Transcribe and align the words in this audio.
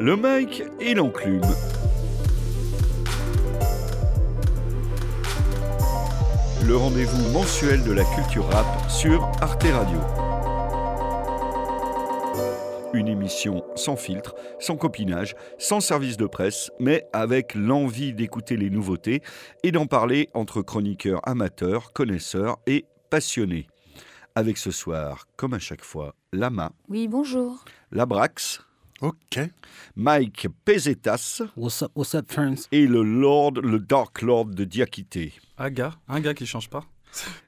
le 0.00 0.14
Mike 0.14 0.62
et 0.78 0.94
l'enclume. 0.94 1.42
Le 6.64 6.76
rendez-vous 6.76 7.32
mensuel 7.32 7.82
de 7.82 7.92
la 7.92 8.04
culture 8.04 8.46
rap 8.48 8.88
sur 8.88 9.24
Arte 9.40 9.64
Radio. 9.64 9.98
Une 12.94 13.08
émission 13.08 13.64
sans 13.74 13.96
filtre, 13.96 14.36
sans 14.60 14.76
copinage, 14.76 15.34
sans 15.58 15.80
service 15.80 16.16
de 16.16 16.26
presse, 16.26 16.70
mais 16.78 17.04
avec 17.12 17.54
l'envie 17.54 18.14
d'écouter 18.14 18.56
les 18.56 18.70
nouveautés 18.70 19.22
et 19.64 19.72
d'en 19.72 19.86
parler 19.86 20.28
entre 20.32 20.62
chroniqueurs 20.62 21.20
amateurs, 21.28 21.92
connaisseurs 21.92 22.58
et 22.66 22.84
passionnés. 23.10 23.66
Avec 24.36 24.58
ce 24.58 24.70
soir, 24.70 25.26
comme 25.36 25.54
à 25.54 25.58
chaque 25.58 25.84
fois, 25.84 26.14
Lama. 26.32 26.70
Oui, 26.88 27.08
bonjour. 27.08 27.64
Labrax. 27.90 28.60
Ok. 29.00 29.38
Mike 29.94 30.48
Pesetas. 30.64 31.42
What's 31.56 31.82
up, 31.82 31.92
what's 31.94 32.14
up, 32.14 32.30
friends? 32.30 32.66
Et 32.72 32.86
le 32.86 33.02
Lord, 33.02 33.52
le 33.62 33.78
Dark 33.78 34.22
Lord 34.22 34.46
de 34.46 34.64
Diakité. 34.64 35.32
Un 35.56 35.70
gars, 35.70 35.94
un 36.08 36.20
gars 36.20 36.34
qui 36.34 36.46
change 36.46 36.68
pas. 36.68 36.84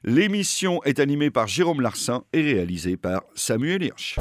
L'émission 0.03 0.81
est 0.83 0.99
animée 0.99 1.29
par 1.29 1.47
Jérôme 1.47 1.81
Larsin 1.81 2.23
et 2.31 2.41
réalisée 2.41 2.95
par 2.95 3.23
Samuel 3.35 3.83
Hirsch. 3.83 4.17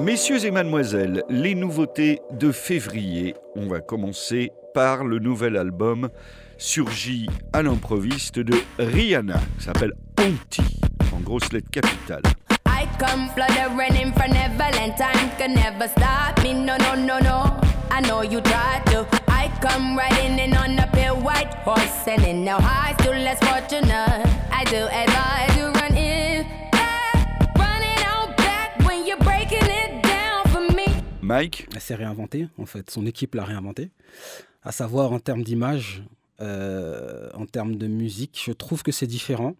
Messieurs 0.00 0.44
et 0.44 0.50
mademoiselles, 0.50 1.22
les 1.28 1.54
nouveautés 1.54 2.18
de 2.32 2.50
février. 2.50 3.36
On 3.54 3.68
va 3.68 3.80
commencer 3.80 4.50
par 4.74 5.04
le 5.04 5.20
nouvel 5.20 5.56
album 5.56 6.08
surgi 6.58 7.28
à 7.52 7.62
l'improviste 7.62 8.40
de 8.40 8.56
Rihanna, 8.78 9.40
qui 9.58 9.64
s'appelle 9.64 9.94
Ponty, 10.16 10.80
en 11.14 11.20
grosse 11.20 11.52
lettre 11.52 11.70
capitale. 11.70 12.22
Come 12.98 13.28
flooded 13.30 13.76
running 13.76 14.12
for 14.12 14.28
Neverland. 14.28 14.96
Time 14.96 15.30
can 15.38 15.54
never 15.54 15.88
stop 15.88 16.42
me. 16.42 16.52
No, 16.54 16.76
no, 16.76 16.94
no, 16.94 17.18
no. 17.18 17.60
I 17.90 18.00
know 18.00 18.22
you 18.22 18.40
tried 18.40 18.84
to. 18.86 19.06
I 19.28 19.50
come 19.60 19.96
riding 19.96 20.38
in 20.38 20.54
on 20.56 20.78
a 20.78 20.86
pale 20.92 21.16
white 21.16 21.52
horse, 21.64 22.06
and 22.06 22.24
in 22.24 22.44
no 22.44 22.56
high, 22.58 22.94
still 23.00 23.12
less 23.12 23.38
fortunate. 23.40 24.26
I 24.50 24.64
do 24.64 24.86
advise 24.86 25.56
you 25.58 25.66
run 25.80 25.96
in. 25.96 26.46
back, 26.70 27.56
Running 27.58 28.02
out 28.06 28.36
back 28.36 28.78
when 28.86 29.06
you're 29.06 29.18
breaking 29.18 29.68
it 29.68 30.02
down 30.02 30.44
for 30.52 30.60
me. 30.74 30.86
Mike, 31.20 31.66
Elle 31.74 31.80
s'est 31.80 31.94
réinventée, 31.96 32.48
en 32.58 32.66
fait. 32.66 32.90
Son 32.90 33.04
équipe 33.06 33.34
l'a 33.34 33.44
réinventée. 33.44 33.90
À 34.62 34.72
savoir, 34.72 35.12
en 35.12 35.18
termes 35.18 35.42
d'image, 35.42 36.02
euh, 36.40 37.28
en 37.34 37.46
termes 37.46 37.76
de 37.76 37.86
musique, 37.88 38.40
je 38.46 38.52
trouve 38.52 38.82
que 38.82 38.92
c'est 38.92 39.06
différent. 39.08 39.54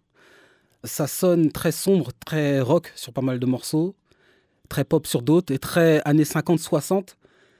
Ça 0.85 1.07
sonne 1.07 1.51
très 1.51 1.71
sombre, 1.71 2.11
très 2.25 2.59
rock 2.59 2.91
sur 2.95 3.13
pas 3.13 3.21
mal 3.21 3.39
de 3.39 3.45
morceaux, 3.45 3.95
très 4.67 4.83
pop 4.83 5.07
sur 5.07 5.21
d'autres, 5.21 5.53
et 5.53 5.57
très 5.57 6.01
années 6.03 6.23
50-60 6.23 7.15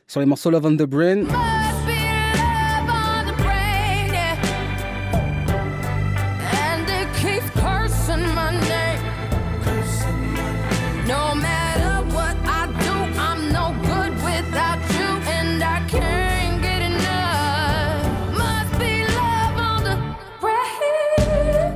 sur 0.08 0.20
les 0.20 0.26
morceaux 0.26 0.52
Love 0.52 0.66
on 0.66 0.76
the 0.76 0.84
Brain. 0.84 1.53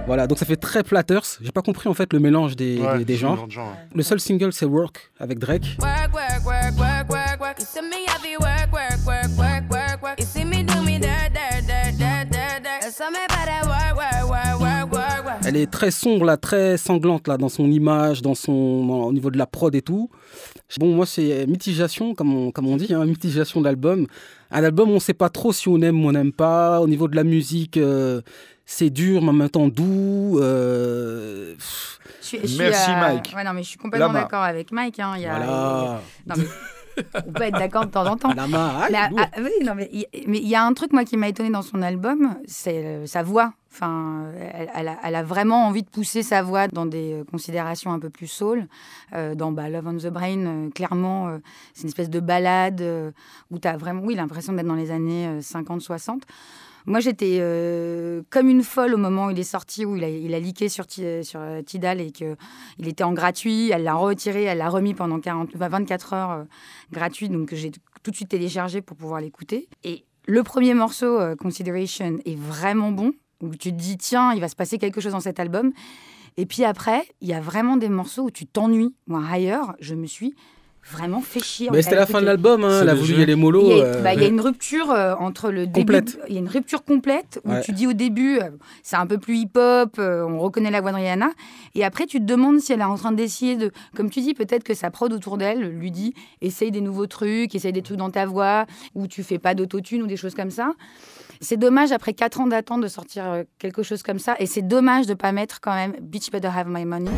Voilà, 0.08 0.26
donc 0.26 0.40
ça 0.40 0.46
fait 0.46 0.56
très 0.56 0.84
Platters. 0.84 1.22
J'ai 1.42 1.52
pas 1.52 1.62
compris 1.62 1.90
en 1.90 1.94
fait 1.94 2.14
le 2.14 2.20
mélange 2.20 2.56
des, 2.56 2.80
Ouais, 2.80 3.00
des- 3.00 3.06
des 3.06 3.14
c'est 3.16 3.20
genres. 3.20 3.32
le 3.34 3.38
genre 3.40 3.48
de 3.48 3.52
genre, 3.52 3.68
ouais. 3.68 3.88
Le 3.94 4.04
seul 4.04 4.20
single, 4.22 4.54
c'est 4.54 4.66
Work 4.66 5.12
avec 5.20 5.38
Drake. 5.38 5.78
Elle 15.46 15.56
est 15.58 15.72
très 15.72 15.92
sombre, 15.92 16.26
là, 16.26 16.38
très 16.38 16.78
sanglante 16.78 17.28
là, 17.28 17.38
dans 17.38 17.50
son 17.50 17.70
image, 17.70 18.22
dans 18.22 18.36
son, 18.36 18.54
au 18.54 19.14
niveau 19.14 19.30
de 19.32 19.38
la 19.38 19.46
prod 19.46 19.74
et 19.76 19.82
tout. 19.82 20.10
Bon, 20.80 20.94
moi, 20.94 21.06
c'est 21.06 21.46
mitigation, 21.48 22.14
comme 22.16 22.34
on, 22.34 22.52
comme 22.52 22.68
on 22.68 22.78
dit, 22.78 22.94
hein, 22.94 23.06
mitigation 23.06 23.62
d'album. 23.62 24.08
Un 24.52 24.64
album, 24.64 24.90
on 24.90 24.96
ne 24.96 25.00
sait 25.00 25.14
pas 25.14 25.30
trop 25.30 25.52
si 25.54 25.68
on 25.70 25.82
aime 25.82 26.04
ou 26.04 26.10
on 26.10 26.12
n'aime 26.12 26.32
pas. 26.34 26.82
Au 26.82 26.88
niveau 26.88 27.08
de 27.08 27.16
la 27.16 27.24
musique, 27.24 27.78
euh, 27.78 28.22
c'est 28.70 28.90
dur, 28.92 29.22
mais 29.24 29.30
en 29.30 29.34
même 29.34 29.50
temps 29.50 29.68
doux. 29.70 30.38
euh, 30.42 31.56
Je 32.22 32.26
suis- 32.28 32.40
je 32.42 32.48
suis, 32.48 32.58
Merci, 32.60 32.92
euh, 32.92 33.00
Mike. 33.00 33.34
Ouais, 33.36 33.44
non, 33.46 33.54
mais 33.54 33.64
je 33.64 33.70
suis 33.70 33.78
complètement 33.78 34.08
Lama. 34.08 34.20
d'accord 34.24 34.44
avec 34.44 34.72
Mike. 34.74 35.00
hein, 35.00 35.14
il 35.16 35.22
y 35.24 35.26
a- 35.26 35.30
voilà. 35.38 36.02
Non, 36.28 36.36
mais 36.38 36.44
on 37.26 37.32
peut 37.32 37.44
être 37.44 37.58
d'accord 37.58 37.86
de 37.86 37.92
temps 37.92 38.06
en 38.06 38.18
temps. 38.18 38.34
Lama, 38.36 38.88
Mais, 38.92 39.10
lourd. 39.10 39.20
ah, 39.24 39.38
oui, 39.40 39.52
non, 39.66 39.74
mais 39.76 39.90
il 39.94 40.06
mais 40.28 40.40
il 40.40 40.48
y 40.48 40.56
a 40.56 40.64
un 40.66 40.74
truc 40.74 40.92
moi 40.92 41.06
qui 41.06 41.16
m'a 41.16 41.30
étonné 41.30 41.50
dans 41.50 41.62
son 41.62 41.82
album, 41.82 42.36
c'est 42.46 42.84
euh, 42.86 43.06
sa 43.08 43.24
voix. 43.24 43.54
Enfin, 43.78 44.32
elle, 44.74 45.16
a, 45.16 45.22
vraiment 45.22 45.68
envie 45.68 45.84
de 45.84 45.90
pousser 45.90 46.24
sa 46.24 46.42
voix 46.42 46.68
dans 46.68 46.88
des 46.88 47.14
euh, 47.14 47.24
considérations 47.24 47.92
un 47.92 48.00
peu 48.00 48.10
plus 48.10 48.26
soul. 48.26 48.66
Euh, 49.14 49.36
dans 49.36 49.52
bah, 49.52 49.70
Love 49.70 49.86
on 49.86 49.98
the 49.98 50.08
Brain, 50.08 50.46
euh, 50.48 50.70
clairement, 50.72 51.38
c'est 51.76 51.84
une 51.84 51.90
espèce 51.90 52.10
de 52.10 52.20
balade 52.20 52.84
où 53.52 53.60
tu 53.60 53.68
as 53.68 53.78
vraiment, 53.78 54.02
oui, 54.02 54.16
l'impression 54.16 54.54
d'être 54.54 54.66
dans 54.66 54.74
les 54.74 54.90
années 54.90 55.40
50-60. 55.42 56.22
Moi, 56.88 57.02
j'étais 57.02 57.40
comme 58.32 58.50
une 58.50 58.64
folle 58.64 58.96
au 58.96 58.98
moment 58.98 59.28
où 59.28 59.30
il 59.30 59.40
est 59.40 59.44
sorti, 59.44 59.86
où 59.86 59.96
il 59.96 60.04
a, 60.04 60.10
il 60.10 60.70
sur, 60.70 60.88
Ti- 60.88 61.24
sur 61.24 61.40
Tidal 61.64 62.02
et 62.02 62.12
qu'il 62.12 62.36
était 62.84 63.04
en 63.04 63.14
gratuit. 63.14 63.70
Elle 63.72 63.84
l'a 63.84 63.94
retiré, 63.94 64.44
elle 64.44 64.58
l'a 64.58 64.70
remis 64.70 64.96
pendant 64.96 65.20
40, 65.20 65.50
enfin, 65.54 65.68
24 65.68 66.14
heures 66.14 66.32
euh, 66.32 66.44
gratuit. 66.92 67.30
Donc, 67.30 67.54
j'ai 67.54 67.72
tout 68.02 68.10
de 68.12 68.16
suite 68.16 68.30
téléchargé 68.30 68.82
pour 68.82 68.98
pouvoir 68.98 69.22
l'écouter. 69.22 69.68
Et 69.84 70.06
le 70.26 70.42
premier 70.42 70.74
morceau, 70.74 71.20
Consideration, 71.36 72.18
est 72.26 72.38
vraiment 72.38 72.92
bon. 72.92 73.14
Où 73.42 73.50
tu 73.56 73.72
te 73.72 73.78
dis, 73.78 73.98
tiens, 73.98 74.34
il 74.34 74.42
va 74.42 74.48
se 74.48 74.56
passer 74.56 74.78
quelque 74.78 75.00
chose 75.02 75.12
dans 75.12 75.20
cet 75.20 75.40
album. 75.40 75.72
Et 76.38 76.46
puis 76.46 76.64
après, 76.64 77.04
il 77.22 77.28
y 77.28 77.34
a 77.34 77.40
vraiment 77.40 77.78
des 77.78 77.90
morceaux 77.90 78.24
où 78.24 78.32
tu 78.32 78.46
t'ennuies. 78.46 78.94
Moi, 79.08 79.22
ailleurs, 79.32 79.76
je 79.80 79.96
me 79.96 80.06
suis 80.08 80.34
vraiment 80.90 81.20
fait 81.20 81.44
chier. 81.44 81.68
Mais 81.72 81.82
c'était 81.82 81.96
la 81.98 82.06
fin 82.06 82.22
de 82.22 82.26
l'album, 82.26 82.64
hein, 82.64 82.84
le 82.86 82.94
voulu 82.94 83.14
jeu. 83.16 83.20
y 83.28 83.30
Il 83.32 83.36
mollo. 83.36 83.70
y, 83.70 83.82
a, 83.82 83.84
euh, 83.84 84.02
bah, 84.02 84.14
il 84.14 84.22
y 84.22 84.24
a 84.24 84.28
une 84.28 84.40
rupture 84.40 84.90
euh, 84.92 85.16
entre 85.20 85.52
le 85.52 85.68
début. 85.68 85.80
Complète. 85.82 86.18
Il 86.30 86.34
y 86.34 86.38
a 86.38 86.40
une 86.40 86.48
rupture 86.48 86.86
complète 86.86 87.42
où 87.44 87.50
Ouais. 87.52 87.62
tu 87.62 87.74
dis 87.74 87.88
au 87.88 87.94
début, 87.94 88.40
euh, 88.40 88.52
c'est 88.84 88.96
un 88.96 89.06
peu 89.06 89.18
plus 89.18 89.36
hip-hop, 89.38 89.98
euh, 90.00 90.24
on 90.24 90.40
reconnaît 90.40 90.72
la 90.72 90.80
voix 90.80 90.92
de 90.92 90.96
Rihanna. 90.98 91.32
Et 91.76 91.84
après, 91.84 92.06
tu 92.06 92.20
te 92.20 92.24
demandes 92.24 92.60
si 92.62 92.72
elle 92.72 92.80
est 92.80 92.84
en 92.86 92.96
train 92.96 93.12
d'essayer 93.12 93.58
de. 93.58 93.72
Comme 93.98 94.10
tu 94.10 94.22
dis, 94.22 94.34
peut-être 94.34 94.64
que 94.64 94.74
sa 94.74 94.90
prod 94.90 95.12
autour 95.12 95.38
d'elle 95.38 95.60
lui 95.62 95.92
dit 95.92 96.14
essaye 96.42 96.72
des 96.72 96.82
nouveaux 96.82 97.08
trucs, 97.08 97.54
essaye 97.54 97.74
des 97.74 97.82
trucs 97.82 97.98
dans 97.98 98.12
ta 98.12 98.26
voix, 98.26 98.66
où 98.96 99.08
tu 99.08 99.24
fais 99.24 99.40
pas 99.40 99.56
d'autotune 99.56 100.04
ou 100.04 100.08
des 100.08 100.18
choses 100.18 100.36
comme 100.36 100.52
ça. 100.52 100.72
C'est 101.42 101.58
dommage, 101.58 101.92
après 101.92 102.14
4 102.14 102.42
ans 102.42 102.48
d'attente, 102.48 102.82
de 102.82 102.88
sortir 102.88 103.26
euh, 103.26 103.44
quelque 103.60 103.84
chose 103.84 104.04
comme 104.04 104.20
ça. 104.20 104.36
Et 104.40 104.46
c'est 104.46 104.62
dommage 104.62 105.06
de 105.06 105.14
pas 105.14 105.32
mettre 105.32 105.60
quand 105.62 105.74
même 105.74 105.96
Bitch 106.02 106.32
Better 106.32 106.50
Have 106.56 106.68
My 106.68 106.86
Money. 106.86 107.12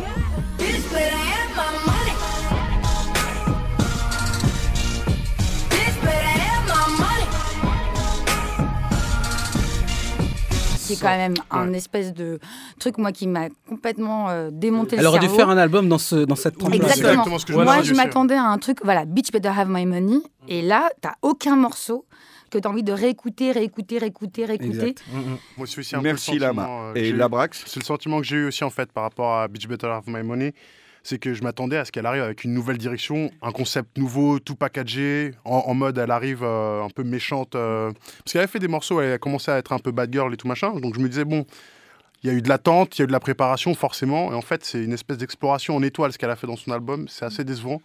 C'est 10.76 10.96
quand 11.00 11.16
même 11.16 11.34
un 11.52 11.72
espèce 11.72 12.12
de 12.12 12.40
truc, 12.80 12.98
moi, 12.98 13.12
qui 13.12 13.28
m'a 13.28 13.48
complètement 13.68 14.28
euh, 14.30 14.48
démonté 14.52 14.96
Elle 14.96 15.02
le 15.02 15.08
aurait 15.08 15.20
dû 15.20 15.26
cerveau. 15.26 15.38
faire 15.38 15.48
un 15.48 15.56
album 15.56 15.88
dans, 15.88 15.98
ce, 15.98 16.16
dans 16.16 16.34
cette 16.34 16.58
trempe 16.58 16.74
Exactement. 16.74 17.10
Exactement. 17.10 17.38
ce 17.38 17.46
que 17.46 17.52
je 17.52 17.58
Moi, 17.58 17.82
je 17.82 17.94
m'attendais 17.94 18.34
à 18.34 18.42
un 18.44 18.58
truc, 18.58 18.78
voilà, 18.82 19.04
Bitch 19.04 19.30
Better 19.30 19.52
Have 19.56 19.68
My 19.70 19.86
Money. 19.86 20.18
Et 20.48 20.62
là, 20.62 20.90
t'as 21.00 21.12
aucun 21.22 21.54
morceau 21.54 22.06
que 22.50 22.58
t'as 22.58 22.68
envie 22.68 22.82
de 22.82 22.92
réécouter, 22.92 23.52
réécouter, 23.52 23.98
réécouter, 23.98 24.44
réécouter. 24.44 24.94
Mm, 25.12 25.18
mm. 25.18 25.38
Moi, 25.56 25.66
c'est 25.66 25.78
aussi 25.78 25.94
un 25.96 26.00
peu 26.00 26.04
merci 26.04 26.32
le 26.34 26.40
Lama. 26.40 26.62
sentiment, 26.62 26.88
euh, 26.90 26.94
Et. 26.94 27.12
Labrax 27.12 27.62
C'est 27.66 27.80
le 27.80 27.84
sentiment 27.84 28.18
que 28.20 28.26
j'ai 28.26 28.36
eu 28.36 28.46
aussi 28.46 28.64
en 28.64 28.70
fait 28.70 28.92
par 28.92 29.04
rapport 29.04 29.36
à 29.38 29.48
Bitch 29.48 29.66
Better 29.68 29.86
Have 29.86 30.04
My 30.08 30.22
Money. 30.22 30.52
C'est 31.02 31.18
que 31.18 31.32
je 31.32 31.42
m'attendais 31.42 31.78
à 31.78 31.86
ce 31.86 31.92
qu'elle 31.92 32.04
arrive 32.04 32.22
avec 32.22 32.44
une 32.44 32.52
nouvelle 32.52 32.76
direction, 32.76 33.30
un 33.40 33.52
concept 33.52 33.96
nouveau, 33.96 34.38
tout 34.38 34.54
packagé, 34.54 35.30
en, 35.46 35.56
en 35.66 35.72
mode 35.72 35.96
elle 35.96 36.10
arrive 36.10 36.40
euh, 36.42 36.82
un 36.84 36.90
peu 36.90 37.04
méchante. 37.04 37.54
euh, 37.54 37.90
Parce 38.18 38.32
qu'elle 38.32 38.42
avait 38.42 38.50
fait 38.52 38.58
des 38.58 38.68
morceaux, 38.68 39.00
elle 39.00 39.12
a 39.12 39.18
commencé 39.18 39.50
à 39.50 39.56
être 39.56 39.72
un 39.72 39.78
peu 39.78 39.92
bad 39.92 40.12
girl 40.12 40.34
et 40.34 40.36
tout 40.36 40.46
machin. 40.46 40.74
Donc 40.78 40.94
je 40.94 41.00
me 41.00 41.08
disais, 41.08 41.24
bon, 41.24 41.46
il 42.22 42.28
y 42.28 42.30
a 42.30 42.36
eu 42.36 42.42
de 42.42 42.50
l'attente, 42.50 42.98
il 42.98 43.00
y 43.00 43.02
a 43.02 43.04
eu 43.04 43.06
de 43.06 43.12
la 43.12 43.20
préparation 43.20 43.72
forcément. 43.74 44.30
Et 44.30 44.34
en 44.34 44.42
fait, 44.42 44.62
c'est 44.62 44.84
une 44.84 44.92
espèce 44.92 45.16
d'exploration 45.16 45.74
en 45.74 45.82
étoile 45.82 46.12
ce 46.12 46.18
qu'elle 46.18 46.28
a 46.28 46.36
fait 46.36 46.46
dans 46.46 46.56
son 46.56 46.70
album. 46.70 47.06
C'est 47.08 47.24
assez 47.24 47.44
décevant. 47.44 47.80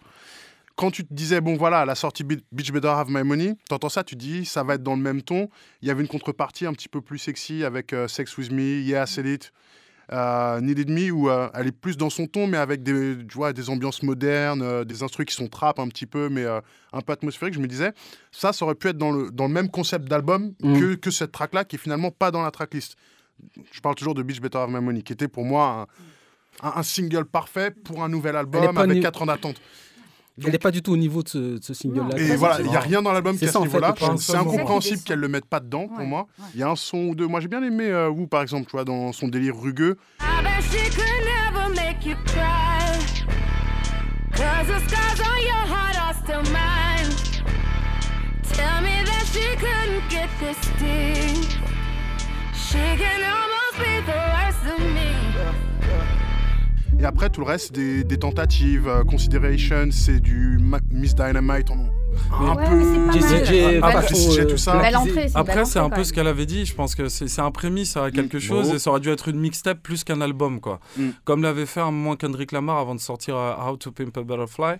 Quand 0.76 0.90
tu 0.90 1.06
te 1.06 1.14
disais, 1.14 1.40
bon 1.40 1.56
voilà, 1.56 1.86
la 1.86 1.94
sortie 1.94 2.22
Bitch 2.22 2.70
Better 2.70 2.88
Have 2.88 3.08
My 3.10 3.22
Money, 3.22 3.56
t'entends 3.68 3.88
ça, 3.88 4.04
tu 4.04 4.14
te 4.14 4.20
dis, 4.20 4.44
ça 4.44 4.62
va 4.62 4.74
être 4.74 4.82
dans 4.82 4.94
le 4.94 5.00
même 5.00 5.22
ton. 5.22 5.48
Il 5.80 5.88
y 5.88 5.90
avait 5.90 6.02
une 6.02 6.08
contrepartie 6.08 6.66
un 6.66 6.72
petit 6.74 6.88
peu 6.88 7.00
plus 7.00 7.18
sexy 7.18 7.64
avec 7.64 7.94
euh, 7.94 8.08
Sex 8.08 8.36
With 8.36 8.52
Me, 8.52 8.80
Yeah, 8.82 9.06
Said 9.06 9.24
It, 9.26 9.52
euh, 10.12 10.60
Needed 10.60 10.90
Me, 10.90 11.10
où 11.10 11.30
euh, 11.30 11.48
elle 11.54 11.68
est 11.68 11.72
plus 11.72 11.96
dans 11.96 12.10
son 12.10 12.26
ton, 12.26 12.46
mais 12.46 12.58
avec 12.58 12.82
des, 12.82 13.16
tu 13.26 13.34
vois, 13.34 13.54
des 13.54 13.70
ambiances 13.70 14.02
modernes, 14.02 14.60
euh, 14.60 14.84
des 14.84 15.02
instruments 15.02 15.24
qui 15.24 15.34
sont 15.34 15.48
trap 15.48 15.78
un 15.78 15.88
petit 15.88 16.04
peu, 16.04 16.28
mais 16.28 16.44
un 16.44 17.00
peu 17.00 17.14
atmosphériques. 17.14 17.54
Je 17.54 17.60
me 17.60 17.68
disais, 17.68 17.92
ça, 18.30 18.52
ça 18.52 18.66
aurait 18.66 18.74
pu 18.74 18.88
être 18.88 18.98
dans 18.98 19.12
le, 19.12 19.30
dans 19.30 19.46
le 19.48 19.54
même 19.54 19.70
concept 19.70 20.06
d'album 20.08 20.52
Mm. 20.62 20.78
que, 20.78 20.94
que 20.96 21.10
cette 21.10 21.32
track-là, 21.32 21.64
qui 21.64 21.76
est 21.76 21.78
finalement 21.78 22.10
pas 22.10 22.30
dans 22.30 22.42
la 22.42 22.50
tracklist. 22.50 22.96
Je 23.72 23.80
parle 23.80 23.94
toujours 23.94 24.14
de 24.14 24.22
Bitch 24.22 24.40
Better 24.42 24.58
Have 24.58 24.70
My 24.70 24.80
Money, 24.80 25.00
qui 25.02 25.14
était 25.14 25.28
pour 25.28 25.44
moi 25.46 25.86
un, 26.62 26.68
un- 26.68 26.72
un 26.76 26.82
single 26.82 27.24
parfait 27.24 27.70
pour 27.70 28.04
un 28.04 28.10
nouvel 28.10 28.36
album 28.36 28.62
avec 28.82 28.96
nu- 28.96 29.02
4 29.02 29.22
ans 29.22 29.26
d'attente. 29.26 29.56
Elle 30.44 30.52
n'est 30.52 30.58
pas 30.58 30.70
du 30.70 30.82
tout 30.82 30.92
au 30.92 30.96
niveau 30.98 31.22
de 31.22 31.28
ce, 31.28 31.38
de 31.38 31.58
ce 31.62 31.72
single-là. 31.72 32.18
Et 32.18 32.36
voilà, 32.36 32.60
il 32.60 32.68
n'y 32.68 32.76
a 32.76 32.80
rien 32.80 33.00
dans 33.00 33.12
l'album 33.12 33.38
qui 33.38 33.46
est 33.46 33.48
à 33.48 33.52
ce 33.52 33.58
niveau-là. 33.58 33.94
C'est 34.18 34.36
incompréhensible 34.36 35.02
qu'elle 35.02 35.18
le 35.20 35.28
mette 35.28 35.46
pas 35.46 35.60
dedans 35.60 35.88
pour 35.88 36.04
moi. 36.04 36.26
ouais. 36.38 36.44
Il 36.54 36.60
y 36.60 36.62
a 36.62 36.68
un 36.68 36.76
son 36.76 36.98
ou 36.98 37.14
deux. 37.14 37.26
Moi, 37.26 37.40
j'ai 37.40 37.48
bien 37.48 37.62
aimé 37.62 37.86
euh, 37.86 38.08
Wu, 38.10 38.26
par 38.26 38.42
exemple, 38.42 38.66
tu 38.66 38.72
vois, 38.72 38.84
dans 38.84 39.12
son 39.12 39.28
délire 39.28 39.56
rugueux. 39.56 39.96
I 40.20 40.42
bet 40.42 40.62
she 40.62 40.90
could 40.94 41.24
never 41.24 41.68
make 41.74 42.04
you 42.04 42.16
cry. 42.26 42.98
Cause 44.32 44.66
the 44.66 44.78
scars 44.88 45.20
on 45.20 45.40
your 45.42 45.64
heart 45.66 45.96
are 45.98 46.14
still 46.22 46.52
mine. 46.52 47.10
Tell 48.52 48.82
me 48.82 49.02
that 49.04 49.24
she 49.32 49.56
couldn't 49.56 50.06
get 50.10 50.28
this 50.38 50.58
deep. 50.78 51.48
She 52.52 52.76
can 52.98 53.22
almost 53.24 53.78
be 53.78 54.02
the 54.04 54.12
worst 54.12 54.66
of 54.74 54.80
me. 54.94 55.75
Et 56.98 57.04
après, 57.04 57.28
tout 57.28 57.40
le 57.42 57.46
reste, 57.46 57.72
des, 57.74 58.04
tentatives, 58.18 58.88
euh, 58.88 59.04
Consideration, 59.04 59.88
c'est 59.90 60.18
du 60.20 60.58
Miss 60.90 61.14
Dynamite. 61.14 61.70
en- 61.70 61.88
Un 62.32 62.54
Ouais, 62.54 62.66
peu. 62.68 63.12
Jessie. 63.12 63.44
J, 63.44 63.44
J, 63.46 63.60
euh, 64.40 64.46
tout 64.48 64.56
ça. 64.56 64.80
Après, 65.34 65.64
c'est 65.64 65.78
un 65.78 65.90
peu 65.90 66.04
ce 66.04 66.12
qu'elle 66.12 66.26
avait 66.26 66.46
dit. 66.46 66.64
Je 66.66 66.74
pense 66.74 66.94
que 66.94 67.08
c'est 67.08 67.40
un 67.40 67.50
prémisse 67.50 67.96
à 67.96 68.10
quelque 68.10 68.38
chose 68.38 68.68
Bon. 68.68 68.74
et 68.74 68.78
ça 68.78 68.90
aurait 68.90 69.00
dû 69.00 69.10
être 69.10 69.28
une 69.28 69.38
mixtape 69.38 69.82
plus 69.82 70.04
qu'un 70.04 70.20
album, 70.20 70.60
quoi. 70.60 70.80
Mm. 70.96 71.08
Comme 71.24 71.42
l'avait 71.42 71.66
fait 71.66 71.80
un 71.80 71.90
moment 71.90 72.16
Kendrick 72.16 72.52
Lamar 72.52 72.78
avant 72.78 72.94
de 72.94 73.00
sortir 73.00 73.36
euh, 73.36 73.52
How 73.54 73.76
to 73.76 73.90
Pimp 73.92 74.16
a 74.16 74.22
Butterfly. 74.22 74.76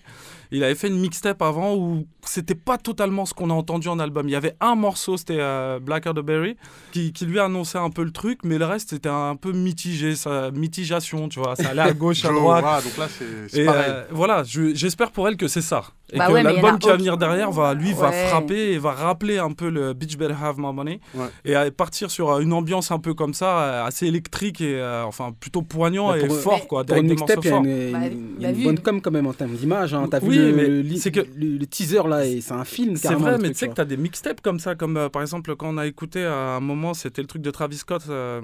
Il 0.53 0.63
avait 0.63 0.75
fait 0.75 0.89
une 0.89 0.99
mixtape 1.01 1.43
avant 1.43 1.75
où 1.75 2.07
c'était 2.25 2.55
pas 2.55 2.79
totalement 2.79 3.27
ce 3.27 3.35
qu'on 3.35 3.51
a 3.51 3.55
entendu 3.55 3.89
en 3.89 3.99
album. 3.99 4.29
Il 4.29 4.33
y 4.33 4.37
avait 4.37 4.55
un 4.61 4.75
morceau, 4.77 5.17
c'était 5.17 5.39
euh, 5.41 5.79
Blacker 5.81 6.13
the 6.15 6.21
Berry, 6.21 6.57
qui, 6.93 7.13
qui 7.13 7.27
lui 7.27 7.41
annonçait 7.41 7.79
un 7.79 7.91
peu 7.91 8.05
le 8.05 8.13
truc, 8.13 8.41
mais 8.45 8.59
le 8.59 8.65
reste 8.65 8.91
c'était 8.91 9.09
un 9.09 9.35
peu 9.37 9.53
mitigé, 9.53 10.15
ça, 10.15 10.51
mitigation, 10.53 11.29
tu 11.29 11.41
vois. 11.41 11.57
Ça 11.57 11.71
allait 11.71 11.83
à 11.83 11.93
gauche, 11.93 12.25
à 12.25 12.29
Joe, 12.29 12.39
droite. 12.41 12.63
voilà, 12.63 12.81
donc 12.81 12.97
là, 12.97 13.09
c'est 13.49 13.65
pareil. 13.65 13.85
euh, 13.89 14.05
voilà, 14.11 14.45
je- 14.45 14.75
j'espère 14.75 15.11
pour 15.11 15.27
elle 15.29 15.37
que 15.37 15.49
c'est 15.49 15.61
ça. 15.63 15.83
Et 16.13 16.19
Bah 16.19 16.29
que 16.29 16.33
ouais, 16.35 16.43
l'album 16.45 16.79
qui 16.79 16.87
va 16.89 16.97
venir 16.97 17.17
derrière, 17.17 17.51
va, 17.51 17.75
lui, 17.75 17.93
va 17.93 18.13
frapper 18.13 18.73
et 18.73 18.79
va 18.79 18.93
rappeler 18.93 19.39
un 19.39 19.51
peu 19.51 19.69
le 19.71 19.93
Bitch 19.93 20.17
Better 20.17 20.37
Have 20.41 20.55
My 20.59 20.73
Money. 20.73 21.01
Ouais. 21.15 21.27
Et 21.45 21.71
partir 21.73 22.13
sur 22.13 22.31
euh, 22.31 22.41
une 22.41 22.53
ambiance 22.53 22.93
un 22.93 23.01
peu 23.01 23.13
comme 23.13 23.35
ça, 23.35 23.59
euh, 23.59 23.85
assez 23.87 24.07
électrique 24.07 24.61
et 24.61 24.77
euh, 24.81 25.05
enfin 25.05 25.33
plutôt 25.39 25.63
poignant 25.63 26.15
et 26.15 26.29
fort, 26.29 26.69
quoi. 26.69 26.85
Pour 26.85 26.97
une 26.99 27.09
des 27.09 27.15
mixtape, 27.17 27.45
morceaux 27.45 27.49
il 27.49 27.51
y 27.51 27.53
a 27.53 27.57
forts. 27.57 27.65
une, 27.65 27.93
Bah, 27.93 28.07
une- 28.07 28.35
il 28.37 28.41
y 28.41 28.43
bah, 28.45 28.49
a 28.49 28.53
une 28.53 28.65
bonne 28.65 28.79
com 28.79 29.01
quand 29.01 29.11
même 29.11 29.27
en 29.27 29.33
termes 29.33 29.55
d'image. 29.55 29.95
Hein. 29.95 30.07
T'as 30.11 30.21
Oui, 30.21 30.39
vu 30.39 30.53
mais 30.53 30.67
le, 30.69 31.11
que- 31.11 31.27
le, 31.37 31.59
le 31.59 31.67
teaser 31.67 32.03
là, 32.09 32.25
et 32.25 32.41
c'est 32.41 32.55
un 32.55 32.65
film. 32.65 32.97
C'est 32.97 33.13
vrai, 33.15 33.39
mais 33.39 33.49
tu 33.49 33.55
sais 33.57 33.69
que 33.69 33.75
t'as 33.75 33.85
des 33.85 33.97
mixtapes 33.97 34.41
comme 34.41 34.61
ça, 34.61 34.77
comme 34.77 34.97
euh, 34.97 35.09
par 35.09 35.23
exemple 35.23 35.57
quand 35.57 35.69
on 35.75 35.79
a 35.79 35.87
écouté 35.87 36.25
à 36.25 36.35
un 36.57 36.61
moment, 36.61 36.95
c'était 36.95 37.21
le 37.23 37.27
truc 37.29 37.43
de 37.43 37.51
Travis 37.51 37.79
Scott, 37.79 38.03
euh, 38.11 38.41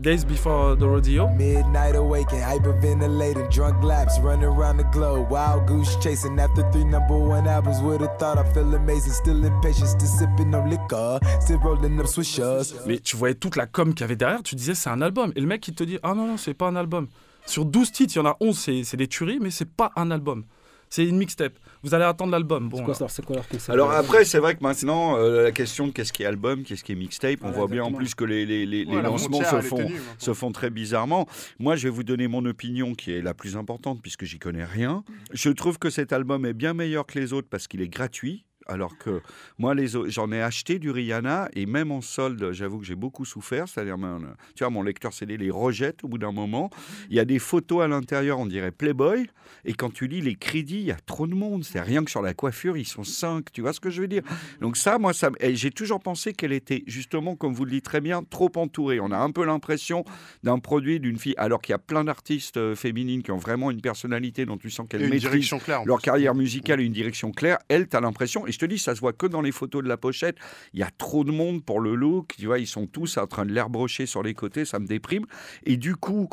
Days 0.00 0.24
Before 0.24 0.76
the 0.76 0.86
Rodeo. 0.86 1.26
Midnight 1.26 1.96
awaken, 1.96 2.38
hyperventilating, 2.38 3.50
drunk 3.50 3.82
laps, 3.82 4.20
running 4.20 4.44
around 4.44 4.76
the 4.76 4.84
globe, 4.92 5.28
wild 5.28 5.66
goose 5.66 5.96
chasing 5.96 6.38
after 6.38 6.62
three 6.70 6.84
number 6.84 7.18
one 7.18 7.48
albums. 7.48 7.80
Would 7.82 8.02
have 8.02 8.16
thought 8.16 8.38
I 8.38 8.44
feel 8.54 8.72
amazing, 8.76 9.12
still 9.12 9.44
impatient, 9.44 9.88
still 9.88 10.06
sipping 10.06 10.54
on 10.54 10.70
liquor, 10.70 11.18
still 11.40 11.58
rolling 11.58 11.98
up 11.98 12.06
swishers. 12.06 12.74
Mais 12.86 13.00
tu 13.00 13.16
voyais 13.16 13.34
toute 13.34 13.56
la 13.56 13.66
com 13.66 13.92
qu'il 13.92 14.02
y 14.02 14.04
avait 14.04 14.14
derrière, 14.14 14.44
tu 14.44 14.54
disais 14.54 14.76
c'est 14.76 14.88
un 14.88 15.02
album. 15.02 15.32
Et 15.34 15.40
le 15.40 15.48
mec 15.48 15.66
il 15.66 15.74
te 15.74 15.82
dit 15.82 15.98
ah 16.04 16.14
non, 16.14 16.28
non, 16.28 16.36
c'est 16.36 16.54
pas 16.54 16.68
un 16.68 16.76
album. 16.76 17.08
Sur 17.46 17.64
12 17.64 17.90
titres, 17.90 18.14
il 18.14 18.18
y 18.18 18.20
en 18.20 18.26
a 18.26 18.36
11, 18.38 18.56
c'est 18.56 18.84
c'est 18.84 18.96
des 18.96 19.08
tueries, 19.08 19.40
mais 19.40 19.50
c'est 19.50 19.68
pas 19.68 19.90
un 19.96 20.12
album. 20.12 20.44
C'est 20.90 21.04
une 21.06 21.16
mixtape. 21.18 21.52
Vous 21.82 21.94
allez 21.94 22.04
attendre 22.04 22.32
l'album. 22.32 22.68
Bon, 22.68 22.78
C'est 22.78 22.84
quoi, 22.84 22.94
alors. 22.96 23.26
quoi 23.26 23.36
leur 23.36 23.48
concept 23.48 23.70
Alors 23.70 23.90
après, 23.92 24.24
c'est 24.24 24.38
vrai 24.38 24.54
que 24.56 24.62
maintenant, 24.62 25.16
euh, 25.16 25.42
la 25.42 25.52
question 25.52 25.86
de 25.86 25.92
qu'est-ce 25.92 26.12
qui 26.12 26.22
est 26.22 26.26
album, 26.26 26.64
qu'est-ce 26.64 26.82
qui 26.82 26.92
est 26.92 26.96
mixtape, 26.96 27.38
on 27.42 27.50
voit 27.50 27.66
bien 27.68 27.84
en 27.84 27.92
plus 27.92 28.14
que 28.14 28.24
les, 28.24 28.46
les, 28.46 28.66
les- 28.66 28.84
Ouais, 28.86 29.02
lancements 29.02 29.42
se 29.44 29.60
font, 29.60 29.88
se 30.18 30.34
font 30.34 30.50
très 30.52 30.70
bizarrement. 30.70 31.26
Moi, 31.58 31.76
je 31.76 31.84
vais 31.84 31.90
vous 31.90 32.04
donner 32.04 32.26
mon 32.28 32.44
opinion 32.46 32.94
qui 32.94 33.12
est 33.12 33.20
la 33.22 33.34
plus 33.34 33.56
importante 33.56 34.00
puisque 34.02 34.24
j'y 34.24 34.38
connais 34.38 34.64
rien. 34.64 35.04
Je 35.32 35.50
trouve 35.50 35.78
que 35.78 35.90
cet 35.90 36.12
album 36.12 36.46
est 36.46 36.54
bien 36.54 36.74
meilleur 36.74 37.06
que 37.06 37.18
les 37.18 37.32
autres 37.32 37.48
parce 37.50 37.68
qu'il 37.68 37.80
est 37.82 37.88
gratuit. 37.88 38.44
Alors 38.70 38.98
que 38.98 39.22
moi, 39.58 39.74
les 39.74 39.88
j'en 40.08 40.30
ai 40.30 40.42
acheté 40.42 40.78
du 40.78 40.90
Rihanna 40.90 41.48
et 41.54 41.64
même 41.64 41.90
en 41.90 42.02
solde, 42.02 42.52
j'avoue 42.52 42.78
que 42.78 42.84
j'ai 42.84 42.94
beaucoup 42.94 43.24
souffert. 43.24 43.66
C'est-à-dire, 43.66 43.96
mon- 43.96 44.20
tu 44.54 44.62
vois, 44.62 44.68
mon 44.70 44.82
lecteur 44.82 45.14
CD 45.14 45.38
les 45.38 45.50
rejette 45.50 46.04
au 46.04 46.08
bout 46.08 46.18
d'un 46.18 46.32
moment. 46.32 46.68
Il 47.08 47.16
y 47.16 47.20
a 47.20 47.24
des 47.24 47.38
photos 47.38 47.82
à 47.82 47.88
l'intérieur, 47.88 48.38
on 48.38 48.46
dirait 48.46 48.70
Playboy. 48.70 49.26
Et 49.64 49.72
quand 49.72 49.90
tu 49.92 50.06
lis 50.06 50.20
les 50.20 50.34
crédits, 50.34 50.80
il 50.80 50.84
y 50.86 50.90
a 50.92 50.96
trop 51.06 51.26
de 51.26 51.34
monde. 51.34 51.64
C'est 51.64 51.80
rien 51.80 52.04
que 52.04 52.10
sur 52.10 52.20
la 52.20 52.34
coiffure, 52.34 52.76
ils 52.76 52.84
sont 52.86 53.04
cinq. 53.04 53.50
Tu 53.52 53.62
vois 53.62 53.72
ce 53.72 53.80
que 53.80 53.88
je 53.88 54.02
veux 54.02 54.08
dire? 54.08 54.22
Donc 54.60 54.76
ça, 54.76 54.98
moi, 54.98 55.14
ça, 55.14 55.30
j'ai 55.40 55.70
toujours 55.70 56.00
pensé 56.00 56.34
qu'elle 56.34 56.52
était 56.52 56.84
justement, 56.86 57.36
comme 57.36 57.54
vous 57.54 57.64
le 57.64 57.70
dites 57.70 57.84
très 57.86 58.02
bien, 58.02 58.22
trop 58.22 58.52
entourée. 58.56 59.00
On 59.00 59.10
a 59.10 59.16
un 59.18 59.30
peu 59.30 59.46
l'impression 59.46 60.04
d'un 60.42 60.58
produit 60.58 61.00
d'une 61.00 61.18
fille, 61.18 61.34
alors 61.38 61.62
qu'il 61.62 61.72
y 61.72 61.74
a 61.74 61.78
plein 61.78 62.04
d'artistes 62.04 62.58
euh, 62.58 62.74
féminines 62.74 63.22
qui 63.22 63.30
ont 63.30 63.38
vraiment 63.38 63.70
une 63.70 63.80
personnalité 63.80 64.44
dont 64.44 64.58
tu 64.58 64.68
sens 64.70 64.86
qu'elles 64.88 65.00
maîtrisent 65.08 65.22
direction 65.30 65.58
claire. 65.58 65.82
leur 65.86 66.02
carrière 66.02 66.34
musicale 66.34 66.80
et 66.80 66.84
une 66.84 66.92
direction 66.92 67.32
claire. 67.32 67.58
Elle, 67.68 67.88
tu 67.88 67.96
as 67.96 68.00
l'impression, 68.00 68.46
et 68.46 68.52
je 68.58 68.66
te 68.66 68.70
dis, 68.70 68.78
ça 68.78 68.96
se 68.96 69.00
voit 69.00 69.12
que 69.12 69.26
dans 69.26 69.40
les 69.40 69.52
photos 69.52 69.84
de 69.84 69.88
la 69.88 69.96
pochette, 69.96 70.36
il 70.72 70.80
y 70.80 70.82
a 70.82 70.90
trop 70.90 71.22
de 71.22 71.30
monde 71.30 71.64
pour 71.64 71.80
le 71.80 71.94
look. 71.94 72.34
Tu 72.36 72.46
vois, 72.46 72.58
ils 72.58 72.66
sont 72.66 72.88
tous 72.88 73.16
en 73.16 73.26
train 73.28 73.46
de 73.46 73.52
l'air 73.52 73.70
brocher 73.70 74.06
sur 74.06 74.24
les 74.24 74.34
côtés, 74.34 74.64
ça 74.64 74.80
me 74.80 74.86
déprime. 74.86 75.26
Et 75.64 75.76
du 75.76 75.94
coup, 75.94 76.28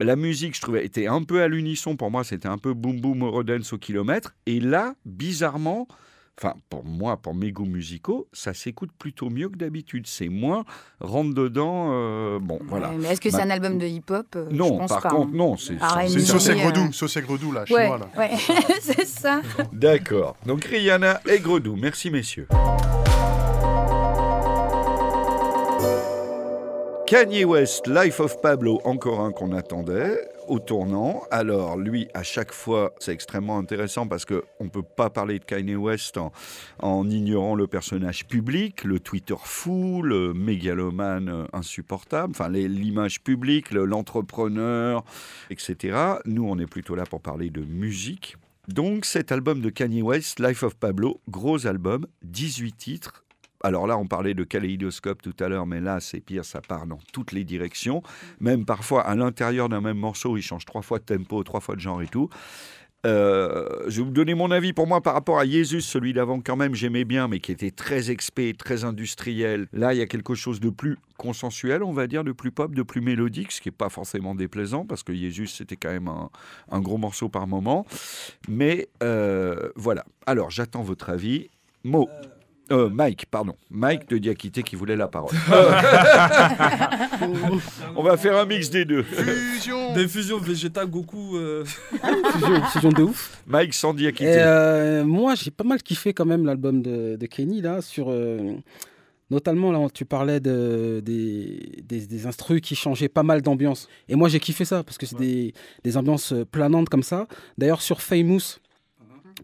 la 0.00 0.16
musique, 0.16 0.54
je 0.54 0.60
trouvais, 0.60 0.84
était 0.84 1.06
un 1.06 1.22
peu 1.22 1.40
à 1.40 1.48
l'unisson. 1.48 1.96
Pour 1.96 2.10
moi, 2.10 2.24
c'était 2.24 2.48
un 2.48 2.58
peu 2.58 2.74
boom 2.74 3.00
boom 3.00 3.24
Eurodance 3.24 3.72
au 3.72 3.78
kilomètre. 3.78 4.34
Et 4.44 4.60
là, 4.60 4.94
bizarrement, 5.06 5.88
enfin, 6.38 6.54
pour 6.68 6.84
moi, 6.84 7.16
pour 7.16 7.34
mes 7.34 7.52
goûts 7.52 7.64
musicaux, 7.66 8.28
ça 8.32 8.54
s'écoute 8.54 8.90
plutôt 8.98 9.30
mieux 9.30 9.48
que 9.48 9.56
d'habitude. 9.56 10.06
C'est 10.06 10.28
moins 10.28 10.64
rentre 11.00 11.34
dedans. 11.34 11.88
euh, 11.92 12.38
bon, 12.40 12.58
voilà. 12.68 12.90
Mais 12.98 13.08
est-ce 13.12 13.20
que 13.20 13.30
c'est 13.30 13.40
un 13.42 13.50
album 13.50 13.78
de 13.78 13.86
hip-hop 13.86 14.26
Euh, 14.36 14.46
Je 14.50 14.56
Non, 14.56 14.78
pense 14.78 14.88
par 14.88 15.02
pas, 15.02 15.10
contre, 15.10 15.28
hein. 15.32 15.36
non. 15.36 15.56
C'est 15.56 15.78
sauce 16.24 16.48
Euh, 16.48 16.52
aigre-doux, 16.52 16.92
sauce 16.92 17.16
aigre-doux, 17.16 17.52
là, 17.52 17.60
Ouais, 17.62 17.66
chinois, 17.82 17.98
là. 17.98 18.08
ouais. 18.18 18.30
c'est 18.80 19.06
ça. 19.06 19.40
D'accord. 19.72 20.36
Donc 20.46 20.64
Rihanna 20.64 21.20
et 21.28 21.38
Gredou. 21.40 21.76
Merci 21.76 22.10
messieurs. 22.10 22.48
Kanye 27.12 27.44
West, 27.44 27.88
Life 27.88 28.20
of 28.20 28.40
Pablo, 28.40 28.80
encore 28.84 29.20
un 29.20 29.32
qu'on 29.32 29.52
attendait 29.52 30.18
au 30.48 30.58
tournant. 30.58 31.24
Alors 31.30 31.76
lui, 31.76 32.08
à 32.14 32.22
chaque 32.22 32.52
fois, 32.54 32.94
c'est 33.00 33.12
extrêmement 33.12 33.58
intéressant 33.58 34.06
parce 34.06 34.24
que 34.24 34.44
on 34.60 34.70
peut 34.70 34.80
pas 34.82 35.10
parler 35.10 35.38
de 35.38 35.44
Kanye 35.44 35.76
West 35.76 36.16
en, 36.16 36.32
en 36.78 37.10
ignorant 37.10 37.54
le 37.54 37.66
personnage 37.66 38.26
public, 38.26 38.84
le 38.84 38.98
Twitter 38.98 39.34
fou, 39.44 40.00
le 40.00 40.32
mégalomane 40.32 41.28
euh, 41.28 41.44
insupportable, 41.52 42.30
enfin 42.34 42.48
l'image 42.48 43.22
publique, 43.22 43.72
le- 43.72 43.84
l'entrepreneur, 43.84 45.04
etc. 45.50 45.98
Nous, 46.24 46.48
on 46.48 46.58
est 46.58 46.66
plutôt 46.66 46.94
là 46.94 47.04
pour 47.04 47.20
parler 47.20 47.50
de 47.50 47.60
musique. 47.60 48.38
Donc 48.68 49.04
cet 49.04 49.32
album 49.32 49.60
de 49.60 49.68
Kanye 49.68 50.00
West, 50.00 50.40
Life 50.40 50.62
of 50.62 50.76
Pablo, 50.76 51.20
gros 51.28 51.66
album, 51.66 52.06
18 52.22 52.72
titres. 52.74 53.22
Alors 53.62 53.86
là, 53.86 53.96
on 53.96 54.06
parlait 54.06 54.34
de 54.34 54.44
kaléidoscope 54.44 55.22
tout 55.22 55.36
à 55.40 55.48
l'heure, 55.48 55.66
mais 55.66 55.80
là, 55.80 56.00
c'est 56.00 56.20
pire, 56.20 56.44
ça 56.44 56.60
part 56.60 56.86
dans 56.86 56.98
toutes 57.12 57.32
les 57.32 57.44
directions. 57.44 58.02
Même 58.40 58.64
parfois, 58.64 59.02
à 59.02 59.14
l'intérieur 59.14 59.68
d'un 59.68 59.80
même 59.80 59.98
morceau, 59.98 60.36
il 60.36 60.42
change 60.42 60.64
trois 60.64 60.82
fois 60.82 60.98
de 60.98 61.04
tempo, 61.04 61.42
trois 61.44 61.60
fois 61.60 61.76
de 61.76 61.80
genre 61.80 62.02
et 62.02 62.08
tout. 62.08 62.28
Euh, 63.04 63.82
je 63.88 63.98
vais 63.98 64.04
vous 64.04 64.12
donner 64.12 64.34
mon 64.34 64.52
avis 64.52 64.72
pour 64.72 64.86
moi 64.86 65.00
par 65.00 65.14
rapport 65.14 65.40
à 65.40 65.44
Jesus, 65.44 65.80
celui 65.80 66.12
d'avant 66.12 66.40
quand 66.40 66.54
même 66.54 66.74
j'aimais 66.74 67.04
bien, 67.04 67.26
mais 67.26 67.40
qui 67.40 67.50
était 67.50 67.72
très 67.72 68.12
expé, 68.12 68.54
très 68.54 68.84
industriel. 68.84 69.66
Là, 69.72 69.92
il 69.92 69.98
y 69.98 70.02
a 70.02 70.06
quelque 70.06 70.34
chose 70.34 70.60
de 70.60 70.70
plus 70.70 70.98
consensuel, 71.16 71.82
on 71.82 71.92
va 71.92 72.06
dire, 72.06 72.22
de 72.22 72.30
plus 72.30 72.52
pop, 72.52 72.74
de 72.74 72.82
plus 72.82 73.00
mélodique, 73.00 73.50
ce 73.50 73.60
qui 73.60 73.68
n'est 73.68 73.72
pas 73.76 73.88
forcément 73.88 74.36
déplaisant, 74.36 74.86
parce 74.86 75.02
que 75.02 75.12
Jesus, 75.14 75.48
c'était 75.48 75.76
quand 75.76 75.90
même 75.90 76.08
un, 76.08 76.30
un 76.70 76.80
gros 76.80 76.98
morceau 76.98 77.28
par 77.28 77.48
moment. 77.48 77.86
Mais 78.48 78.88
euh, 79.02 79.70
voilà. 79.74 80.04
Alors, 80.26 80.50
j'attends 80.50 80.82
votre 80.82 81.10
avis. 81.10 81.48
Mo. 81.82 82.08
Euh, 82.08 82.22
Mike, 82.92 83.26
pardon. 83.26 83.54
Mike 83.70 84.08
de 84.08 84.18
Diakité 84.18 84.62
qui 84.62 84.76
voulait 84.76 84.96
la 84.96 85.08
parole. 85.08 85.34
On 87.96 88.02
va 88.02 88.16
faire 88.16 88.36
un 88.38 88.46
mix 88.46 88.70
des 88.70 88.84
deux. 88.84 89.02
Fusion 89.02 89.94
Des 89.94 90.08
fusions 90.08 90.38
Vegeta 90.38 90.84
Goku. 90.86 91.36
euh, 91.36 91.64
fusion, 91.64 92.62
fusion 92.72 92.90
de 92.90 93.02
ouf. 93.02 93.42
Mike 93.46 93.74
sans 93.74 93.94
Diakité. 93.94 94.34
euh, 94.38 95.04
moi, 95.04 95.34
j'ai 95.34 95.50
pas 95.50 95.64
mal 95.64 95.82
kiffé 95.82 96.12
quand 96.12 96.26
même 96.26 96.44
l'album 96.46 96.82
de, 96.82 97.16
de 97.16 97.26
Kenny, 97.26 97.60
là, 97.60 97.80
sur. 97.82 98.10
euh, 98.10 98.54
notamment, 99.30 99.72
là, 99.72 99.86
tu 99.92 100.04
parlais 100.04 100.40
de, 100.40 101.00
des, 101.04 101.82
des, 101.88 102.06
des 102.06 102.26
instrus 102.26 102.60
qui 102.60 102.74
changeaient 102.74 103.08
pas 103.08 103.22
mal 103.22 103.42
d'ambiance. 103.42 103.88
Et 104.08 104.14
moi, 104.14 104.28
j'ai 104.28 104.40
kiffé 104.40 104.64
ça, 104.64 104.82
parce 104.82 104.98
que 104.98 105.06
c'est 105.06 105.16
des, 105.18 105.54
des 105.84 105.96
ambiances 105.96 106.32
euh, 106.32 106.44
planantes 106.44 106.88
comme 106.88 107.02
ça. 107.02 107.26
D'ailleurs, 107.56 107.82
sur 107.82 108.02
Famous, 108.02 108.58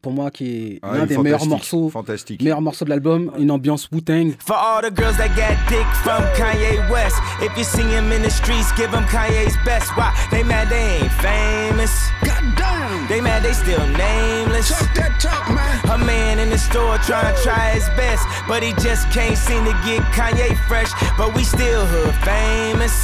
pour 0.00 0.12
moi, 0.12 0.30
qui 0.30 0.44
est 0.74 0.78
Ah, 0.82 0.98
l'un 0.98 1.06
des 1.06 1.18
meilleurs 1.18 1.46
morceaux, 1.46 1.90
Fantastique. 1.90 2.40
meilleurs 2.42 2.60
morceaux 2.60 2.84
de 2.84 2.90
l'album, 2.90 3.30
une 3.38 3.50
ambiance 3.50 3.88
Wu-Tang. 3.92 4.32
For 4.38 4.56
all 4.56 4.80
the 4.82 4.94
girls 4.94 5.16
that 5.18 5.28
got 5.36 5.56
dick 5.68 5.86
from 6.02 6.22
Kanye 6.36 6.88
West. 6.90 7.16
If 7.42 7.56
you 7.56 7.64
see 7.64 7.82
him 7.82 8.10
in 8.12 8.22
the 8.22 8.30
streets, 8.30 8.72
give 8.76 8.90
him 8.92 9.04
Kanye's 9.04 9.56
best. 9.64 9.90
Why? 9.96 10.12
They 10.30 10.42
mad 10.42 10.68
they 10.70 11.00
ain't 11.02 11.12
famous. 11.20 11.92
Goddamn. 12.22 13.06
They 13.08 13.20
mad 13.20 13.42
they 13.42 13.52
still 13.52 13.84
nameless. 13.86 14.68
Talk 14.68 14.94
that 14.94 15.20
talk, 15.20 15.48
man. 15.54 15.80
A 15.90 15.98
man 16.04 16.38
in 16.38 16.50
the 16.50 16.58
store 16.58 16.98
trying 16.98 17.34
to 17.34 17.42
try 17.42 17.70
his 17.70 17.88
best. 17.96 18.26
But 18.46 18.62
he 18.62 18.72
just 18.74 19.10
can't 19.10 19.36
seem 19.36 19.64
to 19.64 19.72
get 19.84 20.00
Kanye 20.12 20.56
fresh. 20.68 20.90
But 21.16 21.34
we 21.34 21.42
still 21.44 21.84
hood 21.86 22.14
famous. 22.24 22.94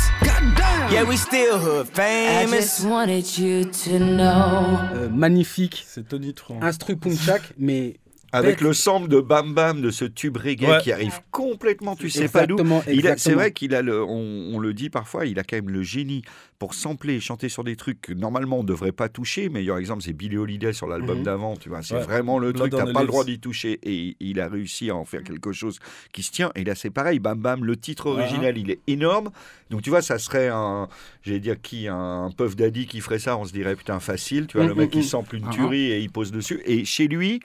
Yeah, 0.93 1.05
we 1.05 1.17
still 1.17 1.59
hood 1.59 1.89
I 1.99 2.45
famous. 2.47 2.79
just 2.79 2.87
wanted 2.87 3.39
you 3.39 3.65
to 3.65 3.99
know. 3.99 4.79
Euh, 4.95 5.09
magnifique. 5.09 5.85
C'est 5.87 6.07
Tony 6.07 6.35
Tron. 6.35 6.61
Instru 6.63 6.97
Punchak, 6.97 7.43
mais 7.59 7.97
Avec 8.35 8.61
le 8.61 8.73
sample 8.73 9.09
de 9.09 9.21
Bam 9.21 9.55
Bam 9.55 9.81
de 9.81 9.91
ce 9.91 10.05
tube 10.05 10.37
reggae 10.37 10.65
Ouais. 10.69 10.79
qui 10.83 10.93
arrive 10.93 11.21
complètement, 11.31 11.97
tu 11.97 12.11
sais 12.11 12.29
pas 12.29 12.47
d'où. 12.47 12.57
Il 12.91 13.15
C'est 13.17 13.33
vrai 13.35 13.53
qu'il 13.53 13.75
a 13.75 13.83
le, 13.83 14.03
on, 14.03 14.55
on 14.55 14.59
le 14.59 14.75
dit 14.75 14.91
parfois, 14.91 15.27
il 15.27 15.39
a 15.39 15.45
quand 15.45 15.57
même 15.57 15.71
le 15.71 15.83
génie 15.83 16.23
pour 16.59 16.75
sampler 16.75 17.15
et 17.15 17.21
chanter 17.21 17.49
sur 17.49 17.65
des 17.65 17.77
trucs 17.77 18.01
que 18.01 18.13
normalement 18.13 18.59
on 18.61 18.63
ne 18.63 18.69
devrait 18.69 18.93
pas 18.93 19.09
toucher. 19.09 19.49
Meilleur 19.49 19.79
exemple, 19.79 20.03
c'est 20.03 20.13
Billy 20.13 20.37
Holiday 20.37 20.73
sur 20.73 20.87
l'album 20.87 21.19
Mhm. 21.19 21.25
d'avant. 21.25 21.57
Tu 21.57 21.69
vois, 21.69 21.83
c'est 21.83 21.95
Ouais. 21.95 22.03
vraiment 22.03 22.39
le 22.39 22.53
Blood 22.53 22.71
truc, 22.71 22.81
t'as 22.83 22.91
the 22.91 22.93
pas 22.95 23.01
le 23.03 23.07
droit 23.07 23.25
d'y 23.25 23.39
toucher. 23.39 23.79
Et 23.83 24.17
il 24.21 24.41
a 24.41 24.49
réussi 24.49 24.91
à 24.91 24.97
en 24.97 25.05
faire 25.05 25.23
quelque 25.23 25.53
chose 25.53 25.79
qui 26.13 26.23
se 26.23 26.31
tient. 26.33 26.51
Et 26.55 26.65
là, 26.65 26.75
c'est 26.75 26.91
pareil, 26.91 27.19
Bam 27.19 27.39
Bam, 27.39 27.65
le 27.65 27.77
titre 27.77 28.07
original, 28.07 28.57
il 28.59 28.71
est 28.71 28.81
énorme. 28.87 29.31
Donc 29.71 29.83
tu 29.83 29.91
vois, 29.91 30.03
ça 30.03 30.19
serait 30.19 30.49
un, 30.49 30.89
j'allais 31.23 31.41
dire 31.41 31.61
qui, 31.61 31.87
un 31.89 32.31
Puff 32.37 32.57
Daddy 32.57 32.87
qui 32.87 33.01
ferait 33.01 33.19
ça, 33.19 33.37
on 33.37 33.45
se 33.45 33.53
dirait 33.53 33.77
putain 33.77 34.01
facile. 34.01 34.47
Tu 34.47 34.57
vois, 34.57 34.67
Mm, 34.67 34.69
le 34.71 34.75
mec 34.75 34.89
mm, 34.89 34.93
qui 34.93 34.99
mm. 34.99 35.03
sample 35.03 35.37
une 35.37 35.45
Ah. 35.49 35.53
tuerie 35.53 35.91
et 35.93 36.01
il 36.01 36.11
pose 36.11 36.33
dessus. 36.33 36.61
Et 36.65 36.85
chez 36.85 37.09
lui. 37.09 37.41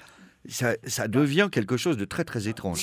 Ça, 0.48 1.08
devient 1.08 1.50
quelque 1.52 1.78
chose 1.78 1.98
de 1.98 2.06
très 2.06 2.24
très 2.24 2.48
étrange. 2.48 2.82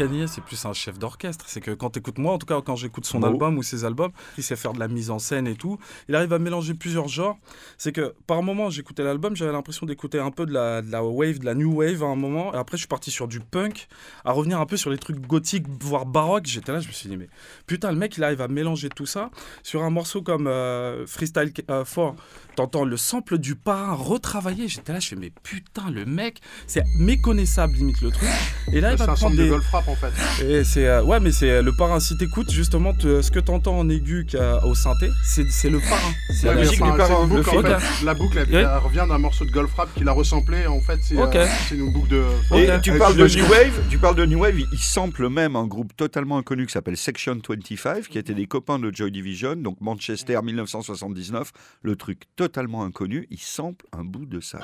Kanye, 0.00 0.26
c'est 0.28 0.40
plus 0.40 0.64
un 0.64 0.72
chef 0.72 0.98
d'orchestre. 0.98 1.44
C'est 1.46 1.60
que 1.60 1.72
quand 1.72 1.90
t'écoutes 1.90 2.16
moi, 2.16 2.32
en 2.32 2.38
tout 2.38 2.46
cas 2.46 2.58
quand 2.62 2.74
j'écoute 2.74 3.04
son 3.04 3.22
album 3.22 3.58
ou 3.58 3.62
ses 3.62 3.84
albums, 3.84 4.12
il 4.38 4.42
sait 4.42 4.56
faire 4.56 4.72
de 4.72 4.78
la 4.78 4.88
mise 4.88 5.10
en 5.10 5.18
scène 5.18 5.46
et 5.46 5.56
tout. 5.56 5.78
Il 6.08 6.14
arrive 6.14 6.32
à 6.32 6.38
mélanger 6.38 6.72
plusieurs 6.72 7.06
genres. 7.06 7.36
C'est 7.76 7.92
que 7.92 8.14
par 8.26 8.42
moment, 8.42 8.70
j'écoutais 8.70 9.02
l'album, 9.02 9.36
j'avais 9.36 9.52
l'impression 9.52 9.84
d'écouter 9.84 10.18
un 10.18 10.30
peu 10.30 10.46
de 10.46 10.54
la, 10.54 10.80
de 10.80 10.90
la 10.90 11.04
wave, 11.04 11.40
de 11.40 11.44
la 11.44 11.54
new 11.54 11.82
wave 11.82 12.02
à 12.02 12.06
un 12.06 12.16
moment. 12.16 12.54
Et 12.54 12.56
après, 12.56 12.78
je 12.78 12.82
suis 12.82 12.88
parti 12.88 13.10
sur 13.10 13.28
du 13.28 13.40
punk, 13.40 13.88
à 14.24 14.32
revenir 14.32 14.58
un 14.58 14.64
peu 14.64 14.78
sur 14.78 14.88
les 14.88 14.96
trucs 14.96 15.20
gothiques, 15.20 15.66
voire 15.82 16.06
baroques. 16.06 16.46
J'étais 16.46 16.72
là, 16.72 16.80
je 16.80 16.88
me 16.88 16.92
suis 16.94 17.10
dit, 17.10 17.18
mais 17.18 17.28
putain, 17.66 17.92
le 17.92 17.98
mec, 17.98 18.16
il 18.16 18.24
arrive 18.24 18.40
à 18.40 18.48
mélanger 18.48 18.88
tout 18.88 19.04
ça. 19.04 19.30
Sur 19.62 19.82
un 19.82 19.90
morceau 19.90 20.22
comme 20.22 20.46
euh, 20.46 21.06
Freestyle 21.06 21.52
euh, 21.68 21.84
4, 21.84 22.14
t'entends 22.56 22.86
le 22.86 22.96
sample 22.96 23.36
du 23.36 23.54
parrain 23.54 23.92
retravaillé. 23.92 24.66
J'étais 24.66 24.94
là, 24.94 25.00
je 25.00 25.08
fais, 25.08 25.16
mais 25.16 25.30
putain, 25.42 25.90
le 25.90 26.06
mec, 26.06 26.40
c'est 26.66 26.84
méconnaissable 26.98 27.74
limite 27.74 28.00
le 28.00 28.10
truc. 28.10 28.30
Et 28.72 28.80
là, 28.80 28.92
il 28.92 28.96
va 28.96 29.04
prendre 29.04 29.18
sample 29.18 29.36
de 29.36 29.42
des. 29.44 29.50
En 29.90 29.96
fait. 29.96 30.44
Et 30.44 30.64
c'est 30.64 30.86
euh, 30.86 31.02
ouais, 31.02 31.20
mais 31.20 31.32
c'est 31.32 31.50
euh, 31.50 31.62
le 31.62 31.72
parrain. 31.72 32.00
Si 32.00 32.16
t'écoutes 32.16 32.50
justement 32.50 32.92
te- 32.94 33.22
ce 33.22 33.30
que 33.30 33.40
t'entends 33.40 33.78
en 33.78 33.88
aigu 33.88 34.26
a 34.38 34.64
au 34.66 34.74
synthé, 34.74 35.08
c'est 35.24 35.50
c'est 35.50 35.70
le 35.70 35.78
parrain. 35.80 36.12
C'est 36.32 36.46
La 36.46 36.54
musique 36.54 36.82
du 36.82 36.90
parrain, 36.92 37.26
le 37.26 37.40
en 37.40 37.42
fait. 37.42 38.04
La 38.04 38.14
boucle, 38.14 38.38
elle, 38.38 38.54
Ouais. 38.54 38.60
elle 38.62 38.78
revient 38.78 39.06
d'un 39.08 39.18
morceau 39.18 39.44
de 39.44 39.50
golf 39.50 39.72
rap 39.74 39.88
qu'il 39.94 40.08
a 40.08 40.12
resamplé. 40.12 40.66
En 40.66 40.80
fait, 40.80 40.98
c'est 41.02 41.16
Ok. 41.20 41.34
euh, 41.36 41.46
c'est 41.68 41.74
une 41.76 41.92
boucle 41.92 42.08
de. 42.08 42.22
Et 42.56 42.70
Ok. 42.72 42.80
tu 42.82 42.92
parles 42.98 43.16
de 43.16 43.26
New 43.26 43.50
Wave, 43.50 43.80
tu 43.90 43.98
parles 43.98 44.16
de 44.16 44.26
New 44.26 44.38
Wave, 44.40 44.58
il 44.58 44.66
il 44.72 44.78
sample 44.78 45.28
même 45.28 45.56
un 45.56 45.66
groupe 45.66 45.94
totalement 45.96 46.38
inconnu 46.38 46.66
qui 46.66 46.72
s'appelle 46.72 46.96
Section 46.96 47.36
25, 47.48 48.08
qui 48.08 48.18
étaient 48.18 48.34
des 48.34 48.46
copains 48.46 48.78
de 48.78 48.90
Joy 48.94 49.10
Division, 49.10 49.56
donc 49.56 49.76
Manchester 49.80 50.38
1979, 50.42 51.52
le 51.82 51.96
truc 51.96 52.22
totalement 52.36 52.84
inconnu, 52.84 53.26
il 53.30 53.38
sample 53.40 53.84
un 53.96 54.04
bout 54.04 54.26
de 54.26 54.40
ça. 54.40 54.58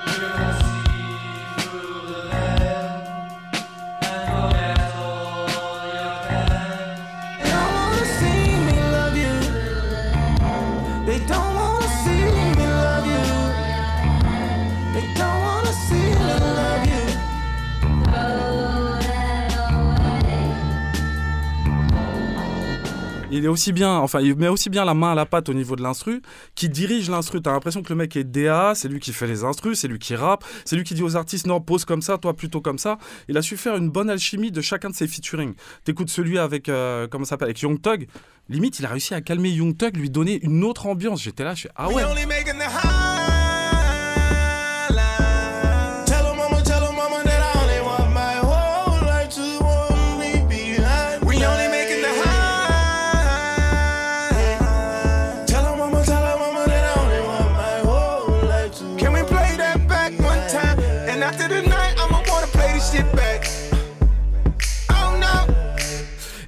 Il 23.37 23.45
est 23.45 23.49
aussi 23.49 23.73
bien, 23.73 23.97
enfin, 23.99 24.21
il 24.21 24.35
met 24.35 24.49
aussi 24.49 24.71
bien 24.71 24.85
la 24.85 24.95
main 24.95 25.13
à 25.13 25.15
la 25.15 25.27
pâte 25.27 25.49
au 25.49 25.55
niveau 25.55 25.77
de 25.77 25.83
l'instru, 25.83 26.23
qui 26.55 26.69
dirige 26.69 27.11
l'instru. 27.11 27.43
T'as 27.43 27.53
l'impression 27.53 27.83
que 27.83 27.91
le 27.91 27.97
mec 27.97 28.17
est 28.17 28.25
DA, 28.25 28.73
c'est 28.75 28.89
lui 28.89 28.99
qui 28.99 29.13
fait 29.13 29.27
les 29.27 29.45
instrus, 29.45 29.79
c'est 29.79 29.89
lui 29.89 29.99
qui 29.99 30.15
rappe, 30.15 30.45
c'est 30.65 30.75
lui 30.77 30.85
qui 30.85 30.95
dit 30.95 31.03
aux 31.03 31.17
artistes 31.17 31.47
non, 31.47 31.61
pose 31.61 31.85
comme 31.85 32.03
ça, 32.03 32.17
toi 32.17 32.35
plutôt 32.35 32.61
comme 32.61 32.79
ça. 32.79 32.99
Il 33.29 33.37
a 33.37 33.43
su 33.43 33.57
faire 33.57 33.77
une 33.77 33.91
bonne 33.91 34.09
alchimie 34.09 34.51
de 34.51 34.61
chacun 34.61 34.89
de 34.89 34.95
ses 34.95 35.07
featuring. 35.07 35.55
T'écoutes 35.85 36.11
celui 36.11 36.39
avec, 36.39 36.69
euh, 36.69 37.07
comment 37.09 37.25
ça 37.25 37.31
s'appelle, 37.31 37.49
avec 37.49 37.61
Young 37.61 37.81
Thug. 37.81 38.09
Limite, 38.49 38.79
il 38.79 38.87
a 38.87 38.89
réussi 38.89 39.13
à 39.13 39.21
calmer 39.21 39.51
Young 39.51 39.77
Thug, 39.77 39.97
lui 39.97 40.09
donner 40.09 40.41
une 40.43 40.65
autre 40.65 40.87
ambiance. 40.87 41.23
J'étais 41.23 41.45
là, 41.45 41.55
je 41.55 41.63
fais 41.63 41.71
ah 41.77 41.89
ouais. 41.89 42.03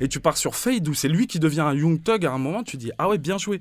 Et 0.01 0.09
tu 0.09 0.21
pars 0.21 0.37
sur 0.37 0.55
Fade 0.55 0.87
où 0.89 0.95
c'est 0.95 1.09
lui 1.09 1.27
qui 1.27 1.39
devient 1.39 1.61
un 1.61 1.75
Young 1.75 2.03
Thug 2.03 2.25
à 2.27 2.33
un 2.33 2.39
moment, 2.39 2.63
tu 2.63 2.77
dis 2.77 2.91
ah 2.99 3.09
ouais 3.09 3.19
bien 3.19 3.39
joué. 3.39 3.61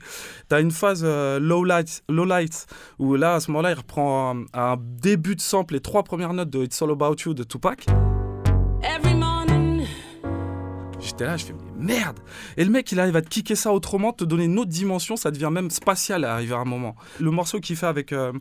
T'as 0.50 0.62
une 0.62 0.72
phase 0.72 1.02
euh, 1.04 1.40
low 1.40 1.64
light, 1.64 2.04
low 2.10 2.26
light 2.26 2.68
où 3.00 3.16
là 3.16 3.36
à 3.36 3.40
ce 3.40 3.52
moment-là 3.52 3.72
il 3.72 3.78
reprend 3.78 4.36
un, 4.36 4.46
un 4.54 4.78
début 4.80 5.36
de 5.36 5.42
sample 5.42 5.74
les 5.74 5.82
trois 5.82 6.04
premières 6.04 6.34
notes 6.34 6.50
de 6.50 6.64
It's 6.64 6.82
All 6.82 6.92
About 6.92 7.16
You 7.26 7.34
de 7.34 7.44
Tupac. 7.44 7.86
J'étais 11.08 11.26
là, 11.26 11.38
je 11.38 11.46
fais 11.46 11.54
mais 11.54 11.96
merde. 11.96 12.20
Et 12.58 12.66
le 12.66 12.70
mec 12.70 12.92
il 12.92 13.00
arrive 13.00 13.16
à 13.16 13.22
te 13.22 13.30
kicker 13.30 13.56
ça 13.56 13.72
autrement, 13.72 14.12
te 14.12 14.26
donner 14.26 14.44
une 14.44 14.60
autre 14.60 14.70
dimension, 14.70 15.16
ça 15.16 15.32
devient 15.32 15.50
même 15.50 15.70
spatial 15.70 16.26
à 16.26 16.34
arriver 16.34 16.54
à 16.54 16.58
un 16.58 16.66
moment. 16.66 16.98
Le 17.20 17.32
morceau 17.32 17.62
qu'il 17.62 17.78
fait 17.78 17.86
avec 17.86 18.12
euh, 18.12 18.34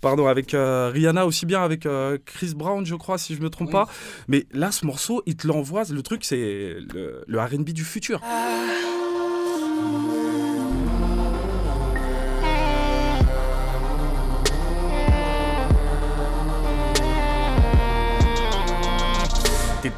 pardon 0.00 0.26
avec 0.26 0.54
euh, 0.54 0.90
Rihanna 0.92 1.26
aussi 1.26 1.44
bien 1.44 1.62
avec 1.62 1.84
euh, 1.84 2.16
Chris 2.24 2.54
Brown 2.56 2.86
je 2.86 2.94
crois 2.94 3.18
si 3.18 3.34
je 3.34 3.42
me 3.42 3.50
trompe 3.50 3.70
pas. 3.70 3.86
Mais 4.28 4.46
là 4.52 4.72
ce 4.72 4.86
morceau 4.86 5.22
il 5.26 5.36
te 5.36 5.46
l'envoie, 5.46 5.82
le 5.90 6.02
truc 6.02 6.24
c'est 6.24 6.76
le, 6.94 7.22
le 7.26 7.38
R&B 7.38 7.70
du 7.70 7.84
futur. 7.84 8.22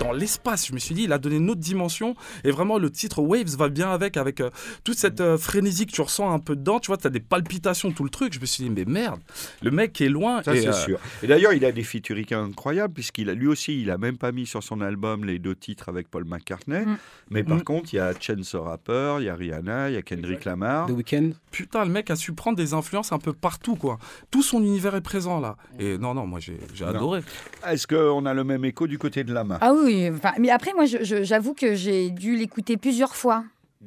Dans 0.00 0.12
l'espace. 0.12 0.66
Je 0.68 0.72
me 0.74 0.78
suis 0.78 0.94
dit, 0.94 1.04
il 1.04 1.12
a 1.12 1.18
donné 1.18 1.36
une 1.36 1.48
autre 1.50 1.60
dimension. 1.60 2.14
Et 2.44 2.50
vraiment, 2.50 2.78
le 2.78 2.90
titre 2.90 3.20
Waves 3.22 3.56
va 3.56 3.68
bien 3.68 3.90
avec, 3.90 4.16
avec 4.16 4.40
euh, 4.40 4.50
toute 4.84 4.98
cette 4.98 5.20
euh, 5.20 5.38
frénésie 5.38 5.86
que 5.86 5.92
tu 5.92 6.00
ressens 6.02 6.30
un 6.30 6.38
peu 6.38 6.56
dedans. 6.56 6.78
Tu 6.78 6.88
vois, 6.88 6.96
t'as 6.98 7.08
des 7.08 7.20
palpitations, 7.20 7.90
tout 7.92 8.04
le 8.04 8.10
truc. 8.10 8.34
Je 8.34 8.40
me 8.40 8.46
suis 8.46 8.64
dit, 8.64 8.70
mais 8.70 8.84
merde, 8.84 9.20
le 9.62 9.70
mec 9.70 10.00
est 10.00 10.08
loin. 10.08 10.42
Ça, 10.42 10.54
c'est 10.54 10.68
euh, 10.68 10.72
sûr. 10.72 10.98
Et 11.22 11.26
d'ailleurs, 11.26 11.52
il 11.54 11.64
a 11.64 11.72
des 11.72 11.82
featuring 11.84 12.32
incroyables, 12.34 12.92
puisqu'il 12.92 13.30
a 13.30 13.34
lui 13.34 13.46
aussi, 13.46 13.80
il 13.80 13.90
a 13.90 13.98
même 13.98 14.18
pas 14.18 14.30
mis 14.32 14.46
sur 14.46 14.62
son 14.62 14.80
album 14.80 15.24
les 15.24 15.38
deux 15.38 15.54
titres 15.56 15.88
avec 15.88 16.08
Paul 16.10 16.24
McCartney. 16.24 16.84
Mm. 16.84 16.96
Mais 17.30 17.42
par 17.44 17.58
Mm. 17.58 17.62
contre, 17.62 17.94
il 17.94 17.96
y 17.96 18.00
a 18.00 18.12
Chance 18.18 18.50
the 18.52 18.56
Rapper, 18.56 19.16
il 19.20 19.24
y 19.24 19.28
a 19.28 19.34
Rihanna, 19.34 19.90
il 19.90 19.94
y 19.94 19.96
a 19.96 20.02
Kendrick 20.02 20.44
Lamar. 20.44 20.86
The 20.86 20.90
Weeknd. 20.92 21.30
Putain, 21.50 21.84
le 21.84 21.90
mec 21.90 22.10
a 22.10 22.16
su 22.16 22.32
prendre 22.34 22.56
des 22.56 22.74
influences 22.74 23.12
un 23.12 23.18
peu 23.18 23.32
partout, 23.32 23.76
quoi. 23.76 23.98
Tout 24.30 24.42
son 24.42 24.60
univers 24.62 24.94
est 24.94 25.00
présent 25.00 25.40
là. 25.40 25.56
Et 25.78 25.98
non, 25.98 26.14
non, 26.14 26.26
moi 26.26 26.40
j'ai 26.40 26.58
adoré. 26.84 27.20
Est-ce 27.66 27.86
qu'on 27.86 28.26
a 28.26 28.34
le 28.34 28.44
même 28.44 28.64
écho 28.64 28.86
du 28.86 28.98
côté 28.98 29.24
de 29.24 29.32
Lama? 29.32 29.58
Ah 29.60 29.72
oui, 29.72 29.77
enfin, 30.12 30.32
mais 30.38 30.50
après, 30.50 30.72
moi, 30.74 30.84
j'avoue 30.86 31.54
que 31.54 31.74
j'ai 31.74 32.10
dû 32.10 32.36
l'écouter 32.36 32.76
plusieurs 32.76 33.16
fois 33.16 33.44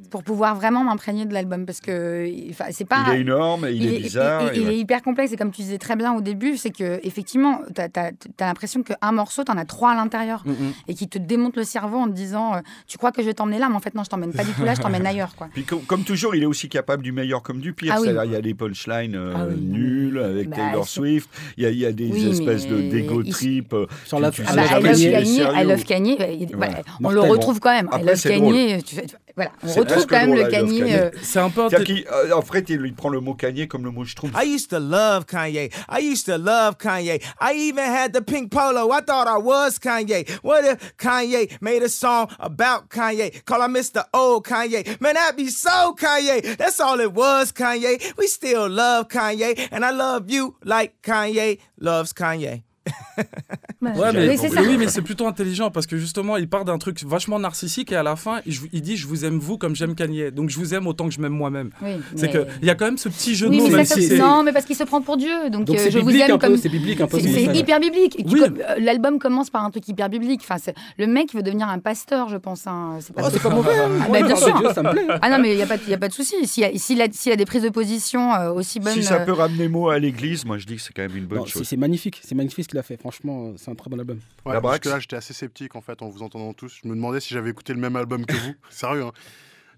pour 0.10 0.24
pouvoir 0.24 0.56
vraiment 0.56 0.86
m'imprégner 0.86 1.26
de 1.26 1.34
l'album 1.34 1.66
parce 1.66 1.82
que 1.82 2.26
c'est 2.72 2.86
pas. 2.88 3.04
Il 3.10 3.14
est 3.16 3.20
énorme, 3.22 3.68
il, 3.70 3.94
est 3.94 3.98
bizarre. 4.00 4.44
il- 4.54 4.58
et 4.60 4.62
il 4.62 4.68
ouais. 4.68 4.74
est 4.76 4.78
hyper 4.78 5.02
complexe 5.02 5.34
et 5.34 5.36
comme 5.36 5.52
tu 5.52 5.62
disais 5.64 5.78
très 5.78 5.98
bien 5.98 6.14
au 6.14 6.22
début, 6.22 6.56
c'est 6.56 6.70
que 6.70 7.02
effectivement, 7.04 7.60
t'as 7.76 7.88
as, 7.98 8.12
l'impression 8.40 8.84
qu'un 8.84 9.12
morceau, 9.12 9.44
t'en 9.44 9.58
as 9.58 9.66
trois 9.66 9.92
à 9.92 9.96
l'intérieur 9.96 10.46
et 10.88 10.94
qui 10.94 11.10
te 11.10 11.18
démonte 11.18 11.58
le 11.58 11.66
cerveau 11.66 11.98
en 11.98 12.08
te 12.08 12.14
disant, 12.14 12.56
euh, 12.56 12.60
tu 12.88 12.98
crois 12.98 13.12
que 13.12 13.22
je 13.22 13.28
vais 13.28 13.34
t'emmener 13.34 13.60
là, 13.60 13.68
mais 13.68 13.76
en 13.76 13.82
fait 13.82 13.94
non, 13.94 14.04
je 14.06 14.10
t'emmène 14.10 14.32
pas 14.32 14.46
du 14.46 14.52
tout 14.54 14.64
là, 14.64 14.76
je 14.76 14.82
t'emmène 14.82 15.06
ailleurs, 15.06 15.36
quoi. 15.36 15.50
Puis 15.54 15.64
com- 15.66 15.82
comme 15.86 16.04
toujours, 16.04 16.36
il 16.36 16.44
est 16.44 16.48
aussi 16.48 16.70
capable 16.70 17.04
du 17.04 17.12
meilleur 17.12 17.44
comme 17.44 17.60
du 17.60 17.74
pire. 17.74 17.94
Ah 17.94 18.00
oui. 18.00 18.08
C'est-à-dire, 18.08 18.24
il 18.24 18.32
y 18.32 18.36
a 18.38 18.42
des 18.42 18.54
punchlines 18.54 19.16
euh, 19.16 19.34
Ah 19.36 19.46
oui. 19.50 19.60
nuls 19.62 20.20
avec 20.20 20.50
Bah, 20.50 20.56
Taylor 20.56 20.88
Swift. 20.88 21.30
Il 21.58 21.64
y 21.64 21.66
a, 21.68 21.70
il 21.70 21.78
y 21.80 21.86
a 21.86 21.92
des 21.92 22.08
Oui, 22.08 22.30
espèces 22.30 22.66
de 22.66 22.78
il- 22.78 23.32
trip. 23.34 23.74
euh, 23.74 23.88
Sur 24.06 24.20
la- 24.22 24.32
tu 24.32 24.42
Ah 24.48 24.56
bah, 24.56 24.64
I 24.64 25.66
love 25.66 25.80
est 25.82 25.84
Kanye, 25.84 26.16
Voilà. 26.54 26.82
voilà, 26.82 26.84
on 27.04 27.10
le 27.10 27.20
retrouve 27.22 27.60
quand 27.60 27.72
même. 27.74 27.90
I 27.94 28.04
love 28.06 28.22
Kanye, 28.22 28.78
Voilà, 29.36 29.52
retrouve 29.82 30.06
quand 30.08 30.18
même 30.26 30.34
le 30.34 30.48
I 30.48 30.52
Kanye. 30.52 30.80
Kanye. 30.80 30.94
euh, 30.96 31.10
C'est 31.22 31.40
un 31.40 31.50
peu. 31.50 31.70
C'est-à-dire 31.70 31.86
qu'il, 31.86 32.06
euh, 32.12 32.32
en 32.36 32.42
fait, 32.42 32.70
il 32.70 32.78
lui 32.78 32.92
prend 32.92 33.10
le 33.10 33.20
mot 33.20 33.34
Kanye 33.34 33.68
comme 33.68 33.84
le 33.84 33.92
mot 33.92 34.06
Schtroumpf. 34.06 34.34
I 34.36 34.46
used 34.56 34.70
to 34.70 34.80
love 34.80 35.26
Kanye. 35.26 35.72
I 35.90 36.00
used 36.02 36.26
to 36.26 36.38
love 36.38 36.78
Kanye. 36.78 37.22
I 37.40 37.54
even 37.56 37.84
had 37.86 38.14
the 38.14 38.22
pink 38.22 38.52
polo. 38.52 38.92
I 38.92 39.02
thought 39.02 39.28
I 39.28 39.38
was 39.38 39.78
Kanye. 39.80 40.28
What 40.44 40.66
if 40.66 40.96
Kanye 40.98 41.50
made 41.62 41.84
a 41.84 41.90
song 41.90 42.28
about 42.40 42.90
Kanye? 42.90 43.44
Call 43.46 43.62
I 43.62 43.68
Mr. 43.68 44.04
Old 44.14 44.46
Kanye. 44.46 45.00
Man, 45.02 45.16
that'd 45.16 45.36
be 45.38 45.48
so 45.48 45.94
Kanye. 45.96 46.58
That's 46.58 46.80
all 46.80 47.00
it 47.00 47.14
was, 47.14 47.52
Kanye. 47.52 48.16
We 48.18 48.28
still 48.28 48.68
love 48.70 49.08
Kanye. 49.08 49.68
And 49.72 49.84
I 49.86 49.92
love 49.92 50.30
you 50.30 50.56
like 50.64 51.02
Kanye 51.02 51.60
loves 51.80 52.14
Kanye. 52.14 52.64
Bah, 53.82 53.92
Ouais, 53.96 54.12
mais, 54.14 54.38
ça. 54.38 54.48
oui, 54.62 54.78
mais 54.78 54.88
c'est 54.88 55.02
plutôt 55.02 55.28
intelligent 55.28 55.70
parce 55.72 55.86
que 55.88 55.98
justement, 55.98 56.38
il 56.38 56.48
part 56.48 56.66
d'un 56.66 56.78
truc 56.78 57.04
vachement 57.04 57.40
narcissique 57.40 57.92
et 57.92 57.96
à 57.96 58.04
la 58.04 58.16
fin, 58.16 58.40
il, 58.46 58.56
il 58.74 58.82
dit 58.82 58.98
Je 58.98 59.08
vous 59.08 59.26
aime 59.26 59.38
vous 59.40 59.58
comme 59.58 59.76
j'aime 59.76 59.96
Kanye. 59.96 60.32
Donc 60.32 60.50
je 60.50 60.58
vous 60.58 60.74
aime 60.74 60.88
autant 60.88 61.08
que 61.08 61.14
je 61.14 61.20
m'aime 61.22 61.34
moi-même. 61.34 61.70
Oui, 61.82 61.92
C'est 62.16 62.28
mais- 62.28 62.34
que 62.34 62.48
il 62.62 62.68
y 62.68 62.70
a 62.70 62.76
quand 62.76 62.86
même 62.86 62.98
ce 62.98 63.10
petit 63.10 63.36
jeu 63.36 63.48
de 63.48 63.52
Oui, 63.52 63.58
mots, 63.60 63.68
mais 63.70 63.78
même 63.78 63.86
si 63.86 64.14
non, 64.18 64.44
mais 64.44 64.52
parce 64.54 64.66
qu'il 64.66 64.76
se 64.76 64.84
prend 64.84 65.02
pour 65.02 65.18
Dieu. 65.18 65.50
Donc, 65.50 65.66
Donc 65.66 65.76
euh, 65.76 65.80
c'est 65.84 65.92
je 65.92 66.00
vous 66.00 66.10
aime 66.12 66.38
comme. 66.40 66.58
c'est 66.58 66.70
biblique 66.70 67.02
un 67.02 67.08
peu. 67.08 67.20
C'est 67.20 67.44
hyper 67.44 67.80
biblique. 67.80 68.24
Oui. 68.28 68.42
euh, 68.44 68.76
L'album 68.80 69.20
commence 69.20 69.50
par 69.50 69.64
un 69.64 69.70
truc 69.72 69.88
hyper 69.88 70.10
biblique. 70.10 70.42
Enfin, 70.44 70.58
le 70.98 71.08
mec 71.08 71.34
veut 71.34 71.44
devenir 71.44 71.68
un 71.70 71.80
pasteur, 71.80 72.30
je 72.30 72.38
pense. 72.38 72.66
hein. 72.68 72.98
C'est 73.02 73.14
pas, 73.14 73.24
Oh, 73.26 73.30
c'est 73.32 73.42
pas 73.42 73.50
mauvais. 73.50 73.78
hein. 73.78 73.90
Ah, 74.04 74.08
bah, 74.12 74.22
bien 74.24 74.36
sûr. 74.36 74.58
Dieu, 74.60 74.70
ça 74.74 74.84
me 74.84 74.92
plaît. 74.92 75.06
Ah 75.22 75.30
non, 75.30 75.38
mais 75.40 75.52
il 75.52 75.56
n'y 75.58 75.62
a, 75.64 75.68
pas 75.68 75.78
de- 75.78 75.90
y 75.90 75.94
a 75.94 75.98
pas 75.98 76.08
de 76.08 76.14
souci. 76.14 76.36
S'il 76.48 76.64
y, 76.64 77.02
a- 77.02 77.36
des 77.36 77.46
prises 77.46 77.64
de 77.64 77.70
position 77.70 78.34
euh, 78.34 78.52
aussi 78.52 78.80
bonnes. 78.80 78.94
Si 78.94 79.04
ça 79.04 79.20
peut 79.20 79.32
ramener 79.34 79.68
mot 79.68 79.90
à 79.90 80.00
l'église, 80.00 80.46
moi 80.46 80.58
je 80.58 80.66
dis 80.66 80.76
que 80.76 80.82
c'est 80.82 80.94
quand 80.94 81.02
même 81.04 81.16
une 81.16 81.26
bonne 81.26 81.46
chose. 81.46 81.64
c'est 81.68 81.78
magnifique, 81.78 82.20
c'est 82.24 82.36
magnifique 82.36 82.66
ce 82.66 82.70
qu'il 82.72 82.80
a 82.80 82.84
fait. 82.84 82.98
Franchement, 82.98 83.50
euh, 83.50 83.54
c'est 83.58 83.70
un 83.70 83.76
très 83.76 83.90
bon 83.90 84.00
album. 84.00 84.20
Ouais, 84.46 84.54
La 84.54 84.62
parce 84.62 84.80
que 84.80 84.90
là, 84.90 85.00
j'étais 85.00 85.16
assez 85.16 85.34
sceptique 85.34 85.76
en 85.76 85.82
fait 85.82 86.02
en 86.02 86.10
vous 86.10 86.24
entendant 86.24 86.54
tous. 86.54 86.80
Je 86.84 86.88
me 86.90 86.96
demandais 86.96 87.20
si 87.20 87.34
j'avais 87.34 87.50
écouté 87.52 87.74
le 87.74 87.80
même 87.80 87.96
album 87.96 88.26
que 88.26 88.34
vous. 88.36 88.54
Sérieux. 88.70 89.04
hein. 89.04 89.12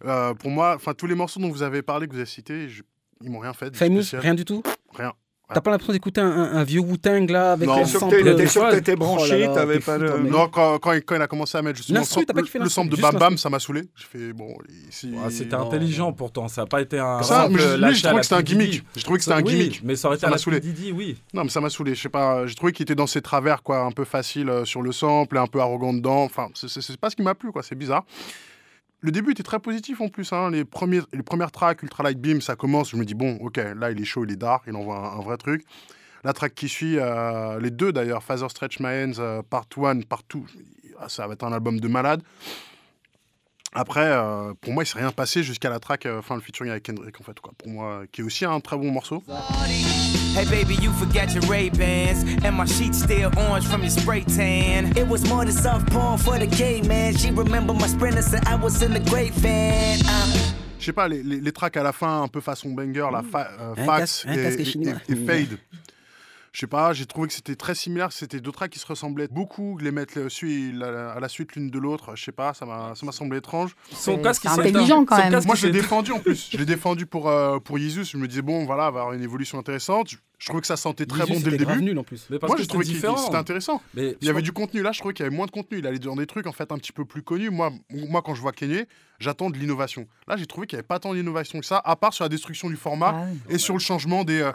Euh, 0.06 0.34
pour 0.34 0.50
moi, 0.50 0.74
enfin 0.76 0.94
tous 0.94 1.08
les 1.08 1.16
morceaux 1.16 1.40
dont 1.40 1.50
vous 1.50 1.64
avez 1.64 1.82
parlé, 1.82 2.08
que 2.08 2.12
vous 2.14 2.18
avez 2.20 2.26
cités, 2.26 2.70
je- 2.70 2.84
ils 3.22 3.30
m'ont 3.30 3.40
rien 3.40 3.54
fait. 3.54 3.70
de 3.72 3.76
Famous, 3.78 4.02
rien 4.14 4.34
du 4.34 4.44
tout? 4.46 4.64
Rien. 4.94 5.14
T'as 5.54 5.62
pas 5.62 5.72
l'impression 5.72 5.94
d'écouter 5.94 6.22
un, 6.22 6.28
un- 6.30 6.56
un 6.58 6.64
vieux 6.64 6.80
Wu-Tang 6.80 7.30
là 7.30 7.54
avec 7.54 7.68
Non. 7.68 7.76
un 7.76 7.78
T'es 7.80 7.86
sûr 7.86 7.94
que 7.94 8.00
sample 8.06 8.16
t'es- 8.18 8.24
de- 8.24 8.34
t'es 8.34 8.48
sûr 8.48 8.62
que 8.62 8.68
Ouais. 8.68 8.74
t'étais 8.76 8.96
branché, 8.96 9.48
Oh 9.50 9.54
t'avais 9.54 9.80
pas 9.80 9.98
mec. 9.98 10.32
Non, 10.32 10.48
quand, 10.48 10.80
quand, 10.80 10.92
il, 10.94 11.04
quand 11.04 11.16
il 11.16 11.22
a 11.22 11.28
commencé 11.28 11.58
à 11.58 11.62
mettre 11.62 11.78
justement 11.78 12.00
le, 12.02 12.26
t'as 12.26 12.34
pas 12.34 12.42
le 12.60 12.70
sample 12.70 12.96
de 12.96 13.02
Bam 13.02 13.16
Bam, 13.18 13.38
ça 13.38 13.50
m'a 13.50 13.60
saoulé. 13.60 13.84
J'ai 13.96 14.06
fait 14.06 14.34
bon. 14.34 14.54
Ici, 14.90 15.12
Ouais, 15.14 15.30
C'était 15.32 15.56
Non, 15.56 15.68
intelligent 15.68 16.08
non. 16.08 16.14
pourtant, 16.14 16.48
ça 16.48 16.62
n'a 16.62 16.68
pas 16.68 16.82
été 16.82 17.00
un. 17.00 17.22
Ça, 17.24 17.48
mais 17.50 17.60
je, 17.60 18.02
trouvais 18.04 18.20
que 18.20 18.24
c'était 18.24 18.36
un 18.36 18.42
gimmick. 18.42 18.84
Je 18.96 19.04
trouvais 19.04 19.18
que 19.20 19.24
c'était 19.24 19.36
un 19.36 19.42
gimmick. 19.42 19.82
Mais 19.84 19.96
ça 19.96 20.08
aurait 20.08 20.18
été 20.18 20.28
la 20.30 20.38
saoulé. 20.38 20.60
P. 20.60 20.68
Diddy, 20.68 20.92
oui. 20.92 21.18
Non, 21.34 21.44
mais 21.44 21.50
ça 21.50 21.62
m'a 21.62 21.70
saoulé. 21.70 21.96
Je 21.96 22.02
sais 22.02 22.10
pas. 22.10 22.46
J'ai 22.48 22.56
trouvé 22.56 22.72
qu'il 22.72 22.84
était 22.84 22.96
dans 22.96 23.08
ses 23.08 23.22
travers, 23.22 23.64
quoi, 23.64 23.80
un 23.82 23.92
peu 23.92 24.04
facile 24.04 24.50
euh, 24.50 24.66
sur 24.66 24.82
le 24.82 24.92
sample, 24.92 25.36
et 25.38 25.40
un 25.40 25.48
peu 25.48 25.60
arrogant 25.60 25.94
dedans. 25.94 26.24
Enfin, 26.24 26.48
c'est 26.54 26.98
pas 26.98 27.10
ce 27.10 27.16
qui 27.16 27.22
m'a 27.22 27.36
plu, 27.36 27.52
quoi. 27.52 27.64
C'est 27.64 27.76
bizarre. 27.76 28.04
Le 29.04 29.12
début 29.12 29.32
était 29.34 29.44
très 29.44 29.60
positif 29.60 30.00
en 30.00 30.08
plus. 30.08 30.32
hein. 30.32 30.50
Les, 30.50 30.64
premières 30.64 31.52
tracks, 31.52 31.84
Ultra 31.84 32.04
Light 32.04 32.22
Beam, 32.22 32.40
ça 32.40 32.56
commence. 32.56 32.92
Je 32.92 32.96
me 32.96 33.04
dis, 33.04 33.16
bon, 33.16 33.36
ok, 33.42 33.58
là, 33.76 33.92
il 33.92 34.02
est 34.02 34.06
chaud, 34.06 34.24
il 34.24 34.32
est 34.32 34.38
dark, 34.38 34.64
il 34.66 34.76
envoie 34.78 34.98
un, 34.98 35.22
vrai 35.22 35.36
truc. 35.36 35.66
La 36.24 36.32
track 36.32 36.56
qui 36.56 36.70
suit, 36.70 36.98
euh, 36.98 37.60
les 37.60 37.70
deux 37.70 37.92
d'ailleurs, 37.92 38.24
Father 38.24 38.48
Stretch 38.48 38.80
My 38.80 39.04
Hands, 39.04 39.20
euh, 39.20 39.42
Part 39.42 39.66
1, 39.76 40.04
Part 40.04 40.22
2, 40.34 40.40
je 40.48 40.58
me 40.58 40.64
dis, 40.64 40.94
ah, 41.02 41.10
ça 41.10 41.28
va 41.28 41.34
être 41.34 41.44
un 41.44 41.52
album 41.52 41.82
de 41.82 41.88
malade. 41.90 42.24
Après, 43.76 44.06
euh, 44.06 44.54
pour 44.62 44.72
moi, 44.74 44.84
il 44.84 44.88
s'est 44.88 45.00
rien 45.00 45.12
passé 45.12 45.42
jusqu'à 45.42 45.70
la 45.70 45.80
track, 45.80 46.06
euh, 46.06 46.20
enfin, 46.20 46.36
le 46.36 46.42
featuring 46.42 46.70
avec 46.72 46.84
Kendrick, 46.84 47.20
en 47.20 47.24
fait, 47.24 47.40
quoi. 47.40 47.54
Pour 47.58 47.70
moi, 47.70 48.04
qui 48.12 48.22
est 48.22 48.24
aussi 48.24 48.46
un 48.46 48.60
très 48.60 48.78
bon 48.78 48.92
morceau. 48.92 49.24
Hey 50.36 50.46
baby, 50.46 50.76
you 50.82 50.92
forgot 50.94 51.32
your 51.36 51.44
Ray-Bans 51.48 52.26
And 52.44 52.54
my 52.58 52.66
sheets 52.66 53.04
still 53.04 53.30
orange 53.38 53.66
from 53.68 53.82
your 53.84 53.92
spray 53.92 54.24
tan 54.24 54.88
It 54.98 55.08
was 55.08 55.24
more 55.30 55.46
than 55.46 55.52
soft 55.54 55.92
porn 55.92 56.18
for 56.18 56.40
the 56.40 56.48
gay 56.48 56.82
man. 56.82 57.16
She 57.16 57.30
remember 57.30 57.72
my 57.72 57.88
sprinter 57.88 58.24
said 58.24 58.42
I 58.48 58.56
was 58.56 58.82
in 58.82 58.94
the 58.94 59.10
great 59.12 59.32
fan. 59.36 60.00
Uh, 60.02 60.54
Je 60.80 60.86
sais 60.86 60.92
pas, 60.94 61.08
les, 61.08 61.22
les, 61.24 61.40
les 61.40 61.52
tracks 61.52 61.78
à 61.78 61.84
la 61.84 61.94
fin, 61.94 62.24
un 62.24 62.28
peu 62.28 62.42
façon 62.42 62.72
banger, 62.72 63.08
la 63.12 63.22
fa 63.24 63.48
euh, 63.62 63.76
fax 63.86 64.26
et, 64.28 64.36
casque 64.44 64.60
et- 64.60 64.66
chinois. 64.66 64.94
et- 65.08 65.14
et 65.14 65.16
fade. 65.16 65.58
Je 66.54 66.60
sais 66.60 66.68
pas, 66.68 66.94
j'ai 66.94 67.08
trouvé 67.08 67.28
que 67.28 67.34
c'était 67.34 67.56
très 67.56 67.74
similaire, 67.74 68.12
c'était 68.12 68.40
deux 68.40 68.52
tracks 68.52 68.70
qui 68.70 68.78
se 68.78 68.86
ressemblaient 68.86 69.28
beaucoup, 69.28 69.80
les 69.80 69.92
mettre 69.92 70.20
à 70.20 71.20
la 71.20 71.28
suite 71.28 71.56
l'une 71.56 71.72
de 71.72 71.80
l'autre, 71.80 72.16
je 72.16 72.24
sais 72.24 72.32
pas, 72.32 72.54
ça 72.54 72.68
m'a 72.68 72.94
ça 72.94 73.06
m'a 73.08 73.12
semblé 73.12 73.40
étrange. 73.40 73.76
Son 73.92 74.16
C'est- 74.18 74.22
casque, 74.22 74.46
intelligent, 74.46 75.04
quand 75.04 75.18
Son 75.18 75.30
même. 75.32 75.44
Moi 75.48 75.56
je 75.56 75.66
l'ai 75.66 75.74
défendu 75.74 76.12
en 76.12 76.20
plus, 76.20 76.50
je 76.52 76.58
l'ai 76.58 76.66
défendu 76.66 77.08
pour, 77.08 77.28
euh, 77.28 77.58
pour 77.58 77.80
Jesus, 77.80 78.04
je 78.06 78.18
me 78.18 78.28
disais 78.28 78.44
bon 78.44 78.66
voilà, 78.66 78.90
il 78.90 78.94
va 78.94 79.00
y 79.00 79.02
avoir 79.02 79.14
une 79.14 79.24
évolution 79.24 79.58
intéressante, 79.58 80.12
je, 80.44 80.50
trouvais 80.50 80.62
que 80.62 80.68
ça 80.68 80.76
sentait 80.76 81.06
très 81.06 81.26
bon 81.26 81.40
dès 81.40 81.52
le 81.52 81.58
début. 81.58 81.82
nul 81.82 81.98
en 81.98 82.04
plus. 82.04 82.28
Mais 82.30 82.38
parce 82.38 82.52
Moi 82.52 82.60
j'ai 82.60 82.68
trouvé 82.68 82.84
que 82.86 82.92
c'était 82.92 83.36
intéressant. 83.36 83.82
Mais 83.94 84.18
Il 84.20 84.28
y 84.28 84.30
avait 84.30 84.42
du 84.42 84.52
contenu 84.52 84.82
là, 84.82 84.92
je 84.92 85.00
trouvais 85.00 85.14
qu'il 85.14 85.24
y 85.24 85.28
avait 85.28 85.36
moins 85.36 85.46
de 85.46 85.52
contenu. 85.52 85.80
Il 85.80 85.88
allait 85.88 86.00
dans 86.00 86.16
des 86.18 86.28
trucs 86.28 86.48
en 86.48 86.52
fait 86.52 86.72
un 86.72 86.78
petit 86.78 86.92
peu 86.92 87.06
plus 87.06 87.24
connus. 87.24 87.50
Moi, 87.50 87.72
moi 87.90 88.22
quand 88.22 88.36
je 88.36 88.42
vois 88.42 88.52
Kanye, 88.52 88.86
j'attends 89.20 89.50
de 89.50 89.58
l'innovation. 89.58 90.06
Là, 90.28 90.36
j'ai 90.36 90.46
trouvé 90.46 90.68
qu'il 90.68 90.76
n'y 90.76 90.80
avait 90.82 90.88
pas 90.88 91.00
tant 91.00 91.14
d'innovation 91.14 91.60
que 91.60 91.66
ça, 91.66 91.82
à 91.84 91.96
part 91.96 92.14
sur 92.14 92.26
la 92.26 92.30
destruction 92.30 92.70
du 92.70 92.76
format 92.76 93.14
Ah 93.16 93.26
oui, 93.32 93.56
et 93.56 93.58
sur 93.58 93.74
le 93.74 93.80
changement 93.80 94.24
des, 94.26 94.42
euh, 94.42 94.52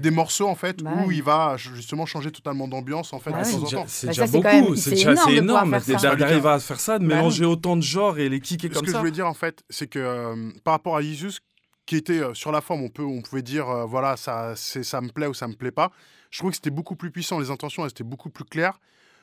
des 0.00 0.10
morceaux 0.12 0.46
en 0.48 0.54
fait, 0.54 0.82
Bah 0.82 0.92
où 1.06 1.10
il 1.10 1.22
va 1.22 1.56
justement 1.56 2.06
changer 2.06 2.30
totalement 2.30 2.68
d'ambiance 2.68 3.12
en 3.12 3.18
fait 3.18 3.30
Bah 3.32 3.42
de 3.42 3.46
oui. 3.46 3.52
temps 3.70 3.84
C'est 3.88 4.06
en 4.06 4.10
déjà, 4.10 4.22
Bah, 4.26 4.26
ça, 4.28 4.32
beaucoup, 4.60 4.76
c'est 4.76 5.00
énorme 5.36 5.80
ça. 5.80 6.14
d'arriver 6.14 6.48
à 6.48 6.58
faire 6.60 6.78
ça, 6.80 6.98
de 6.98 7.06
Bah 7.06 7.16
mélanger 7.16 7.44
autant 7.44 7.76
de 7.76 7.82
genres 7.82 8.18
et 8.18 8.28
les 8.28 8.40
kicker 8.40 8.68
Ce 8.70 8.74
comme 8.74 8.82
que 8.82 8.88
je 8.88 8.92
ça. 8.92 8.98
voulais 9.00 9.10
dire 9.10 9.26
en 9.26 9.34
fait, 9.34 9.64
c'est 9.70 9.88
que 9.88 9.98
euh, 9.98 10.50
par 10.64 10.72
rapport 10.74 10.96
à 10.96 11.02
Jesus, 11.02 11.38
qui 11.86 11.96
était 11.96 12.20
euh, 12.20 12.34
sur 12.34 12.52
la 12.52 12.60
forme, 12.60 12.82
on 12.84 12.88
peut, 12.88 13.02
on 13.04 13.20
pouvait 13.22 13.42
dire 13.42 13.68
euh, 13.68 13.84
voilà 13.84 14.16
ça, 14.16 14.54
c'est, 14.56 14.82
ça 14.82 15.00
me 15.00 15.08
plaît 15.08 15.26
ou 15.26 15.34
ça 15.34 15.48
me 15.48 15.54
plaît 15.54 15.70
pas. 15.72 15.90
Je 16.30 16.38
trouvais 16.38 16.50
que 16.52 16.56
c'était 16.56 16.70
beaucoup 16.70 16.96
plus 16.96 17.10
puissant, 17.10 17.38
les 17.38 17.50
intentions 17.50 17.84
elles 17.84 17.90
étaient 17.90 18.04
beaucoup 18.04 18.30
plus 18.30 18.44
claires 18.44 18.78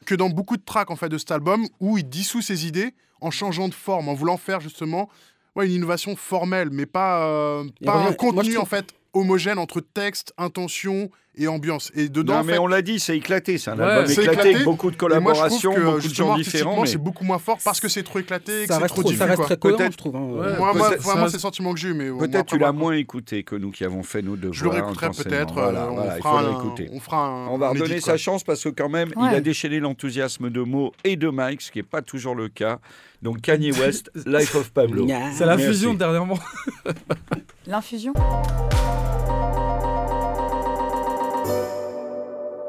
que 0.06 0.16
dans 0.16 0.30
beaucoup 0.30 0.56
de 0.58 0.64
tracks 0.64 0.92
en 0.92 0.96
fait 0.96 1.10
de 1.10 1.18
cet 1.18 1.32
album 1.32 1.66
où 1.80 1.98
il 1.98 2.08
dissout 2.08 2.42
ses 2.42 2.66
idées 2.66 2.94
en 3.22 3.32
changeant 3.32 3.68
de 3.68 3.74
forme, 3.74 4.08
en 4.10 4.14
voulant 4.14 4.38
faire 4.38 4.62
justement 4.62 5.10
ouais, 5.56 5.66
une 5.68 5.74
innovation 5.74 6.16
formelle, 6.16 6.70
mais 6.72 6.86
pas, 6.86 7.26
euh, 7.26 7.66
pas 7.86 7.94
revient- 7.94 8.08
un 8.08 8.14
contenu 8.14 8.58
en 8.58 8.66
fait 8.66 8.94
homogène 9.14 9.58
entre 9.58 9.82
texte, 9.82 10.34
intention 10.38 11.10
et 11.40 11.48
ambiance. 11.48 11.92
Et 11.96 12.10
dedans, 12.10 12.34
Non, 12.34 12.40
en 12.40 12.44
mais 12.44 12.54
fait, 12.54 12.60
on 12.60 12.68
l'a 12.68 12.82
dit, 12.82 13.00
c'est 13.00 13.18
éclaté. 13.18 13.58
C'est 13.58 13.72
un 13.72 13.78
Ouais, 13.80 13.84
album 13.86 14.12
éclaté, 14.12 14.30
éclaté. 14.32 14.50
avec 14.56 14.64
beaucoup 14.66 14.92
de 14.92 14.96
moi, 14.96 15.00
collaborations, 15.00 15.74
que 15.74 15.80
beaucoup 15.80 16.08
de 16.08 16.14
gens 16.14 16.36
différents. 16.36 16.82
Mais 16.82 16.88
c'est 16.88 16.98
beaucoup 16.98 17.24
moins 17.24 17.40
fort 17.40 17.58
parce 17.64 17.80
que 17.80 17.88
c'est 17.88 18.04
trop 18.04 18.20
éclaté, 18.20 18.52
que 18.64 18.68
Ça 18.68 18.76
c'est 18.76 18.82
reste, 18.84 18.94
trop 18.94 19.02
trop, 19.04 19.10
ça 19.12 19.16
diffus. 19.16 19.24
reste 19.24 19.36
quoi. 19.38 19.46
très 19.46 19.58
cohérent, 19.58 19.78
Peut-être- 19.78 19.92
je 19.94 19.98
trouve. 19.98 20.16
hein. 20.16 20.20
Ouais. 20.20 20.58
Moi, 20.58 20.74
moi, 20.74 20.90
moi, 21.04 21.16
moi, 21.16 21.28
c'est 21.30 21.38
le 21.38 21.40
sentiment 21.40 21.74
que 21.74 21.80
j'ai 21.80 21.90
eu, 21.90 21.94
mais 21.94 22.10
peut-être 22.12 22.46
tu 22.48 22.58
l'as 22.58 22.72
moi, 22.72 22.90
moins 22.90 22.94
écouté 22.94 23.44
que 23.44 23.56
nous 23.56 23.72
qui 23.72 23.84
avons 23.86 24.04
fait 24.04 24.22
nos 24.22 24.36
devoirs. 24.36 24.54
Je 24.54 24.64
le 24.66 24.70
réécouterai 24.70 25.10
peut-être. 25.10 25.54
Voilà, 25.54 25.84
euh, 25.86 25.90
voilà, 25.92 26.12
on, 26.12 26.16
il 26.18 26.22
fera 26.22 26.40
un, 26.42 26.90
on 26.94 27.00
fera 27.00 27.26
un. 27.28 27.48
On 27.48 27.58
va 27.58 27.70
redonner 27.70 28.00
sa 28.02 28.18
chance 28.18 28.44
parce 28.44 28.64
que 28.64 28.70
quand 28.70 28.90
même, 28.90 29.10
il 29.18 29.36
a 29.36 29.42
déchaîné 29.42 29.80
l'enthousiasme 29.80 30.50
de 30.50 30.62
Mo 30.62 30.92
et 31.04 31.16
de 31.16 31.30
Mike, 31.30 31.62
ce 31.62 31.72
qui 31.72 31.80
n'est 31.80 31.84
pas 31.84 32.02
toujours 32.02 32.36
le 32.36 32.50
cas. 32.50 32.80
Donc 33.22 33.42
Kanye 33.42 33.72
West, 33.74 34.12
Life 34.26 34.56
of 34.56 34.72
Pablo. 34.72 35.06
C'est 35.34 35.46
la 35.46 35.58
Merci. 35.58 35.66
fusion 35.74 35.94
dernièrement. 35.94 36.40
L'infusion 37.68 38.14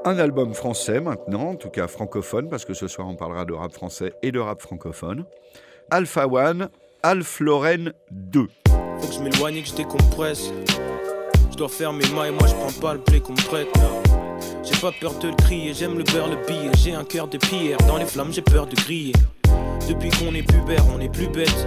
Un 0.06 0.18
album 0.18 0.54
français 0.54 0.98
maintenant, 0.98 1.50
en 1.50 1.54
tout 1.56 1.68
cas 1.68 1.86
francophone, 1.86 2.48
parce 2.48 2.64
que 2.64 2.72
ce 2.72 2.88
soir 2.88 3.06
on 3.06 3.16
parlera 3.16 3.44
de 3.44 3.52
rap 3.52 3.70
français 3.70 4.14
et 4.22 4.32
de 4.32 4.38
rap 4.38 4.62
francophone. 4.62 5.26
Alpha 5.90 6.26
One, 6.26 6.70
Alf 7.02 7.38
Loren 7.40 7.92
2. 8.10 8.46
Faut 8.98 9.06
que 9.06 9.12
je 9.12 9.20
m'éloigne 9.20 9.56
et 9.56 9.62
que 9.62 9.68
je 9.68 9.74
décompresse. 9.74 10.50
Je 11.50 11.56
dois 11.56 11.68
faire 11.68 11.92
mes 11.92 12.08
mailles, 12.14 12.32
moi 12.32 12.48
je 12.48 12.54
prends 12.54 12.80
pas 12.80 12.94
le 12.94 13.00
blé 13.00 13.20
qu'on 13.20 13.34
prête. 13.34 13.68
J'ai 14.62 14.80
pas 14.80 14.92
peur 14.98 15.18
de 15.18 15.28
le 15.28 15.34
crier, 15.34 15.74
j'aime 15.74 15.98
le 15.98 16.04
beurre, 16.04 16.28
le 16.28 16.46
billet. 16.46 16.70
J'ai 16.78 16.94
un 16.94 17.04
cœur 17.04 17.28
de 17.28 17.36
pierre, 17.36 17.76
dans 17.86 17.98
les 17.98 18.06
flammes 18.06 18.32
j'ai 18.32 18.40
peur 18.40 18.66
de 18.66 18.76
griller. 18.76 19.12
Depuis 19.86 20.08
qu'on 20.08 20.34
est 20.34 20.42
pubère, 20.42 20.84
on 20.96 21.00
est 21.00 21.12
plus 21.12 21.28
bête. 21.28 21.66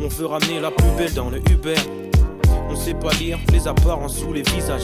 On 0.00 0.08
veut 0.08 0.26
ramener 0.26 0.60
la 0.60 0.70
plus 0.70 0.90
belle 0.96 1.12
dans 1.12 1.28
le 1.28 1.38
Uber. 1.50 1.74
On 2.70 2.76
sait 2.76 2.94
pas 2.94 3.10
lire 3.14 3.38
les 3.52 3.66
apparences 3.66 4.18
sous 4.18 4.32
les 4.32 4.42
visages. 4.42 4.82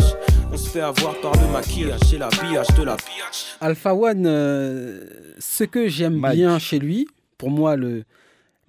On 0.52 0.56
se 0.56 0.68
fait 0.68 0.80
avoir 0.80 1.14
par 1.20 1.32
le 1.40 1.52
maquillage 1.52 2.12
et 2.12 2.18
l'habillage 2.18 2.66
de 2.76 2.82
la 2.82 2.96
biatch. 2.96 3.56
Alpha 3.60 3.94
One, 3.94 4.24
euh, 4.26 5.04
ce 5.38 5.64
que 5.64 5.88
j'aime 5.88 6.20
bien 6.32 6.58
chez 6.58 6.78
lui, 6.78 7.06
pour 7.38 7.50
moi, 7.50 7.76
le 7.76 8.04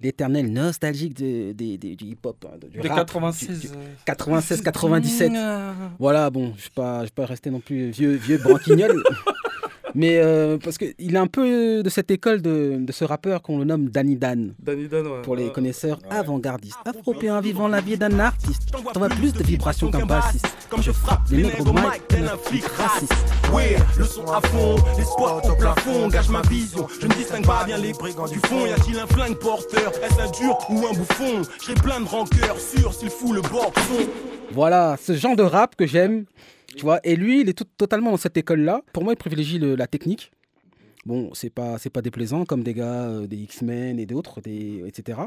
l'éternel 0.00 0.52
nostalgique 0.52 1.14
de- 1.14 1.50
de- 1.52 1.74
de- 1.76 1.94
du 1.96 2.04
hip-hop, 2.04 2.36
hein, 2.46 2.56
du 2.70 2.80
Les 2.80 2.88
rap, 2.88 2.98
96. 2.98 3.60
du- 3.62 3.66
du- 3.66 3.72
euh, 3.74 3.78
96, 4.04 4.62
97. 4.62 5.32
euh, 5.34 5.72
Voilà, 5.98 6.30
bon, 6.30 6.44
je 6.44 6.50
ne 6.50 6.54
vais 6.54 6.70
pas, 6.76 6.98
je 7.00 7.04
vais 7.06 7.10
pas 7.16 7.26
rester 7.26 7.50
non 7.50 7.58
plus 7.58 7.90
vieux, 7.90 8.12
vieux 8.12 8.38
branquignol. 8.38 9.02
Mais 9.94 10.18
euh, 10.18 10.58
parce 10.62 10.78
qu'il 10.78 10.94
est 11.14 11.16
un 11.18 11.26
peu 11.26 11.82
de 11.82 11.88
cette 11.90 12.10
école 12.10 12.42
de, 12.42 12.76
de 12.78 12.92
ce 12.92 13.04
rappeur 13.04 13.42
qu'on 13.42 13.58
le 13.58 13.64
nomme 13.64 13.88
Danny 13.88 14.16
Dan. 14.16 14.54
Danny 14.58 14.86
Dan, 14.88 15.06
ouais. 15.06 15.22
Pour 15.22 15.34
les 15.36 15.46
Ouais. 15.46 15.52
connaisseurs 15.52 15.98
avant-gardistes, 16.10 16.76
afropéens 16.84 17.40
vivant 17.40 17.68
la 17.68 17.80
vie 17.80 17.96
d'un 17.96 18.18
artiste. 18.18 18.70
T'envoies 18.92 19.08
plus 19.08 19.32
de 19.32 19.42
vibrations 19.42 19.90
qu'un 19.90 20.04
bassiste. 20.06 20.46
Comme 20.68 20.82
je 20.82 20.92
frappe 20.92 21.20
Les 21.30 21.42
nègres 21.44 21.70
au 21.70 21.72
mic, 21.72 22.06
tel 22.08 22.24
un 22.24 22.36
flic 22.36 22.64
raciste. 22.64 23.12
Ouais, 23.52 23.76
le 23.96 24.04
son 24.04 24.26
à 24.26 24.40
fond, 24.42 24.76
les 24.98 25.04
spots 25.04 25.48
au 25.50 25.54
plafond, 25.56 26.08
gage 26.08 26.28
ma 26.28 26.42
vision. 26.42 26.86
Je 27.00 27.06
ne 27.06 27.14
distingue 27.14 27.46
pas 27.46 27.64
bien 27.64 27.78
les 27.78 27.92
brigands 27.92 28.26
du 28.28 28.38
fond. 28.40 28.66
Y 28.66 28.72
a-t-il 28.72 28.98
un 28.98 29.06
flingue 29.06 29.36
porteur? 29.38 29.90
Est-ce 30.04 30.20
un 30.20 30.30
dur 30.30 30.58
ou 30.68 30.86
un 30.86 30.92
bouffon? 30.92 31.42
J'ai 31.66 31.74
plein 31.74 32.00
de 32.00 32.06
rancœur 32.06 32.58
sûr 32.60 32.92
s'il 32.92 33.08
fout 33.10 33.34
le 33.34 33.40
boxon. 33.40 34.06
Voilà, 34.52 34.96
ce 35.02 35.14
genre 35.14 35.36
de 35.36 35.42
rap 35.42 35.76
que 35.76 35.86
j'aime. 35.86 36.24
Tu 36.76 36.82
vois, 36.82 37.00
et 37.04 37.16
lui, 37.16 37.40
il 37.40 37.48
est 37.48 37.54
tout- 37.54 37.64
totalement 37.76 38.10
dans 38.10 38.16
cette 38.16 38.36
école-là. 38.36 38.82
Pour 38.92 39.02
moi, 39.04 39.12
il 39.12 39.16
privilégie 39.16 39.58
le- 39.58 39.74
la 39.74 39.86
technique. 39.86 40.30
Bon, 41.06 41.30
c'est 41.32 41.48
pas, 41.50 41.78
c'est 41.78 41.90
pas 41.90 42.02
déplaisant 42.02 42.44
comme 42.44 42.62
des 42.62 42.74
gars 42.74 43.04
euh, 43.08 43.26
des 43.26 43.36
X-Men 43.38 43.98
et 43.98 44.04
d'autres, 44.04 44.40
etc. 44.46 45.18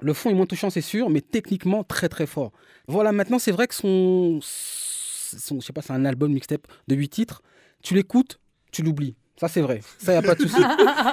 Le 0.00 0.12
fond 0.12 0.30
est 0.30 0.34
moins 0.34 0.46
touchant, 0.46 0.70
c'est 0.70 0.80
sûr, 0.80 1.08
mais 1.08 1.20
techniquement 1.20 1.84
très 1.84 2.08
très 2.08 2.26
fort. 2.26 2.50
Voilà, 2.88 3.12
maintenant 3.12 3.38
c'est 3.38 3.52
vrai 3.52 3.68
que 3.68 3.74
son, 3.74 4.40
son 4.42 5.60
je 5.60 5.66
sais 5.66 5.72
pas, 5.72 5.82
c'est 5.82 5.92
un 5.92 6.04
album 6.04 6.32
mixtape 6.32 6.66
de 6.88 6.94
8 6.96 7.08
titres. 7.10 7.42
Tu 7.82 7.94
l'écoutes, 7.94 8.40
tu 8.72 8.82
l'oublies. 8.82 9.14
Ça 9.40 9.48
c'est 9.48 9.62
vrai. 9.62 9.80
Ça 9.96 10.12
y 10.12 10.16
a 10.16 10.20
pas 10.20 10.34
de 10.34 10.42
souci. 10.42 10.60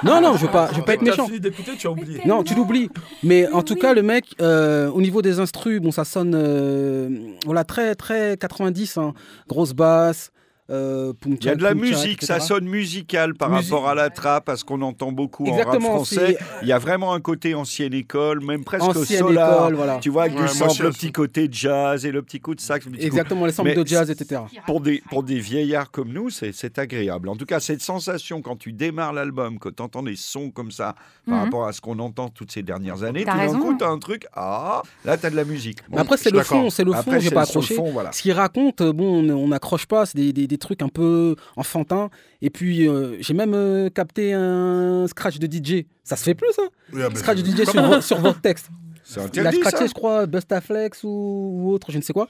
non 0.04 0.20
non, 0.20 0.36
je 0.36 0.44
veux 0.44 0.52
pas, 0.52 0.68
je 0.70 0.76
veux 0.76 0.84
pas 0.84 0.92
être 0.92 1.02
méchant. 1.02 1.24
fini 1.24 1.40
d'écouter, 1.40 1.72
tu 1.78 1.86
as 1.86 1.90
oublié. 1.90 2.20
Non, 2.26 2.42
tu 2.42 2.54
l'oublies. 2.54 2.90
Mais 3.22 3.48
en 3.48 3.62
tout 3.62 3.74
cas, 3.74 3.94
le 3.94 4.02
mec, 4.02 4.34
euh, 4.42 4.90
au 4.90 5.00
niveau 5.00 5.22
des 5.22 5.40
instrus, 5.40 5.80
bon, 5.80 5.92
ça 5.92 6.04
sonne, 6.04 6.34
euh, 6.34 7.08
voilà, 7.46 7.64
très 7.64 7.94
très 7.94 8.36
90, 8.36 8.98
hein. 8.98 9.14
grosse 9.48 9.72
basse. 9.72 10.30
Euh, 10.70 11.14
Il 11.26 11.42
y 11.44 11.48
a 11.48 11.54
de 11.54 11.62
la 11.62 11.72
musique, 11.72 12.22
ça 12.22 12.40
sonne 12.40 12.66
musical 12.66 13.32
par 13.34 13.48
Musique. 13.48 13.72
rapport 13.72 13.88
à 13.88 13.94
la 13.94 14.10
trappe, 14.10 14.50
à 14.50 14.56
ce 14.56 14.64
qu'on 14.64 14.82
entend 14.82 15.12
beaucoup 15.12 15.44
en 15.46 15.52
Exactement, 15.52 15.88
rap 15.88 15.96
français. 16.04 16.36
Il 16.60 16.68
y 16.68 16.72
a 16.72 16.78
vraiment 16.78 17.14
un 17.14 17.20
côté 17.20 17.54
ancienne 17.54 17.94
école, 17.94 18.44
même 18.44 18.64
presque 18.64 18.84
Ancienne 18.84 19.20
solar. 19.20 19.62
école, 19.64 19.74
voilà. 19.76 19.96
Tu 19.98 20.10
vois, 20.10 20.24
avec 20.24 20.36
Ouais, 20.36 20.42
du 20.42 20.48
sample, 20.48 20.82
le 20.82 20.90
petit 20.90 21.10
côté 21.10 21.48
jazz 21.50 22.04
et 22.04 22.12
le 22.12 22.20
petit 22.20 22.40
coup 22.40 22.54
de 22.54 22.60
sax. 22.60 22.84
le 22.84 22.92
petit 22.92 23.00
coup- 23.00 23.06
Exactement, 23.06 23.46
les 23.46 23.52
samples 23.52 23.70
Mais 23.70 23.82
de 23.82 23.86
jazz, 23.86 24.10
etc. 24.10 24.42
Pour 24.66 24.82
des, 24.82 25.02
pour 25.08 25.22
des 25.22 25.38
vieillards 25.38 25.90
comme 25.90 26.12
nous, 26.12 26.28
c'est 26.28 26.52
c'est 26.52 26.78
agréable. 26.78 27.30
En 27.30 27.36
tout 27.36 27.46
cas, 27.46 27.60
cette 27.60 27.80
sensation 27.80 28.42
quand 28.42 28.56
tu 28.56 28.72
démarres 28.74 29.14
l'album, 29.14 29.58
que 29.58 29.70
tu 29.70 29.82
entends 29.82 30.02
des 30.02 30.16
sons 30.16 30.50
comme 30.50 30.70
ça 30.70 30.94
par 31.26 31.36
Mhm. 31.38 31.44
rapport 31.44 31.66
à 31.66 31.72
ce 31.72 31.80
qu'on 31.80 31.98
entend 31.98 32.28
toutes 32.28 32.52
ces 32.52 32.62
dernières 32.62 33.04
années, 33.04 33.24
tout 33.24 33.34
d'un 33.36 33.58
coup, 33.58 33.74
tu 33.78 33.84
as 33.84 33.88
un 33.88 33.98
truc, 33.98 34.26
ah, 34.34 34.82
là, 35.06 35.16
tu 35.16 35.24
as 35.24 35.30
de 35.30 35.36
la 35.36 35.44
musique. 35.44 35.78
Bon, 35.88 35.96
Mais 35.96 36.02
après, 36.02 36.18
c'est 36.18 36.30
le 36.30 36.42
fond, 36.42 36.68
c'est 36.68 36.84
le 36.84 36.92
fond, 36.92 37.18
j'ai 37.18 37.30
pas 37.30 37.42
accroché. 37.44 37.74
fond, 37.74 37.90
voilà. 37.90 38.12
Ce 38.12 38.20
qu'il 38.20 38.32
raconte, 38.32 38.82
euh, 38.82 38.92
bon, 38.92 39.24
on- 39.24 39.44
on 39.44 39.48
n'accroche 39.48 39.86
pas, 39.86 40.04
c'est 40.04 40.16
des, 40.18 40.32
des- 40.34 40.46
des 40.46 40.57
trucs 40.58 40.82
un 40.82 40.88
peu 40.88 41.34
enfantins. 41.56 42.10
Et 42.42 42.50
puis, 42.50 42.88
euh, 42.88 43.16
j'ai 43.20 43.34
même 43.34 43.54
euh, 43.54 43.88
capté 43.90 44.32
un 44.34 45.06
scratch 45.08 45.38
de 45.38 45.46
DJ. 45.46 45.84
Ça 46.04 46.16
se 46.16 46.24
fait 46.24 46.34
plus, 46.34 46.52
ça 46.52 46.62
Oui, 46.92 47.00
ah, 47.04 47.08
bah, 47.08 47.16
Scratch 47.16 47.38
de 47.42 47.50
DJ 47.50 47.64
sur, 47.68 47.82
vo- 47.82 48.00
sur 48.00 48.18
votre 48.20 48.40
texte. 48.40 48.68
C'est 49.04 49.20
Il 49.36 49.46
a 49.46 49.52
scratché, 49.52 49.76
ça. 49.78 49.86
je 49.86 49.94
crois, 49.94 50.26
Bustaflex 50.26 51.02
ou, 51.02 51.08
ou 51.08 51.72
autre, 51.72 51.90
je 51.90 51.96
ne 51.96 52.02
sais 52.02 52.12
quoi. 52.12 52.28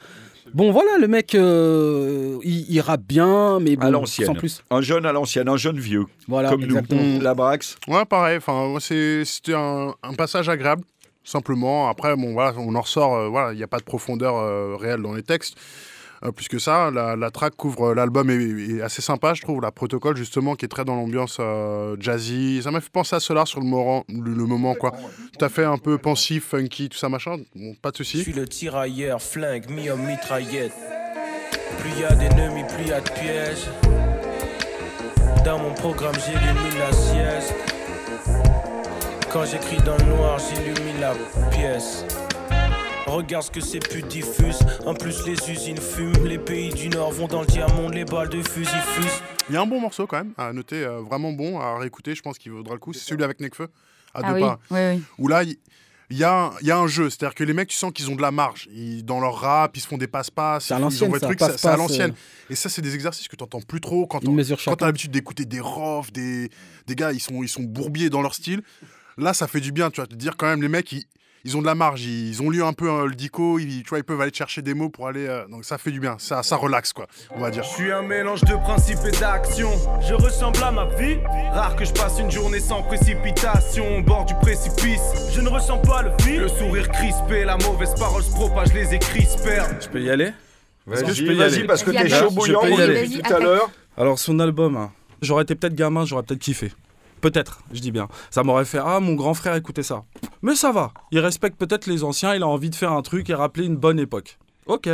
Bon, 0.54 0.70
voilà, 0.70 0.96
le 0.98 1.08
mec, 1.08 1.34
euh, 1.34 2.38
il, 2.44 2.70
il 2.70 2.80
rappe 2.80 3.02
bien, 3.02 3.58
mais 3.60 3.72
À 3.72 3.86
bon, 3.86 3.90
l'ancienne. 3.90 4.28
sans 4.28 4.34
plus. 4.34 4.62
Un 4.70 4.80
jeune 4.80 5.04
à 5.04 5.12
l'ancienne, 5.12 5.48
un 5.48 5.56
jeune 5.56 5.78
vieux, 5.78 6.04
Voilà, 6.28 6.50
comme 6.50 6.62
exactement. 6.62 7.02
nous. 7.02 7.20
La 7.20 7.34
Brax. 7.34 7.76
Ouais, 7.88 8.04
pareil. 8.04 8.38
C'était 9.24 9.54
un, 9.54 9.92
un 10.04 10.14
passage 10.14 10.48
agréable, 10.48 10.84
simplement. 11.24 11.88
Après, 11.88 12.14
bon, 12.16 12.32
voilà, 12.32 12.54
on 12.58 12.74
en 12.76 12.80
ressort. 12.80 13.14
euh, 13.16 13.28
voilà, 13.28 13.52
il 13.52 13.56
n'y 13.56 13.62
a 13.64 13.68
pas 13.68 13.78
de 13.78 13.84
profondeur 13.84 14.36
euh, 14.36 14.76
réelle 14.76 15.02
dans 15.02 15.12
les 15.14 15.22
textes. 15.24 15.56
Euh, 16.24 16.32
plus 16.32 16.48
que 16.48 16.58
ça, 16.58 16.90
la, 16.90 17.14
la 17.16 17.30
track 17.30 17.54
couvre 17.56 17.90
euh, 17.90 17.94
l'album 17.94 18.28
est, 18.30 18.76
est 18.76 18.82
assez 18.82 19.02
sympa, 19.02 19.34
je 19.34 19.42
trouve. 19.42 19.60
La 19.60 19.70
protocole, 19.70 20.16
justement, 20.16 20.56
qui 20.56 20.64
est 20.64 20.68
très 20.68 20.84
dans 20.84 20.96
l'ambiance 20.96 21.36
euh, 21.40 21.96
jazzy. 22.00 22.60
Ça 22.62 22.70
m'a 22.70 22.80
fait 22.80 22.90
penser 22.90 23.14
à 23.16 23.20
Solar 23.20 23.46
sur 23.46 23.60
le, 23.60 23.66
moment- 23.66 24.04
le, 24.08 24.32
le 24.34 24.44
moment, 24.46 24.74
quoi. 24.74 24.92
Tout 25.38 25.44
à 25.44 25.48
fait 25.48 25.64
un 25.64 25.78
peu 25.78 25.96
pensif, 25.98 26.46
funky, 26.48 26.88
tout 26.88 26.98
ça, 26.98 27.08
machin. 27.08 27.36
Bon, 27.54 27.74
pas 27.80 27.90
de 27.90 27.96
Je 27.98 28.02
souci. 28.02 28.22
suis 28.22 28.32
le 28.32 28.48
tirailleur, 28.48 29.22
flingue, 29.22 29.66
en 29.92 29.96
mitraillette. 29.96 30.72
Plus 31.80 32.00
y 32.00 32.04
a 32.04 32.14
d'ennemis, 32.14 32.64
plus 32.76 32.86
y 32.88 32.92
a 32.92 33.00
de 33.00 33.10
pièges. 33.10 33.68
Dans 35.44 35.58
mon 35.58 35.72
programme, 35.74 36.14
j'illumine 36.26 36.78
la 36.78 36.92
sieste. 36.92 37.54
Quand 39.32 39.44
j'écris 39.44 39.76
dans 39.84 39.96
le 39.98 40.04
noir, 40.16 40.38
j'illumine 40.38 41.00
la 41.00 41.12
pièce. 41.50 42.04
Regarde 43.08 43.44
ce 43.44 43.50
que 43.50 43.60
c'est 43.60 43.80
plus 43.80 44.02
diffuse. 44.02 44.58
En 44.86 44.94
plus, 44.94 45.26
les 45.26 45.50
usines 45.50 45.78
fument. 45.78 46.24
Les 46.26 46.38
pays 46.38 46.72
du 46.72 46.88
Nord 46.88 47.10
vont 47.12 47.26
dans 47.26 47.40
le 47.40 47.46
diamant, 47.46 47.88
les 47.88 48.04
balles 48.04 48.28
de 48.28 48.42
fusil 48.42 48.70
fusent. 48.94 49.22
Il 49.48 49.54
y 49.54 49.56
a 49.58 49.62
un 49.62 49.66
bon 49.66 49.80
morceau, 49.80 50.06
quand 50.06 50.18
même, 50.18 50.32
à 50.36 50.52
noter, 50.52 50.84
euh, 50.84 51.00
vraiment 51.00 51.32
bon, 51.32 51.58
à 51.58 51.78
réécouter. 51.78 52.14
Je 52.14 52.22
pense 52.22 52.38
qu'il 52.38 52.52
vaudra 52.52 52.74
le 52.74 52.80
coup. 52.80 52.92
C'est 52.92 53.00
celui 53.04 53.24
avec 53.24 53.40
Nekfeu, 53.40 53.68
à 54.14 54.20
Ah 54.22 54.28
deux 54.28 54.34
oui, 54.34 54.40
pas. 54.40 54.58
oui, 54.70 54.78
oui. 54.96 55.02
où 55.18 55.28
là, 55.28 55.42
il 55.42 55.56
il 56.10 56.16
y, 56.16 56.24
a, 56.24 56.32
un- 56.32 56.52
il 56.62 56.66
y 56.66 56.70
a 56.70 56.78
un 56.78 56.86
jeu. 56.86 57.10
C'est-à-dire 57.10 57.34
que 57.34 57.44
les 57.44 57.52
mecs, 57.52 57.68
tu 57.68 57.76
sens 57.76 57.92
qu'ils 57.92 58.08
ont 58.10 58.16
de 58.16 58.22
la 58.22 58.30
marge. 58.30 58.66
Ils- 58.72 59.04
dans 59.04 59.20
leur 59.20 59.40
rap, 59.42 59.76
ils 59.76 59.80
se 59.80 59.86
font 59.86 59.98
des 59.98 60.06
passe-passe. 60.06 60.64
C'est 60.66 60.72
à 60.72 60.78
ils 60.78 60.80
l'ancienne, 60.80 61.12
c'est- 61.58 61.66
à 61.68 61.76
l'ancienne. 61.76 62.10
euh. 62.12 62.50
Et 62.52 62.54
ça, 62.54 62.70
c'est 62.70 62.80
des 62.80 62.94
exercices 62.94 63.28
que 63.28 63.36
tu 63.36 63.42
n'entends 63.42 63.60
plus 63.60 63.82
trop 63.82 64.06
quand 64.06 64.20
tu 64.20 64.26
as 64.30 64.86
l'habitude 64.86 65.10
d'écouter 65.10 65.44
des 65.44 65.60
rofs, 65.60 66.10
des, 66.10 66.48
des 66.86 66.94
gars, 66.94 67.12
ils 67.12 67.20
sont, 67.20 67.42
ils 67.42 67.48
sont 67.48 67.62
bourbiers 67.62 68.08
dans 68.08 68.22
leur 68.22 68.34
style. 68.34 68.62
Là, 69.18 69.34
ça 69.34 69.46
fait 69.48 69.60
du 69.60 69.70
bien, 69.70 69.90
tu 69.90 69.96
vois, 69.96 70.06
de 70.06 70.14
dire 70.16 70.38
quand 70.38 70.46
même, 70.46 70.62
les 70.62 70.68
mecs, 70.68 70.90
ils, 70.92 71.04
ils 71.44 71.56
ont 71.56 71.60
de 71.60 71.66
la 71.66 71.74
marge. 71.74 72.02
Ils, 72.02 72.28
ils 72.28 72.42
ont 72.42 72.50
lu 72.50 72.62
un 72.62 72.72
peu 72.72 72.90
euh, 72.90 73.06
le 73.06 73.14
dico, 73.14 73.58
ils, 73.58 73.82
tu 73.82 73.88
vois, 73.90 73.98
ils 73.98 74.04
peuvent 74.04 74.20
aller 74.20 74.32
chercher 74.34 74.62
des 74.62 74.74
mots 74.74 74.88
pour 74.90 75.08
aller. 75.08 75.26
euh, 75.26 75.46
donc 75.48 75.64
ça 75.64 75.78
fait 75.78 75.90
du 75.90 76.00
bien. 76.00 76.16
Ça, 76.18 76.42
ça 76.42 76.56
relaxe, 76.56 76.92
quoi, 76.92 77.06
on 77.34 77.40
va 77.40 77.50
dire. 77.50 77.62
Je 77.64 77.68
suis 77.68 77.92
un 77.92 78.02
mélange 78.02 78.40
de 78.42 78.54
principes 78.54 78.98
et 79.06 79.10
d'action. 79.18 79.70
Je 80.06 80.14
ressemble 80.14 80.62
à 80.62 80.70
ma 80.70 80.86
vie. 80.96 81.18
Rare 81.52 81.76
que 81.76 81.84
je 81.84 81.92
passe 81.92 82.18
une 82.18 82.30
journée 82.30 82.60
sans 82.60 82.82
précipitation 82.82 83.98
au 83.98 84.02
bord 84.02 84.24
du 84.24 84.34
précipice. 84.34 85.00
Je 85.32 85.40
ne 85.40 85.48
ressens 85.48 85.78
pas 85.78 86.02
le 86.02 86.10
fil. 86.22 86.40
Le 86.40 86.48
sourire 86.48 86.88
crispé, 86.90 87.44
la 87.44 87.56
mauvaise 87.56 87.94
parole 87.98 88.22
se 88.22 88.30
propage, 88.30 88.72
les 88.74 88.94
écrits 88.94 89.26
se 89.26 89.38
perdent. 89.42 89.76
Je 89.80 89.88
peux 89.88 90.00
y 90.00 90.10
aller? 90.10 90.32
Est-ce 90.90 91.04
que 91.04 91.12
je 91.12 91.22
peux 91.24 91.34
Vas-y, 91.34 91.34
y 91.34 91.38
vas-y, 91.38 91.54
aller? 91.58 91.66
parce 91.66 91.82
que 91.82 91.90
t'es 91.90 92.08
chaud 92.08 92.30
bouillant, 92.30 92.60
aller. 92.60 92.76
depuis 92.76 93.08
Vas-y, 93.18 93.22
tout 93.22 93.34
à 93.34 93.38
l'heure. 93.40 93.70
Alors, 93.96 94.18
son 94.18 94.38
album, 94.40 94.76
hein, 94.76 94.90
j'aurais 95.20 95.42
été 95.42 95.54
peut-être 95.54 95.74
gamin, 95.74 96.04
j'aurais 96.06 96.22
peut-être 96.22 96.40
kiffé. 96.40 96.72
Peut-être, 97.20 97.60
je 97.72 97.80
dis 97.80 97.90
bien. 97.90 98.08
Ça 98.30 98.42
m'aurait 98.42 98.64
fait 98.64 98.80
Ah, 98.82 99.00
mon 99.00 99.14
grand 99.14 99.34
frère 99.34 99.54
écoutait 99.54 99.82
ça. 99.82 100.04
Mais 100.42 100.54
ça 100.54 100.72
va. 100.72 100.92
Il 101.10 101.18
respecte 101.20 101.58
peut-être 101.58 101.86
les 101.86 102.04
anciens, 102.04 102.34
il 102.34 102.42
a 102.42 102.46
envie 102.46 102.70
de 102.70 102.74
faire 102.74 102.92
un 102.92 103.02
truc 103.02 103.28
et 103.30 103.34
rappeler 103.34 103.66
une 103.66 103.76
bonne 103.76 103.98
époque. 103.98 104.38
Ok. 104.66 104.88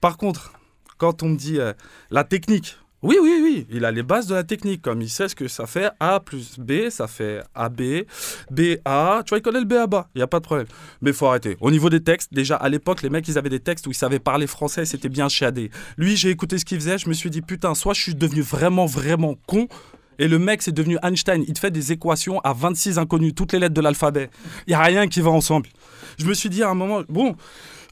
Par 0.00 0.16
contre, 0.16 0.52
quand 0.98 1.22
on 1.22 1.28
me 1.28 1.36
dit 1.36 1.58
euh, 1.58 1.72
la 2.10 2.24
technique, 2.24 2.76
oui, 3.02 3.18
oui, 3.20 3.40
oui, 3.42 3.66
il 3.70 3.84
a 3.84 3.92
les 3.92 4.02
bases 4.02 4.26
de 4.26 4.34
la 4.34 4.42
technique. 4.42 4.82
Comme 4.82 5.02
il 5.02 5.10
sait 5.10 5.28
ce 5.28 5.34
que 5.34 5.48
ça 5.48 5.66
fait 5.66 5.90
A 6.00 6.18
plus 6.18 6.58
B, 6.58 6.88
ça 6.88 7.06
fait 7.06 7.42
AB, 7.54 8.04
BA. 8.50 9.22
Tu 9.24 9.28
vois, 9.28 9.38
il 9.38 9.42
connaît 9.42 9.60
le 9.60 9.66
B 9.66 9.74
à 9.74 9.86
bas, 9.86 10.08
il 10.14 10.18
n'y 10.18 10.22
a 10.22 10.26
pas 10.26 10.40
de 10.40 10.44
problème. 10.44 10.66
Mais 11.02 11.12
faut 11.12 11.26
arrêter. 11.26 11.56
Au 11.60 11.70
niveau 11.70 11.90
des 11.90 12.02
textes, 12.02 12.32
déjà 12.32 12.56
à 12.56 12.68
l'époque, 12.68 13.02
les 13.02 13.10
mecs, 13.10 13.28
ils 13.28 13.36
avaient 13.38 13.50
des 13.50 13.60
textes 13.60 13.86
où 13.86 13.90
ils 13.90 13.94
savaient 13.94 14.18
parler 14.18 14.46
français, 14.46 14.86
c'était 14.86 15.10
bien 15.10 15.28
chiadé. 15.28 15.70
Lui, 15.98 16.16
j'ai 16.16 16.30
écouté 16.30 16.58
ce 16.58 16.64
qu'il 16.64 16.80
faisait, 16.80 16.98
je 16.98 17.08
me 17.08 17.14
suis 17.14 17.30
dit, 17.30 17.42
putain, 17.42 17.74
soit 17.74 17.92
je 17.94 18.00
suis 18.00 18.14
devenu 18.14 18.40
vraiment, 18.40 18.86
vraiment 18.86 19.36
con. 19.46 19.68
Et 20.18 20.28
le 20.28 20.38
mec, 20.38 20.62
c'est 20.62 20.72
devenu 20.72 20.98
Einstein. 21.02 21.44
Il 21.46 21.52
te 21.54 21.58
fait 21.58 21.70
des 21.70 21.92
équations 21.92 22.40
à 22.40 22.52
26 22.52 22.98
inconnus, 22.98 23.34
toutes 23.34 23.52
les 23.52 23.58
lettres 23.58 23.74
de 23.74 23.80
l'alphabet. 23.80 24.30
Il 24.66 24.70
n'y 24.70 24.74
a 24.74 24.82
rien 24.82 25.06
qui 25.08 25.20
va 25.20 25.30
ensemble. 25.30 25.68
Je 26.18 26.26
me 26.26 26.34
suis 26.34 26.48
dit 26.48 26.62
à 26.62 26.70
un 26.70 26.74
moment, 26.74 27.02
bon, 27.08 27.36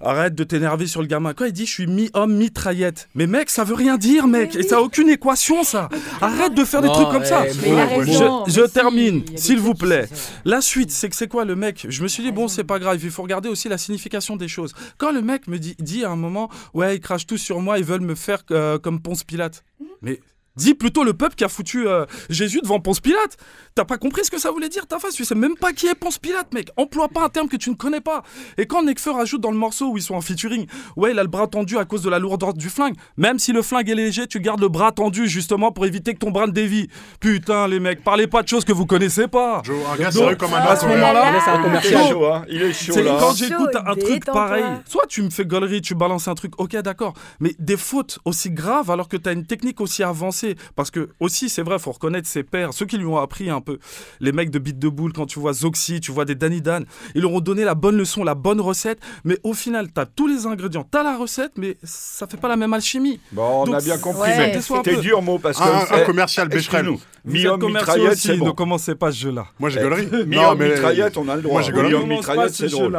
arrête 0.00 0.34
de 0.34 0.44
t'énerver 0.44 0.86
sur 0.86 1.00
le 1.02 1.06
gamin. 1.06 1.34
Quand 1.34 1.44
il 1.44 1.52
dit 1.52 1.66
je 1.66 1.70
suis 1.72 1.86
mi-homme, 1.86 2.34
mi-traillette. 2.34 3.08
Mais 3.14 3.26
mec, 3.26 3.50
ça 3.50 3.64
veut 3.64 3.74
rien 3.74 3.98
dire, 3.98 4.26
mec. 4.26 4.56
Et 4.56 4.62
ça 4.62 4.76
a 4.76 4.80
aucune 4.80 5.08
équation, 5.08 5.62
ça. 5.62 5.88
Arrête 6.20 6.54
de 6.54 6.64
faire 6.64 6.82
des 6.82 6.88
trucs 6.88 7.10
comme 7.10 7.24
ça. 7.24 7.44
eh, 7.46 7.72
raison. 7.74 8.44
Je, 8.46 8.52
je 8.52 8.60
mais 8.60 8.66
si, 8.66 8.72
termine, 8.72 9.22
s'il 9.36 9.58
vous 9.58 9.74
plaît. 9.74 10.08
La 10.44 10.60
suite, 10.60 10.90
c'est 10.90 11.08
que 11.08 11.16
c'est 11.16 11.28
quoi 11.28 11.44
le 11.44 11.56
mec? 11.56 11.86
Je 11.88 12.02
me 12.02 12.08
suis 12.08 12.22
dit, 12.22 12.32
bon, 12.32 12.48
c'est 12.48 12.64
pas 12.64 12.78
grave, 12.78 12.98
il 13.02 13.10
faut 13.10 13.22
regarder 13.22 13.48
aussi 13.48 13.68
la 13.68 13.78
signification 13.78 14.36
des 14.36 14.48
choses. 14.48 14.72
Quand 14.98 15.12
le 15.12 15.22
mec 15.22 15.46
me 15.48 15.58
dit, 15.58 15.76
dit 15.78 16.04
à 16.04 16.10
un 16.10 16.16
moment, 16.16 16.50
ouais, 16.72 16.96
ils 16.96 17.00
crachent 17.00 17.26
tous 17.26 17.38
sur 17.38 17.60
moi, 17.60 17.78
ils 17.78 17.84
veulent 17.84 18.00
me 18.00 18.14
faire 18.14 18.42
euh, 18.50 18.78
comme 18.78 19.00
Ponce 19.00 19.24
Pilate. 19.24 19.64
Mais 20.02 20.20
dis 20.56 20.74
plutôt 20.74 21.04
le 21.04 21.14
peuple 21.14 21.34
qui 21.34 21.44
a 21.44 21.48
foutu 21.48 21.86
euh, 21.86 22.04
Jésus 22.30 22.60
devant 22.62 22.80
Ponce 22.80 23.00
Pilate. 23.00 23.36
T'as 23.74 23.84
pas 23.84 23.98
compris 23.98 24.24
ce 24.24 24.30
que 24.30 24.38
ça 24.38 24.50
voulait 24.50 24.68
dire, 24.68 24.86
ta 24.86 24.98
face? 24.98 25.14
Tu 25.14 25.24
sais 25.24 25.34
même 25.34 25.56
pas 25.56 25.72
qui 25.72 25.86
est 25.86 25.94
Ponce 25.94 26.18
Pilate, 26.18 26.52
mec. 26.54 26.70
Emploie 26.76 27.08
pas 27.08 27.24
un 27.24 27.28
terme 27.28 27.48
que 27.48 27.56
tu 27.56 27.70
ne 27.70 27.74
connais 27.74 28.00
pas. 28.00 28.22
Et 28.56 28.66
quand 28.66 28.82
Nekfeu 28.84 29.10
rajoute 29.10 29.40
dans 29.40 29.50
le 29.50 29.56
morceau 29.56 29.90
où 29.90 29.96
ils 29.96 30.02
sont 30.02 30.14
en 30.14 30.20
featuring, 30.20 30.66
ouais, 30.96 31.10
il 31.10 31.18
a 31.18 31.22
le 31.22 31.28
bras 31.28 31.48
tendu 31.48 31.76
à 31.78 31.84
cause 31.84 32.02
de 32.02 32.10
la 32.10 32.18
lourdeur 32.18 32.54
du 32.54 32.68
flingue. 32.68 32.94
Même 33.16 33.38
si 33.38 33.52
le 33.52 33.62
flingue 33.62 33.88
est 33.90 33.94
léger, 33.94 34.26
tu 34.26 34.40
gardes 34.40 34.60
le 34.60 34.68
bras 34.68 34.92
tendu 34.92 35.28
justement 35.28 35.72
pour 35.72 35.86
éviter 35.86 36.14
que 36.14 36.18
ton 36.18 36.30
bras 36.30 36.46
ne 36.46 36.52
dévie. 36.52 36.88
Putain, 37.18 37.66
les 37.66 37.80
mecs, 37.80 38.04
parlez 38.04 38.26
pas 38.26 38.42
de 38.42 38.48
choses 38.48 38.64
que 38.64 38.72
vous 38.72 38.86
connaissez 38.86 39.26
pas. 39.26 39.62
Joe, 39.64 39.76
un 39.92 39.96
gars 39.96 40.04
Donc, 40.10 40.14
sérieux 40.14 40.36
comme 40.36 40.54
un 40.54 40.58
à 40.58 40.72
autre, 40.72 40.82
ce 40.82 40.86
moment-là, 40.86 41.32
un 41.32 41.68
Il 41.68 41.74
est 41.74 42.10
chaud, 42.10 42.26
hein. 42.26 42.44
Il 42.48 42.62
est 42.62 42.72
chaud, 42.72 42.92
c'est 42.92 43.02
là. 43.02 43.16
quand 43.18 43.34
j'écoute 43.34 43.74
un 43.74 43.94
truc 43.94 44.24
pareil, 44.26 44.64
soit 44.86 45.06
tu 45.08 45.22
me 45.22 45.30
fais 45.30 45.44
gaulerie, 45.44 45.80
tu 45.80 45.94
balances 45.94 46.28
un 46.28 46.34
truc, 46.34 46.52
ok 46.58 46.76
d'accord, 46.76 47.14
mais 47.40 47.54
des 47.58 47.76
fautes 47.76 48.18
aussi 48.24 48.50
graves 48.50 48.90
alors 48.90 49.08
que 49.08 49.16
tu 49.16 49.28
as 49.28 49.32
une 49.32 49.46
technique 49.46 49.80
aussi 49.80 50.02
avancée. 50.02 50.43
Parce 50.76 50.90
que 50.90 51.08
aussi, 51.20 51.48
c'est 51.48 51.62
vrai, 51.62 51.78
faut 51.78 51.92
reconnaître 51.92 52.28
ses 52.28 52.42
pères, 52.42 52.72
ceux 52.72 52.86
qui 52.86 52.98
lui 52.98 53.06
ont 53.06 53.18
appris 53.18 53.50
un 53.50 53.60
peu, 53.60 53.78
les 54.20 54.32
mecs 54.32 54.50
de 54.50 54.58
Beat 54.58 54.78
de 54.78 54.88
Boule, 54.88 55.12
quand 55.12 55.26
tu 55.26 55.38
vois 55.38 55.52
Zoxy, 55.52 56.00
tu 56.00 56.12
vois 56.12 56.24
des 56.24 56.34
Danny 56.34 56.60
Dan, 56.60 56.84
ils 57.14 57.22
leur 57.22 57.32
ont 57.32 57.40
donné 57.40 57.64
la 57.64 57.74
bonne 57.74 57.96
leçon, 57.96 58.24
la 58.24 58.34
bonne 58.34 58.60
recette, 58.60 58.98
mais 59.24 59.38
au 59.42 59.54
final, 59.54 59.88
tu 59.92 60.00
as 60.00 60.06
tous 60.06 60.26
les 60.26 60.46
ingrédients, 60.46 60.86
tu 60.90 60.98
as 60.98 61.02
la 61.02 61.16
recette, 61.16 61.52
mais 61.56 61.76
ça 61.82 62.26
fait 62.26 62.36
pas 62.36 62.48
la 62.48 62.56
même 62.56 62.72
alchimie. 62.72 63.20
Bon, 63.32 63.62
on 63.62 63.64
Donc, 63.64 63.74
a 63.76 63.80
bien 63.80 63.98
compris, 63.98 64.30
ouais, 64.30 64.52
mais 64.54 64.82
t'es 64.82 64.96
dur, 65.00 65.22
mot, 65.22 65.38
parce 65.38 65.58
que. 65.58 65.62
Un, 65.64 65.96
un 65.98 66.02
eh, 66.02 66.04
commercial 66.04 66.48
Becherel. 66.48 66.88
êtes 66.88 67.58
commerciaux 67.58 67.58
mitraillette, 67.68 68.12
aussi, 68.12 68.28
c'est 68.28 68.34
ne 68.34 68.40
bon. 68.40 68.52
commencez 68.52 68.94
pas 68.94 69.12
ce 69.12 69.18
jeu-là. 69.18 69.46
Moi, 69.58 69.70
j'ai 69.70 69.80
gaulerie. 69.80 70.08
Mi-homme, 70.26 70.62
mitraillette, 70.62 71.16
on 71.16 71.28
a 71.28 71.36
le 71.36 71.42
droit. 71.42 71.54
Moi, 71.54 71.62
j'ai 71.62 71.72
pas 71.72 72.04
mitraillette, 72.04 72.54
ce 72.54 72.68
c'est 72.68 72.74
drôle. 72.74 72.98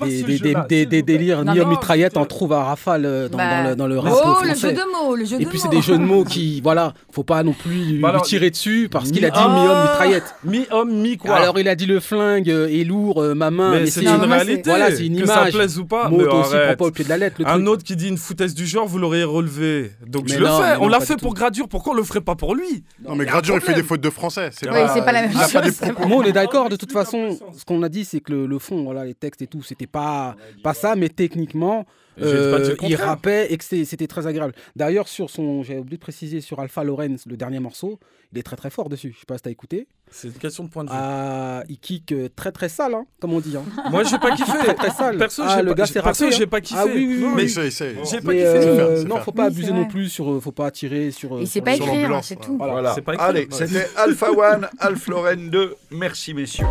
Des, 0.00 0.22
des, 0.22 0.54
des- 0.68 0.86
des- 0.86 1.02
délires 1.02 1.44
Non, 1.44 1.52
ni 1.52 1.58
non, 1.60 1.68
mitraillette, 1.68 2.12
s'il 2.12 2.18
te 2.20 2.24
on 2.24 2.26
trouve 2.26 2.52
à 2.52 2.64
rafale 2.64 3.04
euh, 3.06 3.28
dans, 3.28 3.38
Bah, 3.38 3.62
dans 3.62 3.70
le, 3.70 3.76
dans 3.76 3.86
le 3.86 3.98
rap 3.98 4.12
Oh, 4.16 4.28
le 4.42 4.48
français. 4.48 4.68
jeu 4.68 4.72
de 4.74 4.80
mots, 4.92 5.14
le 5.16 5.24
jeu 5.24 5.40
Et 5.40 5.46
puis 5.46 5.58
c'est 5.58 5.68
des 5.68 5.82
jeux 5.82 5.98
de 5.98 6.02
mots 6.02 6.24
qui, 6.28 6.60
voilà, 6.60 6.94
faut 7.12 7.22
pas 7.22 7.42
non 7.42 7.52
plus 7.52 7.70
lui, 7.72 7.98
Bah 8.00 8.08
alors, 8.08 8.22
lui 8.22 8.28
tirer 8.28 8.50
dessus 8.50 8.88
parce 8.90 9.10
qu'il 9.10 9.24
a 9.24 9.30
dit 9.30 9.38
Ah 9.38 9.48
mi-homme, 9.48 9.82
mitraillette. 9.82 10.34
Mi-homme, 10.44 10.92
mi-quoi 11.00 11.34
Alors 11.36 11.58
il 11.58 11.68
a 11.68 11.74
dit 11.74 11.86
le 11.86 12.00
flingue 12.00 12.50
euh, 12.50 12.68
est 12.68 12.84
lourd, 12.84 13.22
euh, 13.22 13.34
ma 13.34 13.50
main. 13.50 13.70
Mais 13.72 13.86
c'est 13.86 14.02
Non, 14.02 14.16
une 14.16 14.20
c'est- 14.22 14.26
réalité. 14.34 14.62
Voilà, 14.70 14.90
c'est 14.94 15.06
une 15.06 15.16
que 15.18 15.24
image. 15.24 15.50
ça 15.52 15.56
plaise 15.56 15.78
ou 15.78 15.84
pas. 15.86 16.08
Mais 16.10 16.24
aussi 16.24 16.50
prend 16.50 16.76
pas 16.76 16.84
au 16.86 16.90
pied 16.90 17.04
de 17.04 17.08
la 17.10 17.18
lettre. 17.18 17.36
Le 17.40 17.46
Un 17.46 17.54
truc. 17.54 17.68
autre 17.68 17.82
qui 17.84 17.96
dit 17.96 18.08
une 18.08 18.18
foutaise 18.18 18.54
du 18.54 18.66
genre, 18.66 18.86
vous 18.86 18.98
l'auriez 18.98 19.24
relevé. 19.24 19.92
Donc 20.06 20.24
Mais 20.28 20.34
je 20.34 20.38
le 20.40 20.46
fais. 20.46 20.52
mais 20.52 20.76
On 20.80 20.88
l'a 20.88 21.00
fait 21.00 21.16
pour. 21.16 21.34
Gradure. 21.34 21.68
Pourquoi 21.68 21.92
on 21.92 21.96
le 21.96 22.02
ferait 22.04 22.20
pas 22.20 22.34
pour 22.36 22.54
lui? 22.54 22.84
Non, 23.06 23.14
mais 23.16 23.24
Gradure, 23.24 23.56
il 23.56 23.60
fait 23.60 23.74
des 23.74 23.82
fautes 23.82 24.00
de 24.00 24.10
français. 24.10 24.50
C'est 24.52 24.66
pas- 24.68 24.88
c'est 24.88 25.00
la 25.04 25.12
même 25.12 25.32
chose, 25.32 25.50
c'est 25.72 25.92
on 26.04 26.22
est 26.22 26.32
d'accord. 26.32 26.68
De 26.68 26.76
toute 26.76 26.92
façon, 26.92 27.36
ce 27.56 27.64
qu'on 27.64 27.82
a 27.82 27.88
dit, 27.88 28.04
c'est 28.04 28.20
que 28.20 28.32
le, 28.32 28.46
le 28.46 28.58
fond, 28.58 28.82
voilà, 28.84 29.04
les 29.04 29.14
textes 29.14 29.42
et 29.42 29.46
tout, 29.46 29.62
c'était 29.62 29.83
pas, 29.86 30.36
pas 30.62 30.74
ça, 30.74 30.96
mais 30.96 31.08
techniquement, 31.08 31.86
euh, 32.22 32.74
il 32.82 32.94
rappait 32.96 33.52
et 33.52 33.56
que 33.58 33.64
c'était 33.64 34.06
très 34.06 34.26
agréable. 34.26 34.54
D'ailleurs, 34.76 35.08
sur 35.08 35.30
son, 35.30 35.62
j'ai 35.62 35.78
oublié 35.78 35.96
de 35.96 36.02
préciser, 36.02 36.40
sur 36.40 36.60
Alpha 36.60 36.84
Lorenz, 36.84 37.24
le 37.26 37.36
dernier 37.36 37.58
morceau, 37.58 37.98
il 38.32 38.38
est 38.38 38.42
très 38.44 38.56
très 38.56 38.70
fort 38.70 38.88
dessus. 38.88 39.12
Je 39.14 39.18
sais 39.20 39.26
pas 39.26 39.36
si 39.36 39.42
t'as 39.42 39.50
écouté. 39.50 39.86
C'est 40.10 40.28
une 40.28 40.34
question 40.34 40.62
de 40.64 40.68
point 40.68 40.84
de 40.84 40.90
vue. 40.90 40.96
Ah, 40.98 41.62
il 41.68 41.78
kick 41.78 42.12
euh, 42.12 42.28
très 42.34 42.52
très 42.52 42.68
sale, 42.68 42.94
hein, 42.94 43.04
comme 43.20 43.32
on 43.32 43.40
dit. 43.40 43.56
hein. 43.56 43.64
Moi, 43.90 44.04
j'ai 44.04 44.18
pas 44.18 44.34
kiffé. 44.36 44.52
Très 44.58 44.74
très 44.74 44.90
sale. 44.90 45.18
Perso, 45.18 45.42
ah, 45.44 45.60
le 45.62 45.68
pas- 45.70 45.74
gars, 45.74 45.86
c'est 45.86 46.02
perso, 46.02 46.24
raté, 46.26 46.36
j'ai 46.36 46.44
hein. 46.44 46.48
pas 46.48 46.60
kiffé. 46.60 46.80
Ah 46.80 46.86
oui, 46.86 47.04
oui, 47.08 47.18
oui. 47.24 47.32
Mais 47.34 47.48
c'est- 47.48 47.70
c'est- 47.70 47.94
j'ai 48.10 48.20
pas 48.20 48.30
Mais 48.32 48.38
kiffé. 48.38 48.46
euh, 48.46 49.04
non, 49.04 49.16
faut 49.20 49.32
pas 49.32 49.42
Oui, 49.48 49.52
abuser 49.54 49.72
non 49.72 49.86
plus 49.86 50.08
sur, 50.08 50.40
faut 50.42 50.52
pas 50.52 50.70
tirer 50.70 51.10
sur. 51.10 51.40
Il 51.40 51.48
sait 51.48 51.60
pas 51.62 51.74
écrire, 51.74 51.92
l'ambulance, 51.94 52.26
c'est 52.28 52.40
tout. 52.40 52.56
Voilà. 52.58 52.94
Allez, 53.18 53.48
c'était 53.50 53.88
Alpha 53.96 54.30
One, 54.30 54.68
Alpha 54.78 55.10
Lorraine 55.10 55.50
2. 55.50 55.74
Merci, 55.90 56.32
messieurs. 56.34 56.66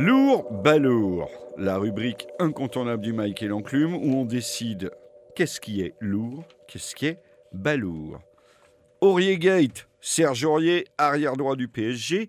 Lourd, 0.00 0.50
balourd. 0.50 1.28
La 1.58 1.76
rubrique 1.76 2.26
incontournable 2.38 3.02
du 3.02 3.12
Mike 3.12 3.42
et 3.42 3.48
l'enclume 3.48 3.94
où 3.94 4.14
on 4.14 4.24
décide 4.24 4.92
qu'est-ce 5.36 5.60
qui 5.60 5.82
est 5.82 5.92
lourd, 6.00 6.44
qu'est-ce 6.66 6.94
qui 6.94 7.04
est 7.04 7.18
balourd. 7.52 8.18
Aurier 9.02 9.36
Gate, 9.36 9.88
Serge 10.00 10.42
Aurier, 10.46 10.86
arrière 10.96 11.36
droit 11.36 11.54
du 11.54 11.68
PSG. 11.68 12.28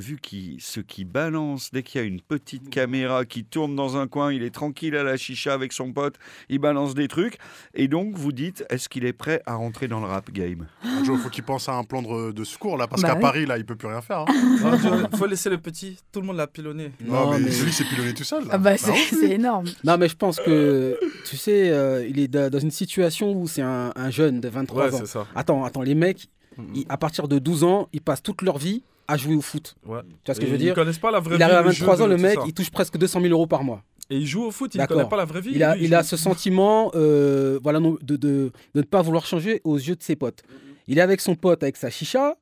Vu 0.00 0.16
qu'il 0.22 0.60
ce 0.60 0.78
qui 0.78 1.04
balance 1.04 1.70
dès 1.72 1.82
qu'il 1.82 2.00
y 2.00 2.04
a 2.04 2.06
une 2.06 2.20
petite 2.20 2.70
caméra 2.70 3.24
qui 3.24 3.42
tourne 3.44 3.74
dans 3.74 3.96
un 3.96 4.06
coin, 4.06 4.32
il 4.32 4.44
est 4.44 4.54
tranquille 4.54 4.94
à 4.94 5.02
la 5.02 5.16
chicha 5.16 5.52
avec 5.52 5.72
son 5.72 5.92
pote, 5.92 6.14
il 6.48 6.60
balance 6.60 6.94
des 6.94 7.08
trucs. 7.08 7.36
Et 7.74 7.88
donc 7.88 8.16
vous 8.16 8.30
dites, 8.30 8.64
est-ce 8.70 8.88
qu'il 8.88 9.04
est 9.04 9.12
prêt 9.12 9.42
à 9.44 9.56
rentrer 9.56 9.88
dans 9.88 9.98
le 9.98 10.06
rap 10.06 10.30
game? 10.30 10.68
Joe, 11.04 11.18
faut 11.18 11.30
qu'il 11.30 11.42
pense 11.42 11.68
à 11.68 11.72
un 11.74 11.82
plan 11.82 12.02
de, 12.02 12.30
de 12.30 12.44
secours 12.44 12.76
là, 12.76 12.86
parce 12.86 13.02
Bah 13.02 13.08
qu'à 13.08 13.14
oui. 13.16 13.20
Paris 13.22 13.46
là, 13.46 13.58
il 13.58 13.64
peut 13.64 13.74
plus 13.74 13.88
rien 13.88 14.00
faire. 14.00 14.20
hein. 14.20 14.26
Non, 14.62 14.76
je- 14.78 15.16
Faut 15.16 15.26
laisser 15.26 15.50
le 15.50 15.58
petit. 15.58 15.98
Tout 16.12 16.20
le 16.20 16.28
monde 16.28 16.36
l'a 16.36 16.46
pilonné. 16.46 16.92
Non, 17.04 17.32
mais, 17.32 17.40
mais- 17.40 17.50
lui, 17.50 17.72
c'est 17.72 17.82
pilonné 17.84 18.14
tout 18.14 18.22
seul. 18.22 18.44
Là. 18.44 18.50
Ah 18.52 18.58
bah, 18.58 18.74
Bah 18.80 18.92
c'est 19.10 19.30
énorme. 19.30 19.66
Non, 19.82 19.98
mais 19.98 20.08
je 20.08 20.14
pense 20.16 20.38
que, 20.38 20.96
tu 21.28 21.36
sais, 21.36 21.70
euh, 21.70 22.06
il 22.08 22.20
est 22.20 22.28
da- 22.28 22.50
dans 22.50 22.60
une 22.60 22.70
situation 22.70 23.32
où 23.32 23.48
c'est 23.48 23.62
un, 23.62 23.92
un 23.96 24.10
jeune 24.10 24.40
de 24.40 24.48
23 24.48 24.84
Ouais, 24.90 24.94
ans. 24.94 24.98
c'est 25.00 25.06
ça. 25.06 25.26
Attends, 25.34 25.64
attends, 25.64 25.82
les 25.82 25.96
mecs. 25.96 26.28
Ils- 26.74 26.86
à 26.88 26.96
partir 26.96 27.28
de 27.28 27.38
12 27.38 27.64
ans, 27.64 27.88
ils 27.92 28.00
passent 28.00 28.22
toute 28.22 28.42
leur 28.42 28.58
vie 28.58 28.82
à 29.06 29.16
jouer 29.16 29.34
au 29.34 29.40
foot. 29.40 29.74
Ouais. 29.86 30.00
Tu 30.02 30.06
vois 30.26 30.34
ce 30.34 30.40
que 30.40 30.44
Et 30.44 30.48
je 30.48 30.52
veux 30.52 30.58
Ils 30.58 30.64
dire 30.64 30.74
connaissent 30.74 30.98
pas 30.98 31.10
la 31.10 31.20
vraie 31.20 31.34
Il 31.34 31.38
vie. 31.38 31.42
arrive 31.42 31.56
à 31.56 31.62
le 31.62 31.70
jeu 31.70 31.84
23 31.86 32.02
ans, 32.04 32.06
le 32.08 32.16
mec, 32.18 32.38
il 32.46 32.52
touche 32.52 32.70
presque 32.70 32.98
200 32.98 33.20
000 33.20 33.32
euros 33.32 33.46
par 33.46 33.64
mois. 33.64 33.82
Et 34.10 34.16
il 34.16 34.26
joue 34.26 34.44
au 34.44 34.50
foot, 34.50 34.74
il 34.74 34.78
D'accord. 34.78 34.96
connaît 34.96 35.08
pas 35.08 35.16
la 35.16 35.24
vraie 35.26 35.40
vie. 35.40 35.50
Il 35.54 35.62
a, 35.62 35.74
Lui, 35.76 35.84
il 35.84 35.94
a 35.94 36.00
joue- 36.02 36.08
ce 36.08 36.16
sentiment 36.16 36.90
euh, 36.94 37.58
voilà, 37.62 37.78
non, 37.80 37.96
de, 38.02 38.16
de, 38.16 38.18
de 38.18 38.52
ne 38.74 38.82
pas 38.82 39.02
vouloir 39.02 39.26
changer 39.26 39.60
aux 39.64 39.76
yeux 39.76 39.96
de 39.96 40.02
ses 40.02 40.16
potes. 40.16 40.42
Il 40.86 40.98
est 40.98 41.02
avec 41.02 41.20
son 41.20 41.34
pote, 41.34 41.62
avec 41.62 41.76
sa 41.76 41.90
chicha. 41.90 42.36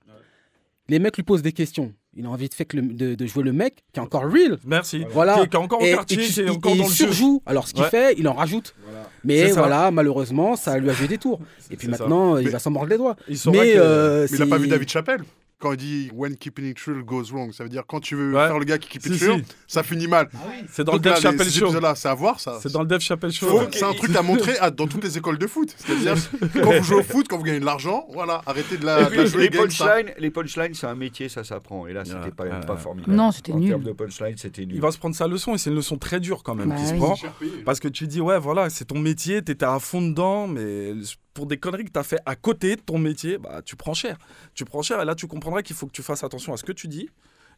Les 0.88 0.98
mecs 1.00 1.16
lui 1.16 1.24
posent 1.24 1.42
des 1.42 1.52
questions. 1.52 1.92
Il 2.18 2.24
a 2.24 2.30
envie 2.30 2.48
de, 2.48 2.54
fait 2.54 2.64
que 2.64 2.78
le- 2.78 2.82
de, 2.82 3.14
de 3.14 3.26
jouer 3.26 3.42
le 3.42 3.52
mec 3.52 3.84
qui 3.92 4.00
est 4.00 4.02
encore 4.02 4.22
real. 4.22 4.58
Merci. 4.64 5.04
Voilà. 5.10 5.34
Qui 5.34 5.40
est- 5.40 5.48
qui 5.48 5.56
est 5.56 5.60
encore 5.60 5.82
au 5.82 5.84
Et, 5.84 5.90
quartier, 5.92 6.16
et 6.16 6.26
tu- 6.26 6.32
qui 6.32 6.40
est 6.40 6.44
il- 6.44 6.50
encore 6.50 6.72
et 6.74 6.78
dans 6.78 6.84
il 6.84 6.88
le 6.88 6.94
jeu. 6.94 7.04
surjoue. 7.04 7.42
Alors, 7.44 7.68
ce 7.68 7.74
qu'il 7.74 7.82
Ouais. 7.82 7.90
fait, 7.90 8.14
il 8.16 8.26
en 8.26 8.32
rajoute. 8.32 8.74
Mais 9.22 9.50
voilà, 9.50 9.90
malheureusement, 9.90 10.56
ça 10.56 10.78
lui 10.78 10.88
a 10.88 10.92
joué 10.94 11.08
des 11.08 11.18
tours. 11.18 11.40
Et 11.70 11.76
puis 11.76 11.86
ça. 11.86 11.90
maintenant, 11.90 12.38
il 12.38 12.46
Mais- 12.46 12.50
va 12.50 12.58
s'en 12.58 12.70
mordre 12.70 12.88
les 12.88 12.96
doigts. 12.96 13.16
Il 13.28 13.36
saura 13.36 13.58
Mais, 13.62 13.72
que- 13.74 13.78
euh, 13.78 14.26
Mais 14.30 14.36
il 14.38 14.42
a 14.42 14.46
pas 14.46 14.58
vu 14.58 14.68
David 14.68 14.88
Chappelle 14.88 15.22
quand 15.58 15.72
il 15.72 15.76
dit 15.78 16.10
When 16.14 16.36
keeping 16.36 16.66
it 16.66 16.76
true 16.76 17.02
goes 17.04 17.30
wrong. 17.32 17.52
Ça 17.52 17.64
veut 17.64 17.70
dire 17.70 17.84
quand 17.86 18.00
tu 18.00 18.14
veux 18.14 18.34
Ouais. 18.34 18.46
faire 18.46 18.58
le 18.58 18.64
gars 18.64 18.78
qui 18.78 18.88
keep 18.88 19.06
it 19.06 19.14
Si, 19.14 19.18
true, 19.18 19.38
si. 19.38 19.44
ça 19.66 19.82
finit 19.82 20.06
mal. 20.06 20.28
C'est 20.70 20.84
dans 20.84 20.92
le 20.92 20.98
Donc 20.98 21.14
les- 21.14 21.20
Chappelle 21.20 21.50
Show. 21.50 21.72
c'est 21.94 22.08
à 22.08 22.14
voir 22.14 22.40
ça. 22.40 22.58
C'est 22.62 22.72
dans 22.72 22.80
le 22.82 22.86
Dave 22.86 23.00
Chappelle 23.00 23.32
Show. 23.32 23.62
C'est 23.72 23.82
un 23.84 23.94
truc 23.94 24.14
à 24.14 24.22
montrer 24.22 24.58
à- 24.58 24.70
dans 24.70 24.86
toutes 24.86 25.04
les 25.04 25.16
écoles 25.16 25.38
de 25.38 25.46
foot. 25.46 25.74
C'est-à-dire, 25.78 26.14
quand 26.62 26.72
vous 26.72 26.82
jouez 26.84 26.96
au 26.96 27.02
foot, 27.02 27.26
quand 27.28 27.38
vous 27.38 27.44
gagnez 27.44 27.60
de 27.60 27.64
l'argent, 27.64 28.06
voilà, 28.12 28.42
arrêtez 28.46 28.76
de 28.76 28.84
la, 28.84 29.04
de 29.04 29.24
jouer 29.26 29.44
les 29.44 29.50
punchlines, 29.50 30.12
les 30.18 30.30
punchlines, 30.30 30.74
c'est 30.74 30.86
un 30.86 30.94
métier, 30.94 31.28
ça 31.28 31.42
s'apprend. 31.44 31.86
Et 31.86 31.92
là, 31.92 32.04
c'était 32.04 32.16
Ouais, 32.18 32.30
pas, 32.30 32.44
ouais, 32.44 32.50
pas 32.66 32.74
ouais. 32.74 32.78
formidable. 32.80 33.14
Non, 33.14 33.32
c'était 33.32 33.52
En 33.52 33.58
nul. 33.58 33.68
termes 33.70 33.82
de 33.84 33.92
punchline, 33.92 34.36
c'était 34.36 34.66
nul. 34.66 34.74
Il 34.76 34.80
va 34.80 34.90
se 34.90 34.98
prendre 34.98 35.14
sa 35.14 35.26
leçon 35.26 35.54
et 35.54 35.58
c'est 35.58 35.70
une 35.70 35.76
leçon 35.76 35.96
très 35.96 36.20
dure 36.20 36.42
quand 36.42 36.54
même 36.54 36.68
Bah 36.68 36.76
qui 36.76 36.86
se 36.86 36.94
prend. 36.94 37.16
Parce 37.64 37.80
que 37.80 37.88
tu 37.88 38.06
dis, 38.06 38.20
ouais, 38.20 38.38
voilà, 38.38 38.68
c'est 38.70 38.84
ton 38.84 38.98
métier, 38.98 39.42
t'étais 39.42 39.64
à 39.66 39.78
fond 39.78 40.02
dedans, 40.02 40.46
mais 40.46 40.92
pour 41.36 41.46
des 41.46 41.58
conneries 41.58 41.84
que 41.84 41.90
t'as 41.90 42.02
fait 42.02 42.18
à 42.26 42.34
côté 42.34 42.76
de 42.76 42.80
ton 42.80 42.98
métier, 42.98 43.38
bah, 43.38 43.60
tu 43.64 43.76
prends 43.76 43.94
cher. 43.94 44.16
Tu 44.54 44.64
prends 44.64 44.82
cher 44.82 45.00
et 45.00 45.04
là, 45.04 45.14
tu 45.14 45.26
comprendras 45.26 45.62
qu'il 45.62 45.76
faut 45.76 45.86
que 45.86 45.92
tu 45.92 46.02
fasses 46.02 46.24
attention 46.24 46.52
à 46.52 46.56
ce 46.56 46.64
que 46.64 46.72
tu 46.72 46.88
dis 46.88 47.08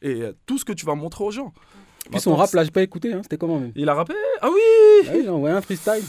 et 0.02 0.22
tout 0.46 0.58
ce 0.58 0.64
que 0.64 0.72
tu 0.72 0.84
vas 0.84 0.94
montrer 0.96 1.24
aux 1.24 1.30
gens. 1.30 1.52
Puis 2.10 2.20
son 2.20 2.30
Maintenant, 2.30 2.36
rap, 2.44 2.52
là, 2.54 2.64
j'ai 2.64 2.70
pas 2.70 2.82
écouté. 2.82 3.12
hein, 3.12 3.20
C'était 3.22 3.36
comment 3.38 3.58
même 3.60 3.72
Il 3.76 3.88
a 3.88 3.94
rappé 3.94 4.14
Ah 4.40 4.48
oui 4.52 4.60
Ah 5.06 5.10
oui, 5.14 5.20
il 5.22 5.28
a 5.28 5.32
envoyé 5.34 5.54
un 5.56 5.60
freestyle. 5.60 6.02